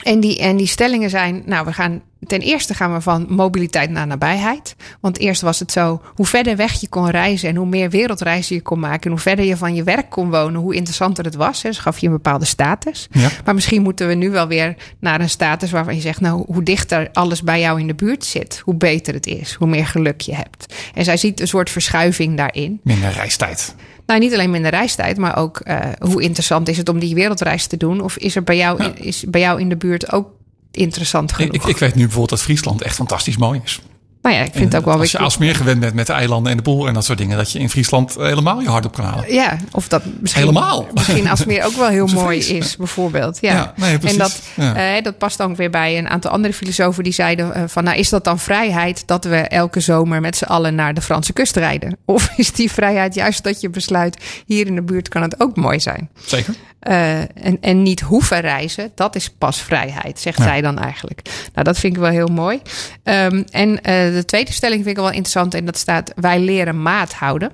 en, 0.03 0.19
die, 0.19 0.39
en 0.39 0.57
die 0.57 0.67
stellingen 0.67 1.09
zijn, 1.09 1.43
nou, 1.45 1.65
we 1.65 1.73
gaan 1.73 2.01
ten 2.27 2.39
eerste 2.39 2.73
gaan 2.73 2.93
we 2.93 3.01
van 3.01 3.25
mobiliteit 3.29 3.89
naar 3.89 4.07
nabijheid. 4.07 4.75
Want 4.99 5.17
eerst 5.17 5.41
was 5.41 5.59
het 5.59 5.71
zo, 5.71 6.01
hoe 6.07 6.25
verder 6.25 6.55
weg 6.55 6.73
je 6.73 6.87
kon 6.87 7.09
reizen 7.09 7.49
en 7.49 7.55
hoe 7.55 7.67
meer 7.67 7.89
wereldreizen 7.89 8.55
je 8.55 8.61
kon 8.61 8.79
maken 8.79 9.03
en 9.03 9.11
hoe 9.11 9.19
verder 9.19 9.45
je 9.45 9.57
van 9.57 9.75
je 9.75 9.83
werk 9.83 10.09
kon 10.09 10.29
wonen, 10.29 10.61
hoe 10.61 10.75
interessanter 10.75 11.25
het 11.25 11.35
was. 11.35 11.61
Hè. 11.61 11.69
Dus 11.69 11.77
gaf 11.77 11.97
je 11.97 12.05
een 12.05 12.13
bepaalde 12.13 12.45
status. 12.45 13.07
Ja. 13.11 13.29
Maar 13.45 13.53
misschien 13.53 13.81
moeten 13.81 14.07
we 14.07 14.13
nu 14.13 14.29
wel 14.29 14.47
weer 14.47 14.75
naar 14.99 15.21
een 15.21 15.29
status 15.29 15.71
waarvan 15.71 15.95
je 15.95 16.01
zegt, 16.01 16.21
nou, 16.21 16.43
hoe 16.47 16.63
dichter 16.63 17.09
alles 17.13 17.43
bij 17.43 17.59
jou 17.59 17.79
in 17.79 17.87
de 17.87 17.95
buurt 17.95 18.25
zit, 18.25 18.61
hoe 18.63 18.75
beter 18.75 19.13
het 19.13 19.27
is, 19.27 19.53
hoe 19.53 19.67
meer 19.67 19.87
geluk 19.87 20.21
je 20.21 20.35
hebt. 20.35 20.73
En 20.93 21.03
zij 21.03 21.17
ziet 21.17 21.39
een 21.39 21.47
soort 21.47 21.69
verschuiving 21.69 22.37
daarin. 22.37 22.79
Minder 22.83 23.11
reistijd. 23.11 23.75
Nou, 24.05 24.19
niet 24.19 24.33
alleen 24.33 24.49
minder 24.49 24.71
reistijd, 24.71 25.17
maar 25.17 25.37
ook 25.37 25.61
uh, 25.63 25.79
hoe 25.99 26.21
interessant 26.21 26.69
is 26.69 26.77
het 26.77 26.89
om 26.89 26.99
die 26.99 27.15
wereldreis 27.15 27.67
te 27.67 27.77
doen? 27.77 28.01
Of 28.01 28.17
is 28.17 28.35
er 28.35 28.43
bij 28.43 28.57
jou, 28.57 28.83
ja. 28.83 28.93
is 28.95 29.23
bij 29.27 29.41
jou 29.41 29.59
in 29.59 29.69
de 29.69 29.77
buurt 29.77 30.11
ook 30.11 30.27
interessant 30.71 31.31
genoeg? 31.31 31.53
Ik, 31.53 31.63
ik 31.63 31.77
weet 31.77 31.95
nu 31.95 32.01
bijvoorbeeld 32.01 32.29
dat 32.29 32.41
Friesland 32.41 32.81
echt 32.81 32.95
fantastisch 32.95 33.37
mooi 33.37 33.61
is. 33.63 33.81
Nou 34.23 34.35
ja, 34.35 34.41
ik 34.41 34.51
vind 34.53 34.73
het 34.73 34.75
ook 34.75 34.85
wel... 34.85 34.99
Als 34.99 35.11
je 35.11 35.17
als 35.17 35.37
meer 35.37 35.55
gewend 35.55 35.79
bent 35.79 35.93
met 35.93 36.07
de 36.07 36.13
eilanden 36.13 36.51
en 36.51 36.57
de 36.57 36.63
pool 36.63 36.87
en 36.87 36.93
dat 36.93 37.05
soort 37.05 37.17
dingen... 37.17 37.37
dat 37.37 37.51
je 37.51 37.59
in 37.59 37.69
Friesland 37.69 38.15
helemaal 38.15 38.61
je 38.61 38.69
hart 38.69 38.85
op 38.85 38.93
kan 38.93 39.05
halen. 39.05 39.33
Ja, 39.33 39.57
of 39.71 39.87
dat 39.87 40.01
misschien... 40.19 40.41
Helemaal. 40.45 40.87
Misschien 40.93 41.29
Asmeer 41.29 41.65
ook 41.65 41.73
wel 41.73 41.87
heel 41.87 42.07
mooi 42.23 42.39
is, 42.39 42.75
bijvoorbeeld. 42.75 43.37
Ja, 43.41 43.53
ja 43.53 43.73
nee, 43.75 43.97
precies. 43.97 44.17
En 44.17 44.23
dat, 44.23 44.41
ja. 44.75 44.97
uh, 44.97 45.03
dat 45.03 45.17
past 45.17 45.41
ook 45.41 45.55
weer 45.55 45.69
bij 45.69 45.97
een 45.97 46.09
aantal 46.09 46.31
andere 46.31 46.53
filosofen 46.53 47.03
die 47.03 47.13
zeiden 47.13 47.57
uh, 47.57 47.63
van... 47.67 47.83
nou, 47.83 47.97
is 47.97 48.09
dat 48.09 48.23
dan 48.23 48.39
vrijheid 48.39 49.07
dat 49.07 49.25
we 49.25 49.37
elke 49.37 49.79
zomer 49.79 50.21
met 50.21 50.37
z'n 50.37 50.43
allen 50.43 50.75
naar 50.75 50.93
de 50.93 51.01
Franse 51.01 51.33
kust 51.33 51.55
rijden? 51.55 51.97
Of 52.05 52.29
is 52.37 52.51
die 52.51 52.71
vrijheid 52.71 53.15
juist 53.15 53.43
dat 53.43 53.61
je 53.61 53.69
besluit... 53.69 54.23
hier 54.45 54.67
in 54.67 54.75
de 54.75 54.83
buurt 54.83 55.09
kan 55.09 55.21
het 55.21 55.39
ook 55.39 55.55
mooi 55.55 55.79
zijn? 55.79 56.09
Zeker. 56.25 56.55
Uh, 56.89 57.19
en, 57.19 57.57
en 57.61 57.83
niet 57.83 57.99
hoeven 57.99 58.39
reizen, 58.39 58.91
dat 58.95 59.15
is 59.15 59.29
pas 59.29 59.61
vrijheid, 59.61 60.19
zegt 60.19 60.37
Ja. 60.37 60.43
zij 60.43 60.61
dan 60.61 60.79
eigenlijk. 60.79 61.21
Nou, 61.53 61.65
dat 61.65 61.79
vind 61.79 61.95
ik 61.95 62.01
wel 62.01 62.09
heel 62.09 62.27
mooi. 62.27 62.61
Um, 63.03 63.45
en 63.51 63.79
de 64.13 64.25
tweede 64.25 64.53
stelling 64.53 64.83
vind 64.83 64.97
ik 64.97 65.03
wel 65.03 65.11
interessant. 65.11 65.53
En 65.53 65.65
dat 65.65 65.77
staat: 65.77 66.11
wij 66.15 66.39
leren 66.39 66.81
maat 66.81 67.13
houden. 67.13 67.51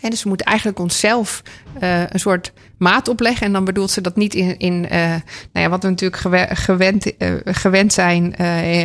En 0.00 0.10
dus 0.10 0.22
we 0.22 0.28
moeten 0.28 0.46
eigenlijk 0.46 0.78
onszelf 0.78 1.42
uh, 1.82 2.00
een 2.08 2.20
soort 2.20 2.52
maat 2.78 3.08
opleggen. 3.08 3.46
En 3.46 3.52
dan 3.52 3.64
bedoelt 3.64 3.90
ze 3.90 4.00
dat 4.00 4.16
niet 4.16 4.34
in, 4.34 4.58
in 4.58 4.84
uh, 4.84 4.90
nou 4.90 5.20
ja, 5.52 5.68
wat 5.68 5.82
we 5.82 5.88
natuurlijk 5.88 6.20
gewe 6.20 6.48
gewend, 6.52 7.12
uh, 7.18 7.34
gewend 7.44 7.92
zijn 7.92 8.34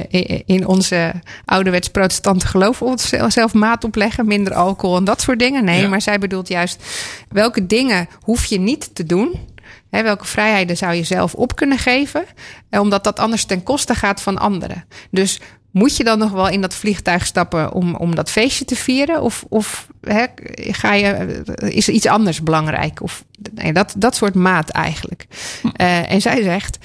in, 0.10 0.44
in 0.46 0.68
onze 0.68 1.12
ouderwets 1.46 1.90
protestante 1.90 2.48
geloof. 2.48 2.82
Onszelf 2.82 3.54
maat 3.54 3.84
opleggen, 3.84 4.26
minder 4.28 4.54
alcohol 4.54 4.98
en 4.98 5.04
dat 5.04 5.22
soort 5.22 5.40
dingen. 5.40 5.64
Nee, 5.64 5.82
Ja. 5.82 5.88
maar 5.88 6.02
zij 6.02 6.20
bedoelt 6.20 6.48
juist 6.48 6.84
welke 7.30 7.66
dingen 7.68 8.08
hoef 8.20 8.46
je 8.46 8.60
niet 8.60 8.96
te 8.96 9.04
doen. 9.04 9.50
Hè, 9.90 10.04
welke 10.04 10.26
vrijheden 10.26 10.78
zou 10.78 10.94
je 10.94 11.04
zelf 11.04 11.34
op 11.34 11.56
kunnen 11.56 11.78
geven? 11.78 12.24
Omdat 12.70 13.04
dat 13.04 13.20
anders 13.20 13.46
ten 13.46 13.64
koste 13.64 13.96
gaat 13.96 14.22
van 14.22 14.38
anderen. 14.38 14.86
Dus 15.10 15.40
moet 15.72 15.98
je 15.98 16.04
dan 16.04 16.20
nog 16.20 16.32
wel 16.32 16.50
in 16.50 16.62
dat 16.62 16.74
vliegtuig 16.74 17.26
stappen 17.26 17.72
om, 17.72 17.96
om 17.96 18.16
dat 18.16 18.32
feestje 18.32 18.66
te 18.66 18.76
vieren? 18.76 19.22
Of, 19.22 19.46
of 19.50 19.88
hè, 20.02 20.26
ga 20.56 20.94
je, 20.94 21.42
is 21.56 21.88
er 21.88 21.94
iets 21.94 22.08
anders 22.08 22.44
belangrijk? 22.44 23.02
Of, 23.02 23.24
nee, 23.54 23.74
dat, 23.74 23.94
dat 23.98 24.16
soort 24.16 24.36
maat 24.36 24.70
eigenlijk. 24.70 25.28
Uh, 25.64 26.12
en 26.12 26.22
zij 26.22 26.44
zegt. 26.44 26.78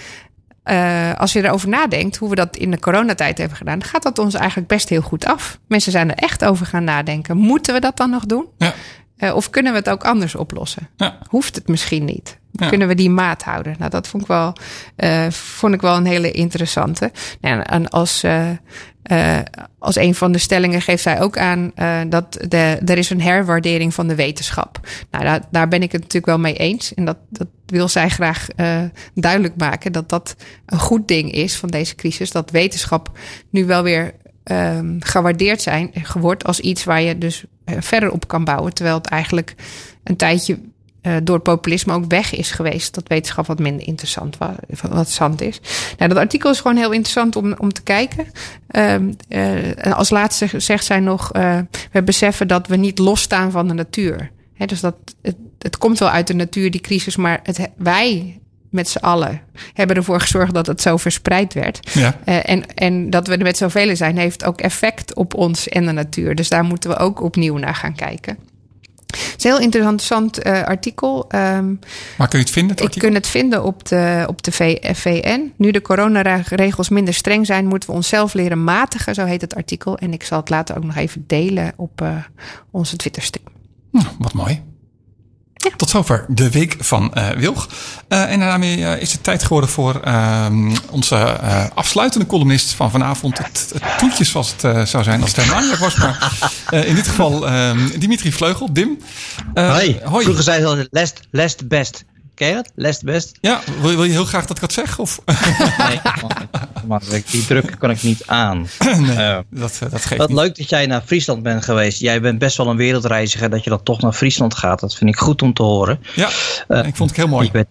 Uh, 0.65 1.15
als 1.15 1.33
je 1.33 1.45
erover 1.45 1.69
nadenkt, 1.69 2.17
hoe 2.17 2.29
we 2.29 2.35
dat 2.35 2.57
in 2.57 2.71
de 2.71 2.79
coronatijd 2.79 3.39
hebben 3.39 3.57
gedaan, 3.57 3.85
gaat 3.85 4.03
dat 4.03 4.19
ons 4.19 4.35
eigenlijk 4.35 4.69
best 4.69 4.89
heel 4.89 5.01
goed 5.01 5.27
af. 5.27 5.59
Mensen 5.69 5.93
zijn 5.93 6.11
er 6.11 6.17
echt 6.17 6.45
over 6.45 6.67
gaan 6.67 6.85
nadenken. 6.85 7.37
Moeten 7.37 7.75
we 7.75 7.81
dat 7.81 7.97
dan 7.97 8.11
nog 8.11 8.27
doen? 8.27 8.47
Ja. 8.59 8.75
Uh, 9.19 9.35
of 9.35 9.51
kunnen 9.51 9.73
we 9.73 9.79
het 9.79 9.89
ook 9.89 10.05
anders 10.05 10.35
oplossen? 10.35 10.89
Ja. 10.97 11.19
Hoeft 11.29 11.55
het 11.55 11.69
misschien 11.69 12.05
niet? 12.05 12.39
Ja. 12.53 12.69
Kunnen 12.69 12.89
we 12.89 12.95
die 12.95 13.11
maat 13.11 13.43
houden? 13.43 13.75
Nou, 13.79 13.91
dat 13.91 14.09
vond 14.09 14.23
ik 14.23 14.29
wel, 14.29 14.53
uh, 14.97 15.31
vond 15.31 15.75
ik 15.75 15.81
wel 15.81 15.97
een 15.97 16.07
hele 16.07 16.31
interessante. 16.31 17.13
Nou, 17.41 17.63
en 17.63 17.89
als, 17.89 18.25
uh, 18.25 18.49
uh, 19.11 19.39
als 19.79 19.97
een 19.97 20.15
van 20.15 20.33
de 20.33 20.39
stellingen 20.39 20.83
geeft 20.83 21.03
zij 21.03 21.21
ook 21.21 21.39
aan 21.39 21.73
dat 22.09 22.33
de, 22.49 22.79
er 22.85 22.99
is 22.99 23.11
een 23.11 23.21
herwaardering 23.21 23.95
van 23.95 24.09
de 24.09 24.15
wetenschap. 24.15 24.81
Nou, 25.11 25.25
daar, 25.25 25.41
daar 25.51 25.69
ben 25.69 25.83
ik 25.83 25.93
het 25.93 26.01
natuurlijk 26.01 26.27
wel 26.27 26.39
mee 26.39 26.57
eens. 26.57 26.95
En 26.95 27.05
dat, 27.05 27.17
dat 27.29 27.49
wil 27.67 27.89
zij 27.89 28.09
graag 28.09 28.47
duidelijk 29.15 29.57
maken. 29.57 29.93
Dat 29.93 30.09
dat 30.09 30.37
een 30.67 30.79
goed 30.79 31.09
ding 31.09 31.33
is 31.33 31.57
van 31.57 31.69
deze 31.69 31.95
crisis. 31.95 32.31
Dat 32.31 32.51
wetenschap 32.51 33.19
nu 33.51 33.67
wel 33.67 33.83
weer 33.83 34.15
um, 34.45 34.97
gewaardeerd 35.01 35.63
zijn, 35.63 35.93
wordt 36.19 36.45
als 36.45 36.61
iets 36.61 36.85
waar 36.85 37.03
je 37.03 37.19
dus 37.19 37.45
verder 37.79 38.11
op 38.11 38.29
kan 38.29 38.45
bouwen. 38.45 38.75
Terwijl 38.75 38.97
het 38.97 39.07
eigenlijk 39.07 39.55
een 40.03 40.17
tijdje 40.17 40.59
uh, 41.03 41.17
door 41.23 41.39
populisme 41.39 41.93
ook 41.93 42.05
weg 42.09 42.35
is 42.35 42.51
geweest. 42.51 42.95
Dat 42.95 43.09
wetenschap 43.09 43.47
wat 43.47 43.59
minder 43.59 43.87
interessant, 43.87 44.39
wat, 44.39 44.51
interessant 44.69 45.41
is. 45.41 45.61
Nou, 45.99 46.11
dat 46.11 46.19
artikel 46.19 46.51
is 46.51 46.61
gewoon 46.61 46.77
heel 46.77 46.93
interessant 46.93 47.37
om, 47.37 47.55
om 47.59 47.73
te 47.73 47.83
kijken. 47.83 48.27
Um, 48.71 49.17
uh, 49.29 49.93
als 49.93 50.11
laatste 50.11 50.49
zegt 50.61 50.85
zij 50.85 51.01
nog: 51.01 51.31
we 51.93 52.03
beseffen 52.05 52.49
dat 52.49 52.67
we 52.67 52.77
niet 52.77 52.99
losstaan 52.99 53.51
van 53.51 53.69
de 53.69 53.75
natuur. 53.75 54.31
Dus 54.67 54.81
dat, 54.81 54.97
het, 55.23 55.37
het 55.59 55.79
komt 55.79 55.99
wel 55.99 56.11
uit 56.11 56.27
de 56.27 56.35
natuur, 56.35 56.71
die 56.71 56.81
crisis, 56.81 57.17
maar 57.17 57.41
het, 57.43 57.71
wij 57.77 58.41
met 58.77 58.89
z'n 58.89 58.99
allen 58.99 59.41
hebben 59.73 59.97
ervoor 59.97 60.21
gezorgd 60.21 60.55
dat 60.55 60.67
het 60.67 60.81
zo 60.81 60.97
verspreid 60.97 61.55
werd. 61.55 61.91
Ja. 61.93 62.17
Uh, 62.25 62.51
en, 62.51 62.75
en 62.75 63.11
dat 63.11 63.27
we 63.27 63.37
er 63.37 63.43
met 63.43 63.57
zoveel 63.57 63.97
zijn, 63.97 64.19
heeft 64.19 64.45
ook 64.45 64.61
effect 64.61 65.15
op 65.15 65.35
ons 65.35 65.69
en 65.69 65.87
de 65.87 65.93
natuur. 65.93 66.35
Dus 66.35 66.49
daar 66.49 66.65
moeten 66.65 66.91
we 66.91 66.97
ook 66.97 67.23
opnieuw 67.23 67.57
naar 67.57 67.75
gaan 67.75 67.95
kijken. 67.95 68.39
Het 69.07 69.35
is 69.37 69.45
een 69.45 69.51
heel 69.51 69.61
interessant 69.61 70.47
uh, 70.47 70.63
artikel. 70.63 71.29
Um, 71.35 71.79
Waar 72.17 72.29
kun 72.29 72.39
je 72.39 72.45
het 72.45 72.51
vinden? 72.55 72.77
Het 72.77 72.95
ik 72.95 73.01
kun 73.01 73.15
het 73.15 73.27
vinden 73.27 73.65
op 73.65 73.89
de, 73.89 74.25
op 74.27 74.43
de 74.43 74.53
VN. 74.95 75.53
Nu 75.57 75.71
de 75.71 75.83
coronaregels 75.83 76.89
minder 76.89 77.15
streng 77.15 77.47
zijn, 77.47 77.67
moeten 77.67 77.89
we 77.89 77.95
onszelf 77.95 78.35
leren 78.35 78.65
matigen. 78.65 79.15
Zo 79.15 79.25
heet 79.25 79.41
het 79.41 79.55
artikel. 79.55 79.99
En 79.99 80.13
ik 80.13 80.23
zal 80.23 80.39
het 80.39 80.51
later 80.51 80.77
ook 80.77 80.85
nog 80.85 80.97
even 80.97 81.25
delen 81.27 81.73
op 81.77 82.01
uh, 82.03 82.17
onze 82.71 82.97
Twitterstream. 82.97 83.47
Nou, 83.91 84.07
wat 84.19 84.33
mooi. 84.33 84.63
Ja. 85.57 85.71
Tot 85.77 85.91
zover 85.91 86.25
de 86.29 86.51
week 86.51 86.77
van 86.79 87.13
uh, 87.15 87.29
Wilg. 87.29 87.69
Uh, 88.09 88.33
en 88.33 88.41
daarmee 88.41 88.79
uh, 88.79 89.01
is 89.01 89.13
het 89.13 89.23
tijd 89.23 89.43
geworden 89.43 89.71
voor 89.71 90.01
ehm, 90.01 90.75
onze 90.91 91.17
afsluitende 91.75 92.27
columnist 92.27 92.73
van 92.73 92.91
vanavond. 92.91 93.39
Het, 93.39 93.73
het 93.81 93.99
toetje 93.99 94.25
zoals 94.25 94.55
het 94.57 94.89
zou 94.89 95.05
zijn 95.05 95.21
als 95.21 95.31
het 95.31 95.41
helemaal 95.45 95.69
niet 95.69 95.79
was. 95.79 95.97
Maar 95.97 96.39
in 96.87 96.95
dit 96.95 97.09
geval 97.09 97.49
ehm, 97.49 97.99
Dimitri 97.99 98.33
Vleugel, 98.33 98.73
Dim. 98.73 98.99
hoi. 99.55 100.01
hoi. 100.05 100.25
Vroeger 100.25 100.45
zei 100.45 100.61
ze 100.61 100.67
al 100.67 100.87
last, 100.91 101.21
last 101.31 101.69
best. 101.69 102.05
Ken 102.37 102.49
je 102.49 102.55
dat? 102.55 102.73
Last 102.75 103.05
best? 103.05 103.39
Ja, 103.41 103.61
wil, 103.81 103.91
wil 103.91 104.05
je 104.05 104.11
heel 104.11 104.25
graag 104.25 104.47
dat 104.47 104.57
ik 104.57 104.61
dat 104.61 104.73
zeg? 104.73 104.99
Of? 104.99 105.21
nee, 105.79 106.01
maar 106.89 107.03
die 107.31 107.47
druk 107.47 107.75
kan 107.79 107.91
ik 107.91 108.03
niet 108.03 108.27
aan. 108.27 108.69
nee, 108.99 109.17
uh, 109.17 109.39
dat, 109.51 109.79
dat 109.91 110.05
geeft 110.05 110.17
Wat 110.17 110.29
niet. 110.29 110.39
leuk 110.39 110.57
dat 110.57 110.69
jij 110.69 110.87
naar 110.87 111.03
Friesland 111.07 111.43
bent 111.43 111.65
geweest. 111.65 112.01
Jij 112.01 112.21
bent 112.21 112.39
best 112.39 112.57
wel 112.57 112.67
een 112.67 112.77
wereldreiziger 112.77 113.51
dat 113.51 113.65
je 113.65 113.71
dan 113.71 113.83
toch 113.83 114.01
naar 114.01 114.13
Friesland 114.13 114.55
gaat. 114.55 114.81
Dat 114.81 114.95
vind 114.95 115.11
ik 115.11 115.17
goed 115.17 115.43
om 115.43 115.53
te 115.55 115.63
horen. 115.63 116.01
Ja, 116.15 116.29
uh, 116.69 116.87
ik 116.87 116.97
vond 116.97 117.11
het 117.11 117.19
heel 117.19 117.29
mooi. 117.29 117.47
Je 117.47 117.53
bent, 117.53 117.69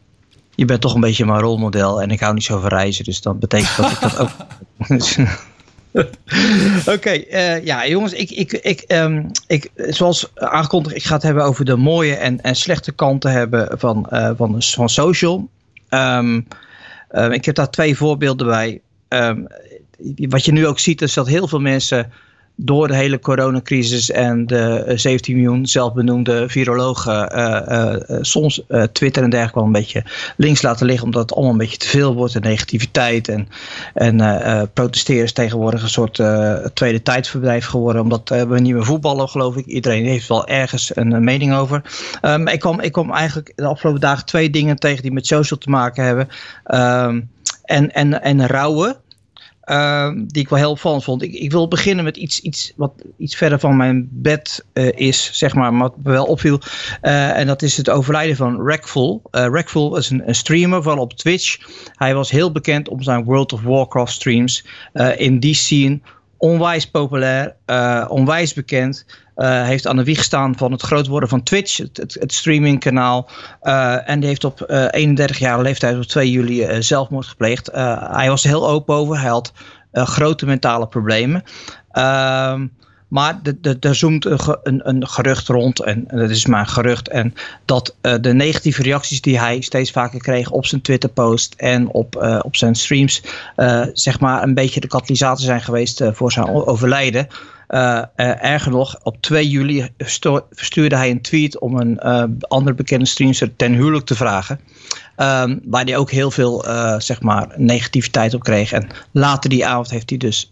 je 0.56 0.66
bent 0.66 0.82
toch 0.82 0.94
een 0.94 1.02
beetje 1.02 1.26
mijn 1.26 1.40
rolmodel 1.40 2.02
en 2.02 2.10
ik 2.10 2.20
hou 2.20 2.34
niet 2.34 2.44
zo 2.44 2.60
van 2.60 2.70
reizen. 2.70 3.04
Dus 3.04 3.22
dat 3.22 3.40
betekent 3.40 3.76
dat 3.78 3.92
ik 3.92 4.00
dat 4.00 4.18
ook... 4.18 4.32
Oké, 6.96 7.24
uh, 7.32 7.66
ja 7.66 7.88
jongens, 7.88 8.14
ik, 8.14 8.30
ik, 8.32 8.52
ik, 8.52 8.84
um, 8.88 9.32
ik, 9.48 9.72
zoals 9.76 10.32
aangekondigd, 10.36 10.96
ik 10.96 11.04
ga 11.04 11.14
het 11.14 11.24
hebben 11.24 11.44
over 11.44 11.66
de 11.66 11.76
mooie 11.76 12.16
en, 12.16 12.42
en 12.42 12.56
slechte 12.56 12.92
kanten 12.92 13.32
hebben 13.32 13.80
van, 13.80 14.08
uh, 14.10 14.32
van, 14.36 14.56
van 14.60 14.90
social. 14.90 15.50
Um, 15.90 16.48
uh, 17.12 17.32
ik 17.32 17.46
heb 17.46 17.56
daar 17.56 17.70
twee 17.70 17.98
voorbeelden 17.98 18.48
bij. 18.48 18.82
Wat 20.16 20.46
je 20.46 20.52
nu 20.52 20.68
ook 20.68 20.80
ziet 20.80 21.02
is 21.02 21.14
dat 21.14 21.28
heel 21.28 21.48
veel 21.48 21.60
mensen 21.60 22.12
door 22.56 22.88
de 22.88 22.96
hele 22.96 23.20
coronacrisis 23.20 24.12
en 24.12 24.48
de 24.48 24.92
17 24.96 25.36
miljoen 25.36 25.66
zelfbenoemde 25.66 26.50
virologen 26.50 27.38
uh, 27.38 27.62
uh, 27.70 28.18
soms 28.22 28.62
uh, 28.68 28.84
Twitter 28.84 29.24
en 29.24 29.30
dergelijke 29.30 29.60
wel 29.60 29.68
een 29.68 29.82
beetje 29.82 30.04
links 30.38 30.62
laten 30.62 30.86
liggen, 30.86 31.06
omdat 31.06 31.22
het 31.22 31.34
allemaal 31.34 31.52
een 31.52 31.58
beetje 31.58 31.78
te 31.78 31.88
veel 31.88 32.14
wordt 32.14 32.36
en 32.36 32.42
negativiteit 32.42 33.28
en, 33.28 33.48
en 33.94 34.70
protesteren 34.74 35.24
is 35.24 35.34
tegenwoordig 35.34 35.82
een 35.82 35.90
soort 35.90 36.22
tweede 36.74 37.02
tijdsverblijf 37.02 37.66
geworden, 37.66 38.02
omdat 38.02 38.30
we 38.30 38.60
niet 38.60 38.74
meer 38.74 38.86
voetballen, 38.86 39.30
geloof 39.30 39.56
ik. 39.56 39.66
Iedereen 39.66 40.06
heeft 40.06 40.28
wel 40.28 40.48
ergens 40.48 40.96
een, 40.96 41.24
mening 41.24 41.54
over. 41.56 41.82
Um, 42.22 42.48
ik, 42.48 42.60
kwam, 42.60 42.80
ik 42.80 42.92
kwam 42.92 43.12
eigenlijk 43.12 43.54
de 43.56 43.66
afgelopen 43.66 44.02
dagen 44.02 44.26
twee 44.26 44.50
dingen 44.50 44.76
tegen 44.76 45.02
die 45.02 45.12
met 45.12 45.28
social 45.28 45.60
te 45.60 45.70
maken 45.70 46.04
hebben. 46.04 46.28
Um, 46.74 47.30
en, 47.66 47.92
en, 47.92 48.22
en 48.22 48.48
rouwen. 48.48 48.96
Uh, 49.66 50.10
die 50.28 50.42
ik 50.42 50.50
wel 50.50 50.60
heel 50.60 50.72
opvallend 50.72 51.04
vond. 51.04 51.22
Ik, 51.22 51.34
ik, 51.34 51.52
wil 51.52 51.68
beginnen 51.68 52.04
met 52.04 52.18
iets, 52.18 52.40
iets 52.40 52.74
wat 52.76 52.92
iets 53.18 53.36
verder 53.36 53.60
van 53.60 53.78
mijn 53.78 54.08
bed 54.12 54.66
uh, 54.74 54.92
is, 54.96 55.30
zeg 55.34 55.56
maar, 55.56 55.78
wat 55.78 55.98
me 56.04 56.12
wel 56.12 56.26
opviel. 56.26 56.60
Uh, 57.02 57.38
en 57.38 57.48
dat 57.48 57.62
is 57.62 57.78
het 57.78 57.90
overlijden 57.90 58.36
van 58.36 58.68
Rackful. 58.68 59.22
Rackful 59.32 59.98
is 59.98 60.10
een, 60.10 60.28
een, 60.28 60.36
streamer, 60.36 60.84
vooral 60.84 61.02
op 61.02 61.14
Twitch. 61.14 61.58
Hij 61.96 62.16
was 62.16 62.30
heel 62.30 62.52
bekend 62.52 62.90
om 62.90 63.02
zijn 63.02 63.24
World 63.24 63.54
of 63.54 63.62
Warcraft 63.62 64.14
streams. 64.14 64.66
in 65.18 65.40
die 65.40 65.56
scene 65.56 66.00
onwijs 66.38 66.90
populair, 66.90 67.56
onwijs 68.10 68.54
bekend. 68.54 69.06
Uh, 69.36 69.64
heeft 69.64 69.88
aan 69.88 69.96
de 69.96 70.04
wieg 70.04 70.18
gestaan 70.18 70.58
van 70.58 70.72
het 70.72 70.82
groot 70.82 71.08
worden 71.08 71.30
van 71.30 71.44
Twitch, 71.44 71.78
het, 71.78 72.18
het, 72.20 72.34
streamingkanaal. 72.34 73.30
Uh, 73.64 74.10
en 74.10 74.20
die 74.20 74.30
heeft 74.30 74.44
op 74.44 74.66
uh, 74.68 74.86
31 74.90 75.40
jaar 75.40 75.62
leeftijd, 75.62 75.98
op 75.98 76.04
2 76.04 76.32
juli, 76.32 76.82
zelfmoord 76.82 77.26
gepleegd. 77.26 77.70
hij 78.12 78.30
was 78.30 78.44
heel 78.44 78.70
open 78.70 78.96
over. 78.96 79.20
Hij 79.20 79.30
had 79.30 79.54
grote 79.92 80.46
mentale 80.46 80.88
problemen. 80.88 81.44
Ehm, 81.92 82.68
maar 83.08 83.42
er 83.80 83.96
zoomt 83.96 84.26
een, 84.26 84.90
een, 84.90 85.08
gerucht 85.08 85.48
rond, 85.48 85.80
en, 85.80 86.04
dat 86.08 86.30
is 86.30 86.46
maar 86.46 86.60
een 86.60 86.68
gerucht, 86.68 87.08
en 87.08 87.34
dat 87.66 87.96
de 88.22 88.34
negatieve 88.34 88.82
reacties 88.82 89.22
die 89.22 89.40
hij 89.40 89.62
steeds 89.62 89.92
vaker 89.92 90.20
kreeg 90.20 90.50
op 90.50 90.66
zijn 90.66 90.82
Twitter-post 90.82 91.54
en 91.58 91.88
op, 91.88 92.40
op 92.42 92.56
zijn 92.56 92.76
streams, 92.76 93.22
zeg 93.94 94.20
maar 94.20 94.44
een 94.44 94.54
beetje 94.54 94.80
de 94.80 94.88
katalysator 94.88 95.46
zijn 95.46 95.62
geweest 95.62 96.02
voor 96.14 96.32
zijn 96.32 96.48
overlijden. 96.48 97.28
Uh, 97.70 98.02
erger 98.44 98.72
nog, 98.72 99.00
op 99.04 99.22
2 99.22 99.50
juli 99.50 99.90
verstuurde 100.52 100.96
hij 100.96 101.10
een 101.10 101.22
tweet 101.22 101.60
om 101.60 101.78
een 101.78 102.00
uh, 102.04 102.24
andere 102.40 102.76
bekende 102.76 103.06
streamster 103.06 103.56
ten 103.56 103.74
huwelijk 103.74 104.06
te 104.06 104.16
vragen. 104.16 104.60
Um, 105.18 105.60
waar 105.66 105.84
hij 105.84 105.98
ook 105.98 106.12
heel 106.12 106.32
veel 106.32 106.66
zeg 106.98 107.22
maar 107.22 107.48
negativiteit 107.56 108.34
op 108.34 108.44
kreeg. 108.44 108.72
En 108.72 108.88
later 109.12 109.50
die 109.50 109.66
avond 109.66 109.90
heeft 109.90 110.10
hij 110.10 110.20
dus 110.20 110.52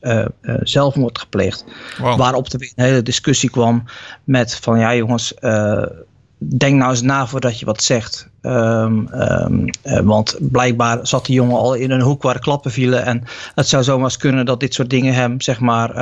zelfmoord 0.62 1.20
gepleegd. 1.20 1.66
Waarop 2.00 2.54
er 2.54 2.60
weer 2.60 2.72
een 2.76 2.84
hele 2.84 3.04
discussie 3.04 3.50
kwam 3.50 3.84
met 4.24 4.56
van 4.56 4.80
ja 4.80 4.96
jongens, 4.96 5.34
denk 6.38 6.76
nou 6.76 6.92
eens 6.92 7.02
na 7.02 7.28
voordat 7.28 7.60
je 7.60 7.66
wat 7.66 7.84
zegt. 7.84 8.30
Um, 8.42 9.10
um, 9.14 9.70
want 10.04 10.38
blijkbaar 10.40 11.08
zat 11.08 11.26
die 11.26 11.36
jongen 11.36 11.58
al 11.58 11.74
in 11.74 11.92
een 11.92 12.02
hoek 12.02 12.22
waar 12.22 12.40
klappen 12.40 12.72
vielen. 12.72 13.06
En 13.06 13.24
het 13.56 13.68
zou 13.68 13.84
zomaar 13.84 14.04
eens 14.04 14.18
kunnen 14.18 14.46
dat 14.46 14.60
dit 14.60 14.74
soort 14.74 14.90
dingen 14.90 15.14
hem 15.14 15.42
zeg 15.42 15.60
maar 15.60 15.96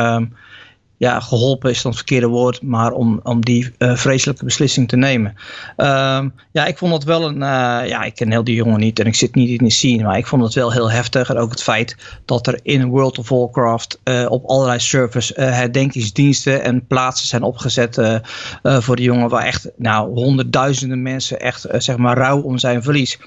ja, 1.01 1.19
geholpen 1.19 1.69
is 1.69 1.81
dan 1.81 1.91
het 1.91 1.99
verkeerde 1.99 2.27
woord, 2.27 2.61
maar 2.61 2.91
om, 2.91 3.19
om 3.23 3.45
die 3.45 3.71
uh, 3.77 3.95
vreselijke 3.95 4.45
beslissing 4.45 4.87
te 4.87 4.95
nemen. 4.95 5.35
Um, 5.77 6.33
ja, 6.51 6.65
ik 6.65 6.77
vond 6.77 6.93
het 6.93 7.03
wel 7.03 7.25
een, 7.25 7.35
uh, 7.35 7.89
ja, 7.89 8.03
ik 8.03 8.15
ken 8.15 8.31
heel 8.31 8.43
die 8.43 8.55
jongen 8.55 8.79
niet 8.79 8.99
en 8.99 9.05
ik 9.05 9.15
zit 9.15 9.35
niet 9.35 9.59
in 9.59 9.65
de 9.65 9.71
scene, 9.71 10.03
maar 10.03 10.17
ik 10.17 10.27
vond 10.27 10.43
het 10.43 10.53
wel 10.53 10.71
heel 10.71 10.91
heftig. 10.91 11.29
En 11.29 11.37
ook 11.37 11.51
het 11.51 11.63
feit 11.63 11.95
dat 12.25 12.47
er 12.47 12.59
in 12.63 12.85
World 12.85 13.17
of 13.17 13.29
Warcraft 13.29 13.99
uh, 14.03 14.25
op 14.29 14.45
allerlei 14.45 14.79
servers 14.79 15.31
herdenkingsdiensten 15.35 16.63
en 16.63 16.87
plaatsen 16.87 17.27
zijn 17.27 17.43
opgezet 17.43 18.21
voor 18.63 18.95
de 18.95 19.03
jongen, 19.03 19.29
waar 19.29 19.45
echt 19.45 19.69
nou, 19.77 20.13
honderdduizenden 20.13 21.01
mensen 21.01 21.39
echt 21.39 21.65
zeg 21.77 21.97
maar 21.97 22.17
rouw 22.17 22.41
om 22.41 22.57
zijn 22.57 22.83
verlies 22.83 23.19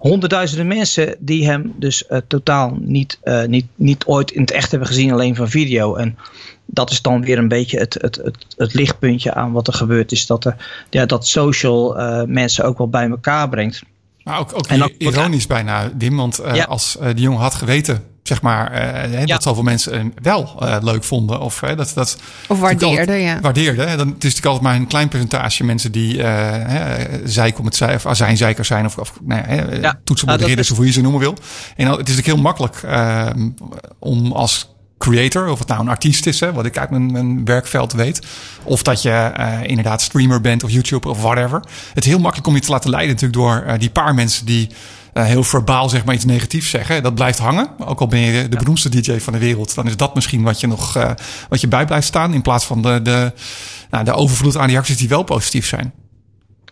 honderdduizenden 0.00 0.66
mensen 0.66 1.16
die 1.18 1.46
hem 1.46 1.74
dus 1.76 2.04
uh, 2.10 2.18
totaal 2.26 2.76
niet, 2.80 3.18
uh, 3.24 3.44
niet, 3.44 3.66
niet 3.74 4.04
ooit 4.04 4.30
in 4.30 4.40
het 4.40 4.50
echt 4.50 4.70
hebben 4.70 4.88
gezien, 4.88 5.12
alleen 5.12 5.36
van 5.36 5.48
video. 5.48 5.94
En 5.94 6.18
dat 6.66 6.90
is 6.90 7.02
dan 7.02 7.20
weer 7.20 7.38
een 7.38 7.48
beetje 7.48 7.78
het, 7.78 7.96
het, 8.00 8.16
het, 8.16 8.46
het 8.56 8.74
lichtpuntje 8.74 9.34
aan 9.34 9.52
wat 9.52 9.66
er 9.66 9.72
gebeurd 9.72 10.12
is. 10.12 10.26
Dat, 10.26 10.44
er, 10.44 10.56
ja, 10.90 11.06
dat 11.06 11.26
social 11.26 12.00
uh, 12.00 12.22
mensen 12.22 12.64
ook 12.64 12.78
wel 12.78 12.88
bij 12.88 13.08
elkaar 13.08 13.48
brengt. 13.48 13.82
Maar 14.22 14.38
ook, 14.38 14.54
ook 14.54 14.66
en 14.66 14.92
ironisch 14.98 15.46
bijna, 15.46 15.90
Dim. 15.94 16.16
Want 16.16 16.40
ja. 16.52 16.64
als 16.64 16.98
die 17.00 17.22
jongen 17.22 17.40
had 17.40 17.54
geweten 17.54 18.04
zeg 18.30 18.42
maar, 18.42 18.72
uh, 18.72 19.18
ja. 19.18 19.26
dat 19.26 19.42
zoveel 19.42 19.62
mensen 19.62 20.12
wel 20.22 20.56
uh, 20.62 20.76
leuk 20.80 21.04
vonden. 21.04 21.40
Of, 21.40 21.62
uh, 21.62 21.76
dat, 21.76 21.92
dat, 21.94 22.16
of 22.48 22.60
waardeerden, 22.60 23.20
ja. 23.20 23.40
Waardeerden. 23.40 23.98
Dan, 23.98 24.08
het 24.08 24.24
is 24.24 24.34
natuurlijk 24.34 24.46
altijd 24.46 24.62
maar 24.62 24.74
een 24.74 24.86
klein 24.86 25.08
percentage 25.08 25.64
mensen 25.64 25.92
die 25.92 26.22
zeik 27.24 27.58
om 27.58 27.64
het 27.64 27.76
zijn, 27.76 27.94
of 27.94 28.06
azijnzeikers 28.06 28.68
zijn, 28.68 28.86
of, 28.86 28.98
of 28.98 29.12
nou, 29.22 29.42
ja. 29.80 30.00
toetsenbordridders, 30.04 30.68
nou, 30.68 30.70
of 30.70 30.76
hoe 30.76 30.86
je 30.86 30.92
ze 30.92 31.00
noemen 31.00 31.20
wil. 31.20 31.34
En 31.76 31.86
het 31.86 32.08
is 32.08 32.16
natuurlijk 32.16 32.26
heel 32.26 32.36
makkelijk 32.36 32.82
om 33.98 34.32
als 34.32 34.74
creator, 34.98 35.48
of 35.48 35.58
het 35.58 35.68
nou 35.68 35.80
een 35.80 35.88
artiest 35.88 36.26
is, 36.26 36.40
hè, 36.40 36.52
wat 36.52 36.66
ik 36.66 36.78
uit 36.78 36.90
mijn, 36.90 37.12
mijn 37.12 37.44
werkveld 37.44 37.92
weet. 37.92 38.26
Of 38.62 38.82
dat 38.82 39.02
je 39.02 39.32
uh, 39.38 39.62
inderdaad 39.62 40.02
streamer 40.02 40.40
bent 40.40 40.64
of 40.64 40.70
YouTuber 40.70 41.10
of 41.10 41.22
whatever. 41.22 41.60
Het 41.94 42.04
is 42.04 42.10
heel 42.10 42.18
makkelijk 42.18 42.48
om 42.48 42.54
je 42.54 42.60
te 42.60 42.70
laten 42.70 42.90
leiden 42.90 43.14
natuurlijk 43.14 43.40
door 43.40 43.64
uh, 43.66 43.78
die 43.78 43.90
paar 43.90 44.14
mensen 44.14 44.46
die 44.46 44.68
heel 45.24 45.44
verbaal 45.44 45.88
zeg 45.88 46.04
maar 46.04 46.14
iets 46.14 46.24
negatiefs 46.24 46.70
zeggen. 46.70 47.02
Dat 47.02 47.14
blijft 47.14 47.38
hangen. 47.38 47.68
Ook 47.78 48.00
al 48.00 48.06
ben 48.06 48.20
je 48.20 48.48
de 48.48 48.56
beroemdste 48.56 48.88
DJ 48.88 49.18
van 49.18 49.32
de 49.32 49.38
wereld, 49.38 49.74
dan 49.74 49.86
is 49.86 49.96
dat 49.96 50.14
misschien 50.14 50.42
wat 50.42 50.60
je 50.60 50.66
nog 50.66 50.92
wat 51.48 51.60
je 51.60 51.68
bij 51.68 51.84
blijft 51.84 52.06
staan. 52.06 52.34
In 52.34 52.42
plaats 52.42 52.64
van 52.64 52.82
de, 52.82 53.02
de, 53.02 53.32
nou, 53.90 54.04
de 54.04 54.12
overvloed 54.12 54.56
aan 54.56 54.68
reacties 54.68 54.96
die 54.96 55.08
wel 55.08 55.22
positief 55.22 55.66
zijn. 55.66 55.92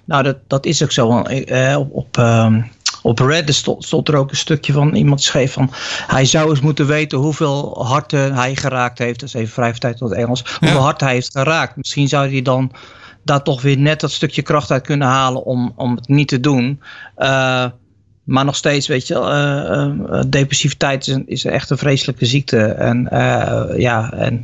Nou, 0.05 0.23
dat, 0.23 0.37
dat 0.47 0.67
is 0.67 0.83
ook 0.83 0.93
zo. 0.93 1.09
op, 1.09 1.89
op 1.93 2.17
um 2.17 2.71
op 3.03 3.19
Reddit 3.19 3.55
stond, 3.55 3.85
stond, 3.85 4.09
er 4.09 4.17
ook 4.17 4.31
een 4.31 4.37
stukje 4.37 4.73
van 4.73 4.95
iemand 4.95 5.23
schreef 5.23 5.53
van 5.53 5.71
hij 6.07 6.25
zou 6.25 6.51
eens 6.51 6.61
moeten 6.61 6.87
weten 6.87 7.19
hoeveel 7.19 7.85
harten 7.87 8.35
hij 8.35 8.57
geraakt 8.57 8.99
heeft. 8.99 9.21
Dat 9.21 9.29
is 9.29 9.35
even 9.35 9.53
vrij 9.53 9.73
tijd 9.73 9.97
tot 9.97 10.13
Engels. 10.13 10.45
Hoeveel 10.59 10.81
hart 10.81 11.01
hij 11.01 11.13
heeft 11.13 11.31
geraakt. 11.31 11.77
Misschien 11.77 12.09
zou 12.09 12.31
hij 12.31 12.43
dan 12.43 12.73
daar 13.23 13.43
toch 13.43 13.63
weer 13.63 13.79
net 13.79 14.01
dat 14.01 14.11
stukje 14.11 14.43
kracht 14.43 14.71
uit 14.71 14.87
kunnen 14.87 15.09
halen 15.09 15.45
om, 15.45 15.73
om 15.77 15.95
het 15.95 16.09
niet 16.09 16.29
te 16.29 16.41
doen. 16.41 16.81
Uh, 17.19 17.65
maar 18.29 18.45
nog 18.45 18.57
steeds, 18.57 18.87
weet 18.87 19.07
je, 19.07 19.15
uh, 19.15 20.17
uh, 20.17 20.23
depressiviteit 20.27 21.07
is, 21.07 21.15
een, 21.15 21.27
is 21.27 21.45
echt 21.45 21.71
een 21.71 21.79
vreselijke 21.79 22.27
ziekte. 22.27 22.61
En 22.67 23.09
ja, 23.77 24.13
en 24.13 24.43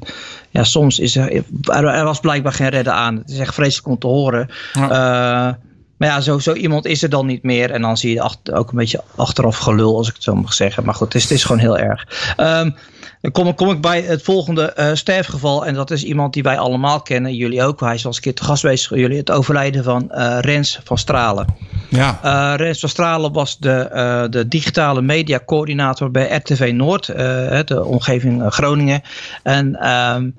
ja, 0.51 0.65
soms 0.65 0.99
is 0.99 1.17
er, 1.17 1.45
er, 1.63 2.05
was 2.05 2.21
blijkbaar 2.21 2.53
geen 2.53 2.69
redden 2.69 2.95
aan. 2.95 3.17
Het 3.17 3.31
is 3.31 3.39
echt 3.39 3.55
vreselijk 3.55 3.89
om 3.89 3.99
te 3.99 4.07
horen. 4.07 4.49
Ja. 4.73 5.59
Maar 5.97 6.09
ja, 6.09 6.21
zo, 6.21 6.39
zo 6.39 6.53
iemand 6.53 6.87
is 6.87 7.03
er 7.03 7.09
dan 7.09 7.27
niet 7.27 7.43
meer. 7.43 7.71
En 7.71 7.83
dan 7.83 7.97
zie 7.97 8.13
je 8.13 8.21
achter, 8.21 8.55
ook 8.55 8.71
een 8.71 8.77
beetje 8.77 9.03
achteraf 9.17 9.57
gelul, 9.57 9.97
als 9.97 10.09
ik 10.09 10.15
het 10.15 10.23
zo 10.23 10.35
mag 10.35 10.53
zeggen. 10.53 10.85
Maar 10.85 10.95
goed, 10.95 11.07
het 11.07 11.15
is, 11.15 11.23
het 11.23 11.33
is 11.33 11.45
gewoon 11.45 11.61
heel 11.61 11.79
erg. 11.79 12.35
Um, 12.37 12.75
dan 13.21 13.33
kom, 13.33 13.55
kom, 13.55 13.71
ik 13.71 13.81
bij 13.81 14.01
het 14.01 14.23
volgende 14.23 14.75
uh, 14.79 14.91
sterfgeval. 14.93 15.67
En 15.67 15.75
dat 15.75 15.91
is 15.91 16.05
iemand 16.05 16.33
die 16.33 16.43
wij 16.43 16.59
allemaal 16.59 17.03
kennen. 17.03 17.35
Jullie 17.35 17.63
ook. 17.63 17.81
Hij 17.81 17.95
is 17.95 18.01
al 18.01 18.07
eens 18.07 18.17
een 18.17 18.23
keer 18.23 18.35
te 18.35 18.45
gast 18.45 18.61
geweest. 18.61 18.89
Jullie 18.89 19.19
het 19.19 19.31
overlijden 19.31 19.85
van 19.85 20.11
uh, 20.11 20.39
Rens 20.41 20.81
van 20.85 20.99
Stralen. 20.99 21.47
Ja. 21.89 22.21
Uh, 22.25 22.53
Rens 22.57 22.81
van 22.81 22.89
Stralen 22.89 23.33
was 23.33 23.59
de, 23.59 24.27
de 24.31 24.49
digitale 24.49 25.03
mediacoördinator 25.03 26.11
bij 26.11 26.37
RTV 26.37 26.71
Noord. 26.75 27.07
de 27.07 27.85
omgeving 27.85 28.43
Groningen. 28.49 29.03
En... 29.43 29.91
Um, 29.91 30.35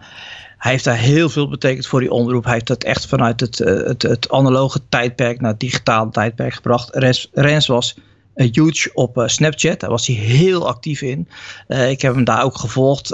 hij 0.66 0.74
heeft 0.74 0.86
daar 0.86 0.98
heel 0.98 1.30
veel 1.30 1.50
betekend 1.50 1.88
voor 1.88 2.00
die 2.00 2.12
omroep. 2.12 2.44
Hij 2.44 2.54
heeft 2.54 2.68
dat 2.68 2.84
echt 2.84 3.06
vanuit 3.08 3.40
het, 3.40 3.60
eh, 3.60 3.74
het, 3.74 4.02
het 4.02 4.32
analoge 4.32 4.80
tijdperk 4.90 5.42
naar 5.42 5.52
het 5.52 5.60
digitale 5.60 6.10
tijdperk 6.10 6.54
gebracht. 6.54 6.96
Rens, 7.34 7.68
was 7.68 7.96
huge 8.36 8.90
op 8.94 9.18
uh, 9.18 9.28
Snapchat. 9.28 9.80
Daar 9.80 9.90
was 9.90 10.08
hij 10.08 10.16
heel 10.16 10.68
actief 10.68 11.02
in. 11.02 11.28
Ik 11.68 12.02
heb 12.02 12.16
hem 12.16 12.24
daar 12.24 12.44
ook 12.44 12.58
gevolgd, 12.58 13.08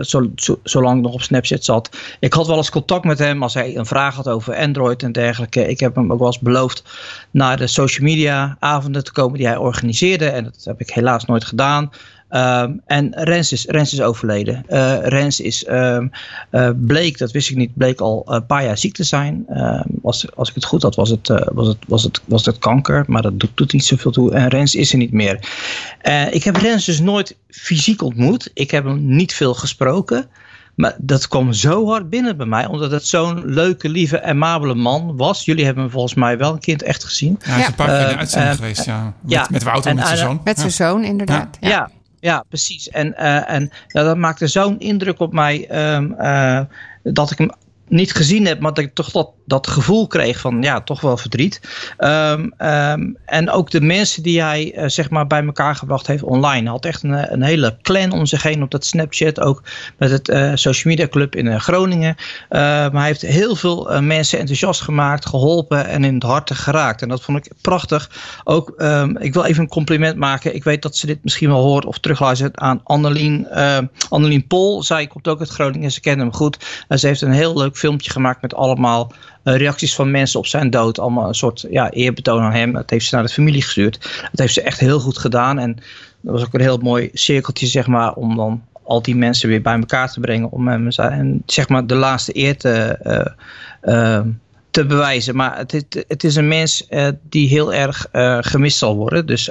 zo, 0.00 0.30
zo, 0.34 0.60
zolang 0.62 0.96
ik 0.96 1.02
nog 1.02 1.12
op 1.12 1.22
Snapchat 1.22 1.64
zat. 1.64 1.96
Ik 2.18 2.32
had 2.32 2.46
wel 2.46 2.56
eens 2.56 2.70
contact 2.70 3.04
met 3.04 3.18
hem 3.18 3.42
als 3.42 3.54
hij 3.54 3.76
een 3.76 3.86
vraag 3.86 4.14
had 4.14 4.28
over 4.28 4.56
Android 4.56 5.02
en 5.02 5.12
dergelijke. 5.12 5.68
Ik 5.68 5.80
heb 5.80 5.94
hem 5.94 6.12
ook 6.12 6.18
wel 6.18 6.26
eens 6.26 6.38
beloofd 6.38 6.84
naar 7.30 7.56
de 7.56 7.66
social 7.66 8.06
media 8.06 8.56
avonden 8.58 9.04
te 9.04 9.12
komen 9.12 9.38
die 9.38 9.46
hij 9.46 9.56
organiseerde. 9.56 10.28
En 10.28 10.44
dat 10.44 10.64
heb 10.64 10.80
ik 10.80 10.90
helaas 10.90 11.24
nooit 11.24 11.44
gedaan. 11.44 11.90
Um, 12.30 12.80
en 12.86 13.10
Rens 13.14 13.52
is, 13.52 13.64
Rens 13.64 13.92
is 13.92 14.00
overleden. 14.00 14.64
Uh, 14.68 14.98
Rens 15.02 15.40
is, 15.40 15.68
um, 15.68 16.10
uh, 16.50 16.70
bleek, 16.76 17.18
dat 17.18 17.30
wist 17.30 17.50
ik 17.50 17.56
niet, 17.56 17.74
bleek 17.74 18.00
al 18.00 18.22
een 18.26 18.46
paar 18.46 18.64
jaar 18.64 18.78
ziek 18.78 18.94
te 18.94 19.04
zijn. 19.04 19.44
Uh, 19.48 19.80
als, 20.02 20.36
als 20.36 20.48
ik 20.48 20.54
het 20.54 20.64
goed 20.64 20.82
had, 20.82 20.94
was 20.94 21.10
het, 21.10 21.30
eh, 21.30 21.46
was 21.52 21.66
het, 21.66 21.76
was 21.86 22.02
het, 22.02 22.20
was 22.24 22.46
het 22.46 22.58
kanker, 22.58 23.04
maar 23.06 23.22
dat 23.22 23.40
doet, 23.40 23.50
doet 23.54 23.72
niet 23.72 23.84
zoveel 23.84 24.10
toe. 24.10 24.32
En 24.32 24.48
Rens 24.48 24.74
is 24.74 24.92
er 24.92 24.98
niet 24.98 25.12
meer. 25.12 25.48
Uh, 26.02 26.34
ik 26.34 26.44
heb 26.44 26.56
Rens 26.56 26.84
dus 26.84 27.00
nooit 27.00 27.36
fysiek 27.48 28.02
ontmoet. 28.02 28.50
Ik 28.54 28.70
heb 28.70 28.84
hem 28.84 29.14
niet 29.14 29.34
veel 29.34 29.54
gesproken. 29.54 30.28
Maar 30.74 30.96
dat 30.98 31.28
kwam 31.28 31.52
zo 31.52 31.86
hard 31.86 32.10
binnen 32.10 32.36
bij 32.36 32.46
mij, 32.46 32.66
omdat 32.66 32.90
het 32.90 33.06
zo'n 33.06 33.42
leuke, 33.44 33.88
lieve, 33.88 34.22
amabele 34.22 34.74
man 34.74 35.16
was. 35.16 35.44
Jullie 35.44 35.64
hebben 35.64 35.82
hem 35.82 35.92
volgens 35.92 36.14
mij 36.14 36.38
wel 36.38 36.52
een 36.52 36.58
kind 36.58 36.82
echt 36.82 37.04
gezien. 37.04 37.38
Ja, 37.40 37.50
hij 37.50 37.60
is 37.60 37.66
een 37.66 37.74
paar 37.74 37.86
keer 37.86 38.00
in 38.00 38.08
de 38.08 38.16
uitzending 38.16 38.56
geweest, 38.56 38.84
ja. 38.84 39.04
Met, 39.04 39.32
ja. 39.32 39.46
met 39.50 39.62
Wouter, 39.62 39.90
en, 39.90 39.96
met 39.96 40.06
zijn 40.06 40.18
zoon. 40.18 40.40
Met 40.44 40.58
zijn 40.58 40.72
zoon, 40.72 41.04
inderdaad. 41.04 41.56
ja. 41.60 41.90
Ja. 42.20 42.44
Precies. 42.48 42.88
En, 42.88 43.14
uh, 43.18 43.50
en 43.50 43.70
ja, 43.86 44.02
dat 44.02 44.16
maakte 44.16 44.46
zo'n 44.46 44.78
indruk 44.78 45.20
op 45.20 45.32
mij 45.32 45.68
um, 45.94 46.14
uh, 46.18 46.60
dat 47.02 47.30
ik 47.30 47.38
hem 47.38 47.50
niet 47.90 48.12
gezien 48.12 48.46
heb, 48.46 48.60
maar 48.60 48.74
dat 48.74 48.84
ik 48.84 48.94
toch 48.94 49.10
dat, 49.10 49.30
dat 49.44 49.66
gevoel 49.66 50.06
kreeg 50.06 50.38
van 50.38 50.62
ja, 50.62 50.80
toch 50.80 51.00
wel 51.00 51.16
verdriet. 51.16 51.60
Um, 51.98 52.52
um, 52.58 53.16
en 53.24 53.50
ook 53.50 53.70
de 53.70 53.80
mensen 53.80 54.22
die 54.22 54.42
hij 54.42 54.72
uh, 54.76 54.84
zeg 54.86 55.10
maar 55.10 55.26
bij 55.26 55.44
elkaar 55.44 55.74
gebracht 55.74 56.06
heeft 56.06 56.22
online. 56.22 56.62
Hij 56.62 56.70
had 56.70 56.84
echt 56.84 57.02
een, 57.02 57.32
een 57.32 57.42
hele 57.42 57.76
clan 57.82 58.12
om 58.12 58.26
zich 58.26 58.42
heen 58.42 58.62
op 58.62 58.70
dat 58.70 58.84
Snapchat. 58.84 59.40
Ook 59.40 59.62
met 59.96 60.10
het 60.10 60.28
uh, 60.28 60.50
social 60.54 60.92
media 60.92 61.08
club 61.08 61.36
in 61.36 61.46
uh, 61.46 61.60
Groningen. 61.60 62.16
maar 62.48 62.92
hij 62.92 63.06
heeft 63.06 63.22
heel 63.22 63.56
veel 63.56 64.02
mensen 64.02 64.38
enthousiast 64.38 64.80
gemaakt, 64.80 65.26
geholpen 65.26 65.86
en 65.86 66.04
in 66.04 66.14
het 66.14 66.22
hart 66.22 66.50
geraakt. 66.50 67.02
En 67.02 67.08
dat 67.08 67.22
vond 67.22 67.46
ik 67.46 67.52
prachtig. 67.60 68.10
Ook, 68.44 68.68
ik 69.18 69.34
wil 69.34 69.44
even 69.44 69.62
een 69.62 69.68
compliment 69.68 70.16
maken. 70.16 70.54
Ik 70.54 70.64
weet 70.64 70.82
dat 70.82 70.96
ze 70.96 71.06
dit 71.06 71.18
misschien 71.22 71.48
wel 71.48 71.62
hoort 71.62 71.84
of 71.84 71.98
terugluistert 71.98 72.56
aan 72.56 72.80
Annelien, 72.84 73.48
Annelien 74.08 74.46
Pol. 74.46 74.82
Zij 74.82 75.06
komt 75.06 75.28
ook 75.28 75.38
uit 75.38 75.48
Groningen, 75.48 75.92
ze 75.92 76.00
kennen 76.00 76.26
hem 76.26 76.34
goed. 76.34 76.84
En 76.88 76.98
ze 76.98 77.06
heeft 77.06 77.20
een 77.20 77.32
heel 77.32 77.56
leuk 77.56 77.76
filmpje 77.80 78.10
gemaakt 78.10 78.42
met 78.42 78.54
allemaal 78.54 79.12
uh, 79.44 79.56
reacties 79.56 79.94
van 79.94 80.10
mensen 80.10 80.38
op 80.38 80.46
zijn 80.46 80.70
dood. 80.70 80.98
Allemaal 80.98 81.28
een 81.28 81.34
soort 81.34 81.66
ja, 81.70 81.90
eerbetoon 81.90 82.42
aan 82.42 82.52
hem. 82.52 82.72
Dat 82.72 82.90
heeft 82.90 83.06
ze 83.06 83.14
naar 83.14 83.24
de 83.24 83.32
familie 83.32 83.62
gestuurd. 83.62 83.98
Dat 84.30 84.40
heeft 84.40 84.54
ze 84.54 84.62
echt 84.62 84.80
heel 84.80 85.00
goed 85.00 85.18
gedaan. 85.18 85.58
En 85.58 85.74
dat 86.20 86.32
was 86.32 86.44
ook 86.44 86.54
een 86.54 86.60
heel 86.60 86.78
mooi 86.78 87.10
cirkeltje, 87.12 87.66
zeg 87.66 87.86
maar, 87.86 88.14
om 88.14 88.36
dan 88.36 88.62
al 88.82 89.02
die 89.02 89.16
mensen 89.16 89.48
weer 89.48 89.62
bij 89.62 89.78
elkaar 89.78 90.12
te 90.12 90.20
brengen. 90.20 90.50
Om 90.50 90.68
hem 90.68 90.88
en, 90.88 91.42
zeg 91.46 91.68
maar, 91.68 91.86
de 91.86 91.94
laatste 91.94 92.36
eer 92.36 92.56
te, 92.56 92.98
uh, 93.02 93.94
uh, 93.94 94.20
te 94.70 94.86
bewijzen. 94.86 95.36
Maar 95.36 95.56
het, 95.56 95.72
het, 95.72 96.04
het 96.08 96.24
is 96.24 96.36
een 96.36 96.48
mens 96.48 96.88
die 97.22 97.48
heel 97.48 97.74
erg 97.74 98.06
gemist 98.40 98.78
zal 98.78 98.96
worden. 98.96 99.26
Dus, 99.26 99.50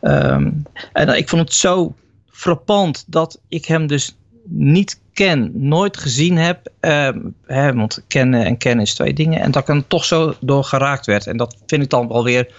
um, 0.00 0.62
en 0.92 1.08
ik 1.16 1.28
vond 1.28 1.42
het 1.42 1.54
zo 1.54 1.94
frappant 2.30 3.04
dat 3.06 3.40
ik 3.48 3.64
hem 3.64 3.86
dus 3.86 4.16
niet 4.50 5.00
ken, 5.18 5.50
nooit 5.54 5.96
gezien 5.96 6.36
heb. 6.36 6.68
ehm, 6.80 7.18
hè, 7.46 7.74
want 7.74 8.04
kennen 8.06 8.44
en 8.44 8.56
kennen 8.56 8.84
is 8.84 8.94
twee 8.94 9.12
dingen. 9.12 9.40
En 9.40 9.50
dat 9.50 9.68
ik 9.68 9.74
er 9.74 9.86
toch 9.86 10.04
zo 10.04 10.34
door 10.40 10.64
geraakt 10.64 11.06
werd. 11.06 11.26
En 11.26 11.36
dat 11.36 11.56
vind 11.66 11.82
ik 11.82 11.90
dan 11.90 12.08
wel 12.08 12.24
weer 12.24 12.52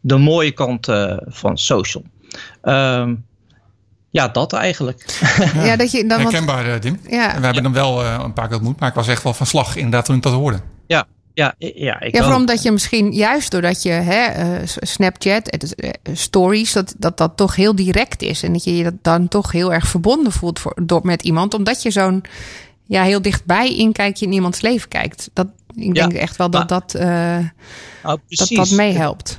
de 0.00 0.16
mooie 0.16 0.52
kant 0.52 0.88
eh, 0.88 1.16
van 1.26 1.58
social. 1.58 2.02
Ehm, 2.62 3.14
ja, 4.10 4.28
dat 4.28 4.52
eigenlijk. 4.52 5.20
Ja, 5.54 5.76
dat 5.76 5.90
je 5.90 6.06
dan 6.06 6.20
Herkenbaar, 6.20 6.66
eh, 6.66 6.80
Dim. 6.80 7.00
Ja. 7.08 7.34
En 7.34 7.38
we 7.40 7.44
hebben 7.44 7.64
hem 7.64 7.72
wel 7.72 8.02
eh, 8.02 8.20
een 8.24 8.32
paar 8.32 8.46
keer 8.46 8.56
ontmoet, 8.56 8.80
maar 8.80 8.88
ik 8.88 8.94
was 8.94 9.08
echt 9.08 9.22
wel 9.22 9.34
van 9.34 9.46
slag 9.46 9.76
inderdaad 9.76 10.04
toen 10.04 10.16
ik 10.16 10.22
dat 10.22 10.32
hoorde. 10.32 10.60
ja, 10.86 11.06
ja, 11.34 11.54
ja, 11.58 12.00
ik 12.00 12.14
Ja, 12.14 12.20
vooral 12.22 12.38
omdat 12.40 12.62
je 12.62 12.70
misschien 12.72 13.12
juist 13.12 13.50
doordat 13.50 13.82
je 13.82 13.90
hè, 13.90 14.24
eh, 14.24 14.60
Snapchat, 14.64 15.50
het 15.50 15.62
is, 15.62 15.74
eh, 15.74 15.90
stories, 16.12 16.72
dat, 16.72 16.94
dat 16.98 17.18
dat 17.18 17.36
toch 17.36 17.56
heel 17.56 17.74
direct 17.74 18.22
is. 18.22 18.42
En 18.42 18.52
dat 18.52 18.64
je 18.64 18.76
je 18.76 18.82
dat 18.82 18.94
dan 19.02 19.28
toch 19.28 19.52
heel 19.52 19.72
erg 19.72 19.86
verbonden 19.86 20.32
voelt 20.32 20.58
voor, 20.58 20.76
door, 20.82 21.00
met 21.02 21.22
iemand. 21.22 21.54
Omdat 21.54 21.82
je 21.82 21.90
zo'n 21.90 22.22
ja, 22.86 23.02
heel 23.02 23.22
dichtbij 23.22 23.74
inkijkje 23.76 24.26
in 24.26 24.32
iemands 24.32 24.60
leven 24.60 24.88
kijkt. 24.88 25.30
Dat, 25.32 25.46
ik 25.74 25.96
Ja, 25.96 26.06
denk 26.06 26.12
echt 26.12 26.36
wel 26.36 26.50
dat 26.50 26.68
maar- 26.70 26.80
dat, 26.80 26.94
eh, 26.94 27.06
Nou, 28.02 28.18
dat, 28.28 28.48
dat 28.48 28.70
meehelpt. 28.70 29.38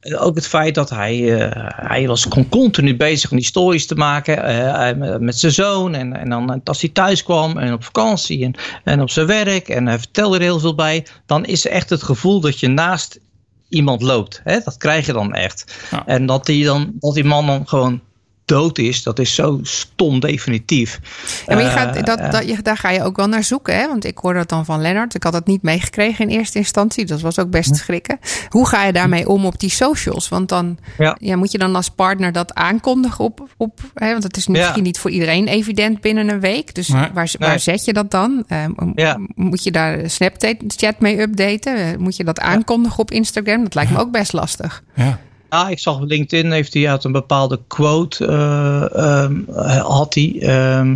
Ook 0.00 0.34
het 0.34 0.46
feit 0.46 0.74
dat 0.74 0.90
hij, 0.90 1.38
eh, 1.38 1.66
hij 1.88 2.06
was 2.06 2.28
continu 2.48 2.96
bezig 2.96 3.30
om 3.30 3.36
die 3.36 3.46
stories 3.46 3.86
te 3.86 3.94
maken 3.94 4.44
eh, 4.44 5.18
met 5.18 5.38
zijn 5.38 5.52
zoon. 5.52 5.94
En, 5.94 6.16
en 6.16 6.28
dan 6.28 6.60
als 6.64 6.80
hij 6.80 6.90
thuis 6.90 7.22
kwam 7.22 7.58
en 7.58 7.72
op 7.72 7.84
vakantie 7.84 8.44
en, 8.44 8.54
en 8.84 9.00
op 9.00 9.10
zijn 9.10 9.26
werk 9.26 9.68
en 9.68 9.86
hij 9.86 9.98
vertelde 9.98 10.36
er 10.36 10.42
heel 10.42 10.60
veel 10.60 10.74
bij. 10.74 11.06
Dan 11.26 11.44
is 11.44 11.64
er 11.64 11.70
echt 11.70 11.90
het 11.90 12.02
gevoel 12.02 12.40
dat 12.40 12.60
je 12.60 12.68
naast 12.68 13.20
iemand 13.68 14.02
loopt. 14.02 14.40
Hè? 14.44 14.60
Dat 14.64 14.76
krijg 14.76 15.06
je 15.06 15.12
dan 15.12 15.34
echt. 15.34 15.74
Ja. 15.90 16.06
En 16.06 16.26
dat 16.26 16.46
die, 16.46 16.64
dan, 16.64 16.92
dat 16.98 17.14
die 17.14 17.24
man 17.24 17.46
dan 17.46 17.68
gewoon 17.68 18.00
dood 18.48 18.78
is, 18.78 19.02
dat 19.02 19.18
is 19.18 19.34
zo 19.34 19.58
stom 19.62 20.20
definitief. 20.20 21.00
Ja, 21.46 21.54
maar 21.54 21.62
je 21.64 21.68
Eh, 21.68 21.74
gaat, 21.74 22.06
dat, 22.06 22.32
dat, 22.32 22.48
je, 22.48 22.62
daar 22.62 22.76
ga 22.76 22.90
je 22.90 23.02
ook 23.02 23.16
wel 23.16 23.28
naar 23.28 23.44
zoeken. 23.44 23.76
Hè? 23.76 23.86
Want 23.88 24.04
ik 24.04 24.18
hoorde 24.18 24.38
dat 24.38 24.48
dan 24.48 24.64
van 24.64 24.80
Lennart. 24.80 25.14
Ik 25.14 25.22
had 25.22 25.32
dat 25.32 25.46
niet 25.46 25.62
meegekregen 25.62 26.28
in 26.30 26.36
eerste 26.38 26.58
instantie. 26.58 27.04
Dat 27.06 27.20
was 27.20 27.38
ook 27.38 27.50
best 27.50 27.76
schrikken. 27.76 28.18
Hoe 28.48 28.66
ga 28.68 28.84
je 28.84 28.92
daarmee 28.92 29.28
om 29.28 29.46
op 29.46 29.58
die 29.60 29.70
socials? 29.70 30.28
Want 30.28 30.48
dan 30.48 30.78
Ja. 30.98 31.16
ja, 31.20 31.36
moet 31.36 31.52
je 31.52 31.58
dan 31.58 31.74
als 31.76 31.88
partner 31.88 32.32
dat 32.32 32.54
aankondigen 32.54 33.24
op. 33.24 33.48
op 33.56 33.80
hè? 33.94 34.10
Want 34.10 34.22
het 34.22 34.36
is 34.36 34.46
misschien 34.46 34.76
Ja. 34.76 34.82
niet 34.82 34.98
voor 34.98 35.10
iedereen 35.10 35.48
evident 35.48 36.00
binnen 36.00 36.28
een 36.28 36.40
week. 36.40 36.74
Dus 36.74 36.88
Nee. 36.88 37.08
waar, 37.14 37.30
waar 37.38 37.48
Nee. 37.48 37.58
zet 37.58 37.84
je 37.84 37.92
dat 37.92 38.10
dan? 38.10 38.44
Eh, 38.48 38.64
m- 38.76 38.92
Ja. 38.94 39.18
Moet 39.34 39.62
je 39.64 39.70
daar 39.70 40.10
Snapchat 40.10 41.00
mee 41.00 41.20
updaten? 41.20 42.00
Moet 42.00 42.16
je 42.16 42.24
dat 42.24 42.40
aankondigen 42.40 42.98
op 42.98 43.10
Instagram? 43.10 43.62
Dat 43.62 43.74
lijkt 43.74 43.90
me 43.90 43.98
ook 43.98 44.10
best 44.10 44.32
lastig. 44.32 44.82
Ja. 44.94 45.18
Ja, 45.50 45.68
ik 45.68 45.78
zag 45.78 46.00
LinkedIn 46.00 46.52
heeft 46.52 46.74
hij 46.74 46.90
uit 46.90 47.04
een 47.04 47.12
bepaalde 47.12 47.60
quote 47.66 48.26
eh, 48.26 49.22
ehm, 49.24 49.34
had 49.80 50.14
hij. 50.14 50.36
ehm, 50.40 50.94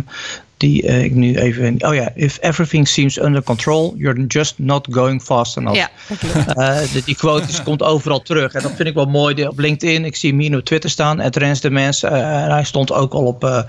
die 0.63 0.87
eh, 0.87 1.03
ik 1.03 1.13
nu 1.13 1.37
even. 1.37 1.75
Oh 1.85 1.93
ja, 1.93 2.09
if 2.15 2.37
everything 2.41 2.87
seems 2.87 3.19
under 3.19 3.43
control, 3.43 3.93
you're 3.97 4.25
just 4.27 4.53
not 4.57 4.87
going 4.91 5.21
fast 5.21 5.57
enough. 5.57 5.75
Ja. 5.77 5.89
Eh, 6.55 6.77
de- 6.93 7.01
die 7.05 7.15
quote 7.15 7.47
is, 7.49 7.63
komt 7.63 7.83
overal 7.83 8.21
terug. 8.21 8.53
En 8.53 8.61
dat 8.61 8.71
vind 8.75 8.87
ik 8.87 8.93
wel 8.93 9.05
mooi. 9.05 9.35
De- 9.35 9.49
Op 9.49 9.59
LinkedIn, 9.59 10.05
ik 10.05 10.15
zie 10.15 10.29
hem 10.29 10.39
hier 10.39 10.57
op 10.57 10.63
Twitter 10.63 10.89
staan. 10.89 11.19
Het 11.19 11.35
Rens 11.35 11.61
de 11.61 11.69
Mens. 11.69 12.03
eh, 12.03 12.43
en 12.43 12.51
hij 12.51 12.63
stond 12.63 12.91
ook 12.91 13.13
al 13.13 13.25
op, 13.25 13.43
eh, 13.43 13.59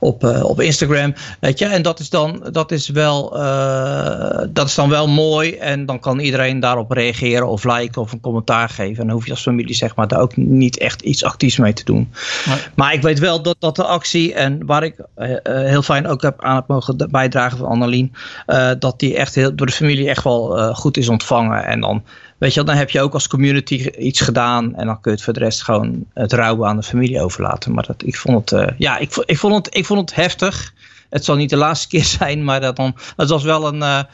op, 0.00 0.24
eh, 0.24 0.44
op 0.44 0.60
Instagram. 0.60 1.14
Weet 1.40 1.58
je, 1.58 1.64
en 1.66 1.82
dat 1.82 2.00
is 2.00 2.10
dan, 2.10 2.46
dat 2.52 2.72
is 2.72 2.88
wel, 2.88 3.38
eh, 3.38 4.46
dat 4.50 4.66
is 4.66 4.74
dan 4.74 4.88
wel 4.88 5.08
mooi. 5.08 5.52
En 5.54 5.86
dan 5.86 6.00
kan 6.00 6.18
iedereen 6.18 6.60
daarop 6.60 6.90
reageren 6.90 7.48
of 7.48 7.64
liken 7.64 8.02
of 8.02 8.12
een 8.12 8.20
commentaar 8.20 8.68
geven. 8.68 9.00
En 9.00 9.06
dan 9.06 9.14
hoef 9.16 9.24
je 9.24 9.30
als 9.30 9.42
familie 9.42 9.74
zeg 9.74 9.94
maar, 9.94 10.08
daar 10.08 10.20
ook 10.20 10.36
niet 10.36 10.78
echt 10.78 11.00
iets 11.02 11.24
actiefs 11.24 11.56
mee 11.58 11.72
te 11.72 11.84
doen. 11.84 12.12
Nee. 12.46 12.56
Maar 12.74 12.92
ik 12.92 13.02
weet 13.02 13.18
wel 13.18 13.42
dat, 13.42 13.56
dat 13.58 13.76
de 13.76 13.84
actie, 13.84 14.34
en 14.34 14.66
waar 14.66 14.82
ik 14.82 14.94
heel 15.42 15.82
fijn 15.82 16.06
ook 16.06 16.22
heb 16.22 16.37
aan 16.38 16.56
het 16.56 16.66
mogen 16.66 17.08
bijdragen 17.10 17.58
van 17.58 17.66
Annelien, 17.66 18.12
eh, 18.46 18.70
dat 18.78 18.98
die 18.98 19.16
echt 19.16 19.34
heel, 19.34 19.54
door 19.56 19.66
de 19.66 19.72
familie 19.72 20.08
echt 20.08 20.24
wel 20.24 20.58
eh, 20.58 20.74
goed 20.74 20.96
is 20.96 21.08
ontvangen. 21.08 21.64
En 21.64 21.80
dan, 21.80 22.04
weet 22.38 22.54
je, 22.54 22.64
dan 22.64 22.76
heb 22.76 22.90
je 22.90 23.00
ook 23.00 23.14
als 23.14 23.28
community 23.28 23.74
iets 23.98 24.20
gedaan 24.20 24.74
en 24.76 24.86
dan 24.86 25.00
kun 25.00 25.10
je 25.10 25.16
het 25.16 25.24
voor 25.24 25.32
de 25.32 25.40
rest 25.40 25.62
gewoon 25.62 26.04
het 26.14 26.32
rouwen 26.32 26.68
aan 26.68 26.76
de 26.76 26.82
familie 26.82 27.22
overlaten. 27.22 27.72
Maar 27.72 27.86
dat, 27.86 28.02
ik 28.04 28.16
vond 28.16 28.50
het, 28.50 28.60
eh, 28.60 28.74
ja, 28.78 28.98
ik, 28.98 29.16
ik, 29.16 29.38
vond 29.38 29.54
het, 29.66 29.76
ik 29.76 29.86
vond 29.86 30.00
het 30.00 30.14
heftig. 30.14 30.72
Het 31.10 31.24
zal 31.24 31.36
niet 31.36 31.50
de 31.50 31.56
laatste 31.56 31.88
keer 31.96 32.04
zijn, 32.04 32.44
maar 32.44 32.60
dat 32.60 32.76
dan, 32.76 32.96
het 33.16 33.28
was 33.28 33.42
wel 33.42 33.66
een. 33.74 34.06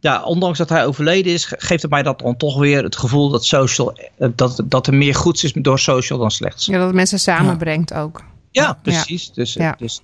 ja, 0.00 0.22
ondanks 0.22 0.58
dat 0.58 0.68
hij 0.68 0.86
overleden 0.86 1.32
is, 1.32 1.44
ge- 1.44 1.56
geeft 1.58 1.82
het 1.82 1.90
mij 1.90 2.02
dat 2.02 2.18
dan 2.18 2.36
toch 2.36 2.58
weer 2.58 2.82
het 2.82 2.96
gevoel 2.96 3.28
dat 3.30 3.44
social, 3.44 3.96
dat, 4.34 4.62
dat 4.64 4.86
er 4.86 4.94
meer 4.94 5.14
goeds 5.14 5.44
is 5.44 5.52
door 5.52 5.78
social 5.78 6.18
dan 6.18 6.30
slechts. 6.30 6.66
Ja, 6.66 6.76
dat 6.76 6.86
het 6.86 6.94
mensen 6.94 7.18
samenbrengt 7.18 7.94
ook. 7.94 8.22
Ja, 8.50 8.78
precies. 8.82 9.32
Dus, 9.32 9.52
Ja. 9.54 9.74
Dus, 9.78 10.00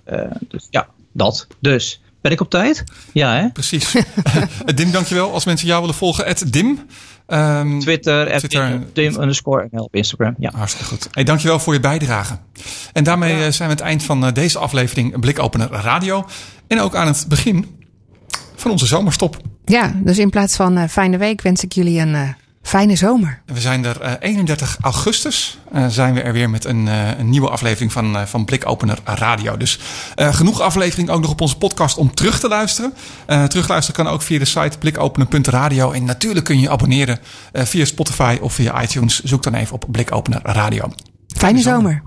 dus 0.47 0.67
ja, 0.69 0.87
dat. 1.19 1.47
Dus, 1.59 2.01
ben 2.21 2.31
ik 2.31 2.41
op 2.41 2.49
tijd? 2.49 2.83
Ja, 3.13 3.35
hè? 3.35 3.49
Precies. 3.49 3.95
Dim, 4.75 4.91
dankjewel. 4.91 5.33
Als 5.33 5.45
mensen 5.45 5.67
jou 5.67 5.79
willen 5.79 5.95
volgen, 5.95 6.25
at 6.25 6.43
Dim. 6.47 6.79
Ehm, 7.27 7.79
Twitter, 7.79 8.37
Twitter. 8.37 8.87
Dim 8.93 9.15
underscore 9.19 9.67
NL 9.71 9.83
op 9.83 9.95
Instagram. 9.95 10.35
Ja. 10.37 10.51
Hartstikke 10.55 10.87
goed. 10.87 11.07
Hey, 11.11 11.23
dankjewel 11.23 11.59
voor 11.59 11.73
je 11.73 11.79
bijdrage. 11.79 12.37
En 12.93 13.03
daarmee 13.03 13.33
eh, 13.33 13.39
zijn 13.39 13.53
we 13.57 13.63
aan 13.63 13.69
het 13.69 13.79
eind 13.79 14.03
van 14.03 14.25
eh, 14.25 14.33
deze 14.33 14.59
aflevering 14.59 15.19
Blikopener 15.19 15.69
Radio. 15.69 16.25
En 16.67 16.79
ook 16.79 16.95
aan 16.95 17.07
het 17.07 17.25
begin 17.27 17.79
van 18.55 18.71
onze 18.71 18.85
zomerstop. 18.85 19.37
Ja, 19.65 19.93
dus 19.95 20.17
in 20.17 20.29
plaats 20.29 20.55
van 20.55 20.77
eh, 20.77 20.89
fijne 20.89 21.17
week 21.17 21.41
wens 21.41 21.63
ik 21.63 21.73
jullie 21.73 21.99
een 21.99 22.15
eh, 22.15 22.29
fijne 22.61 22.95
zomer. 22.95 23.41
We 23.45 23.59
zijn 23.61 23.85
er 23.85 24.01
eh, 24.01 24.11
31 24.19 24.77
augustus. 24.81 25.57
eh, 25.71 25.87
zijn 25.87 26.13
we 26.13 26.21
er 26.21 26.33
weer 26.33 26.49
met 26.49 26.65
een, 26.65 26.87
eh, 26.87 27.17
een 27.17 27.29
nieuwe 27.29 27.49
aflevering 27.49 27.91
van, 27.91 28.17
eh, 28.17 28.25
van 28.25 28.45
Blikopener 28.45 28.97
Radio. 29.05 29.57
Dus 29.57 29.79
eh, 30.15 30.33
genoeg 30.33 30.61
aflevering 30.61 31.09
ook 31.09 31.21
nog 31.21 31.31
op 31.31 31.41
onze 31.41 31.57
podcast 31.57 31.97
om 31.97 32.13
terug 32.13 32.39
te 32.39 32.47
luisteren. 32.47 32.93
Eh, 33.25 33.43
terugluisteren 33.43 34.03
kan 34.03 34.13
ook 34.13 34.21
via 34.21 34.39
de 34.39 34.45
site 34.45 34.77
blikopener.radio. 34.77 35.91
En 35.91 36.03
natuurlijk 36.05 36.45
kun 36.45 36.55
je 36.55 36.61
je 36.61 36.69
abonneren 36.69 37.19
eh, 37.51 37.63
via 37.65 37.85
Spotify 37.85 38.37
of 38.41 38.53
via 38.53 38.81
iTunes. 38.81 39.23
Zoek 39.23 39.43
dan 39.43 39.53
even 39.53 39.73
op 39.73 39.85
Blikopener 39.91 40.39
Radio. 40.43 40.91
Fijne 41.37 41.59
zomer. 41.61 42.03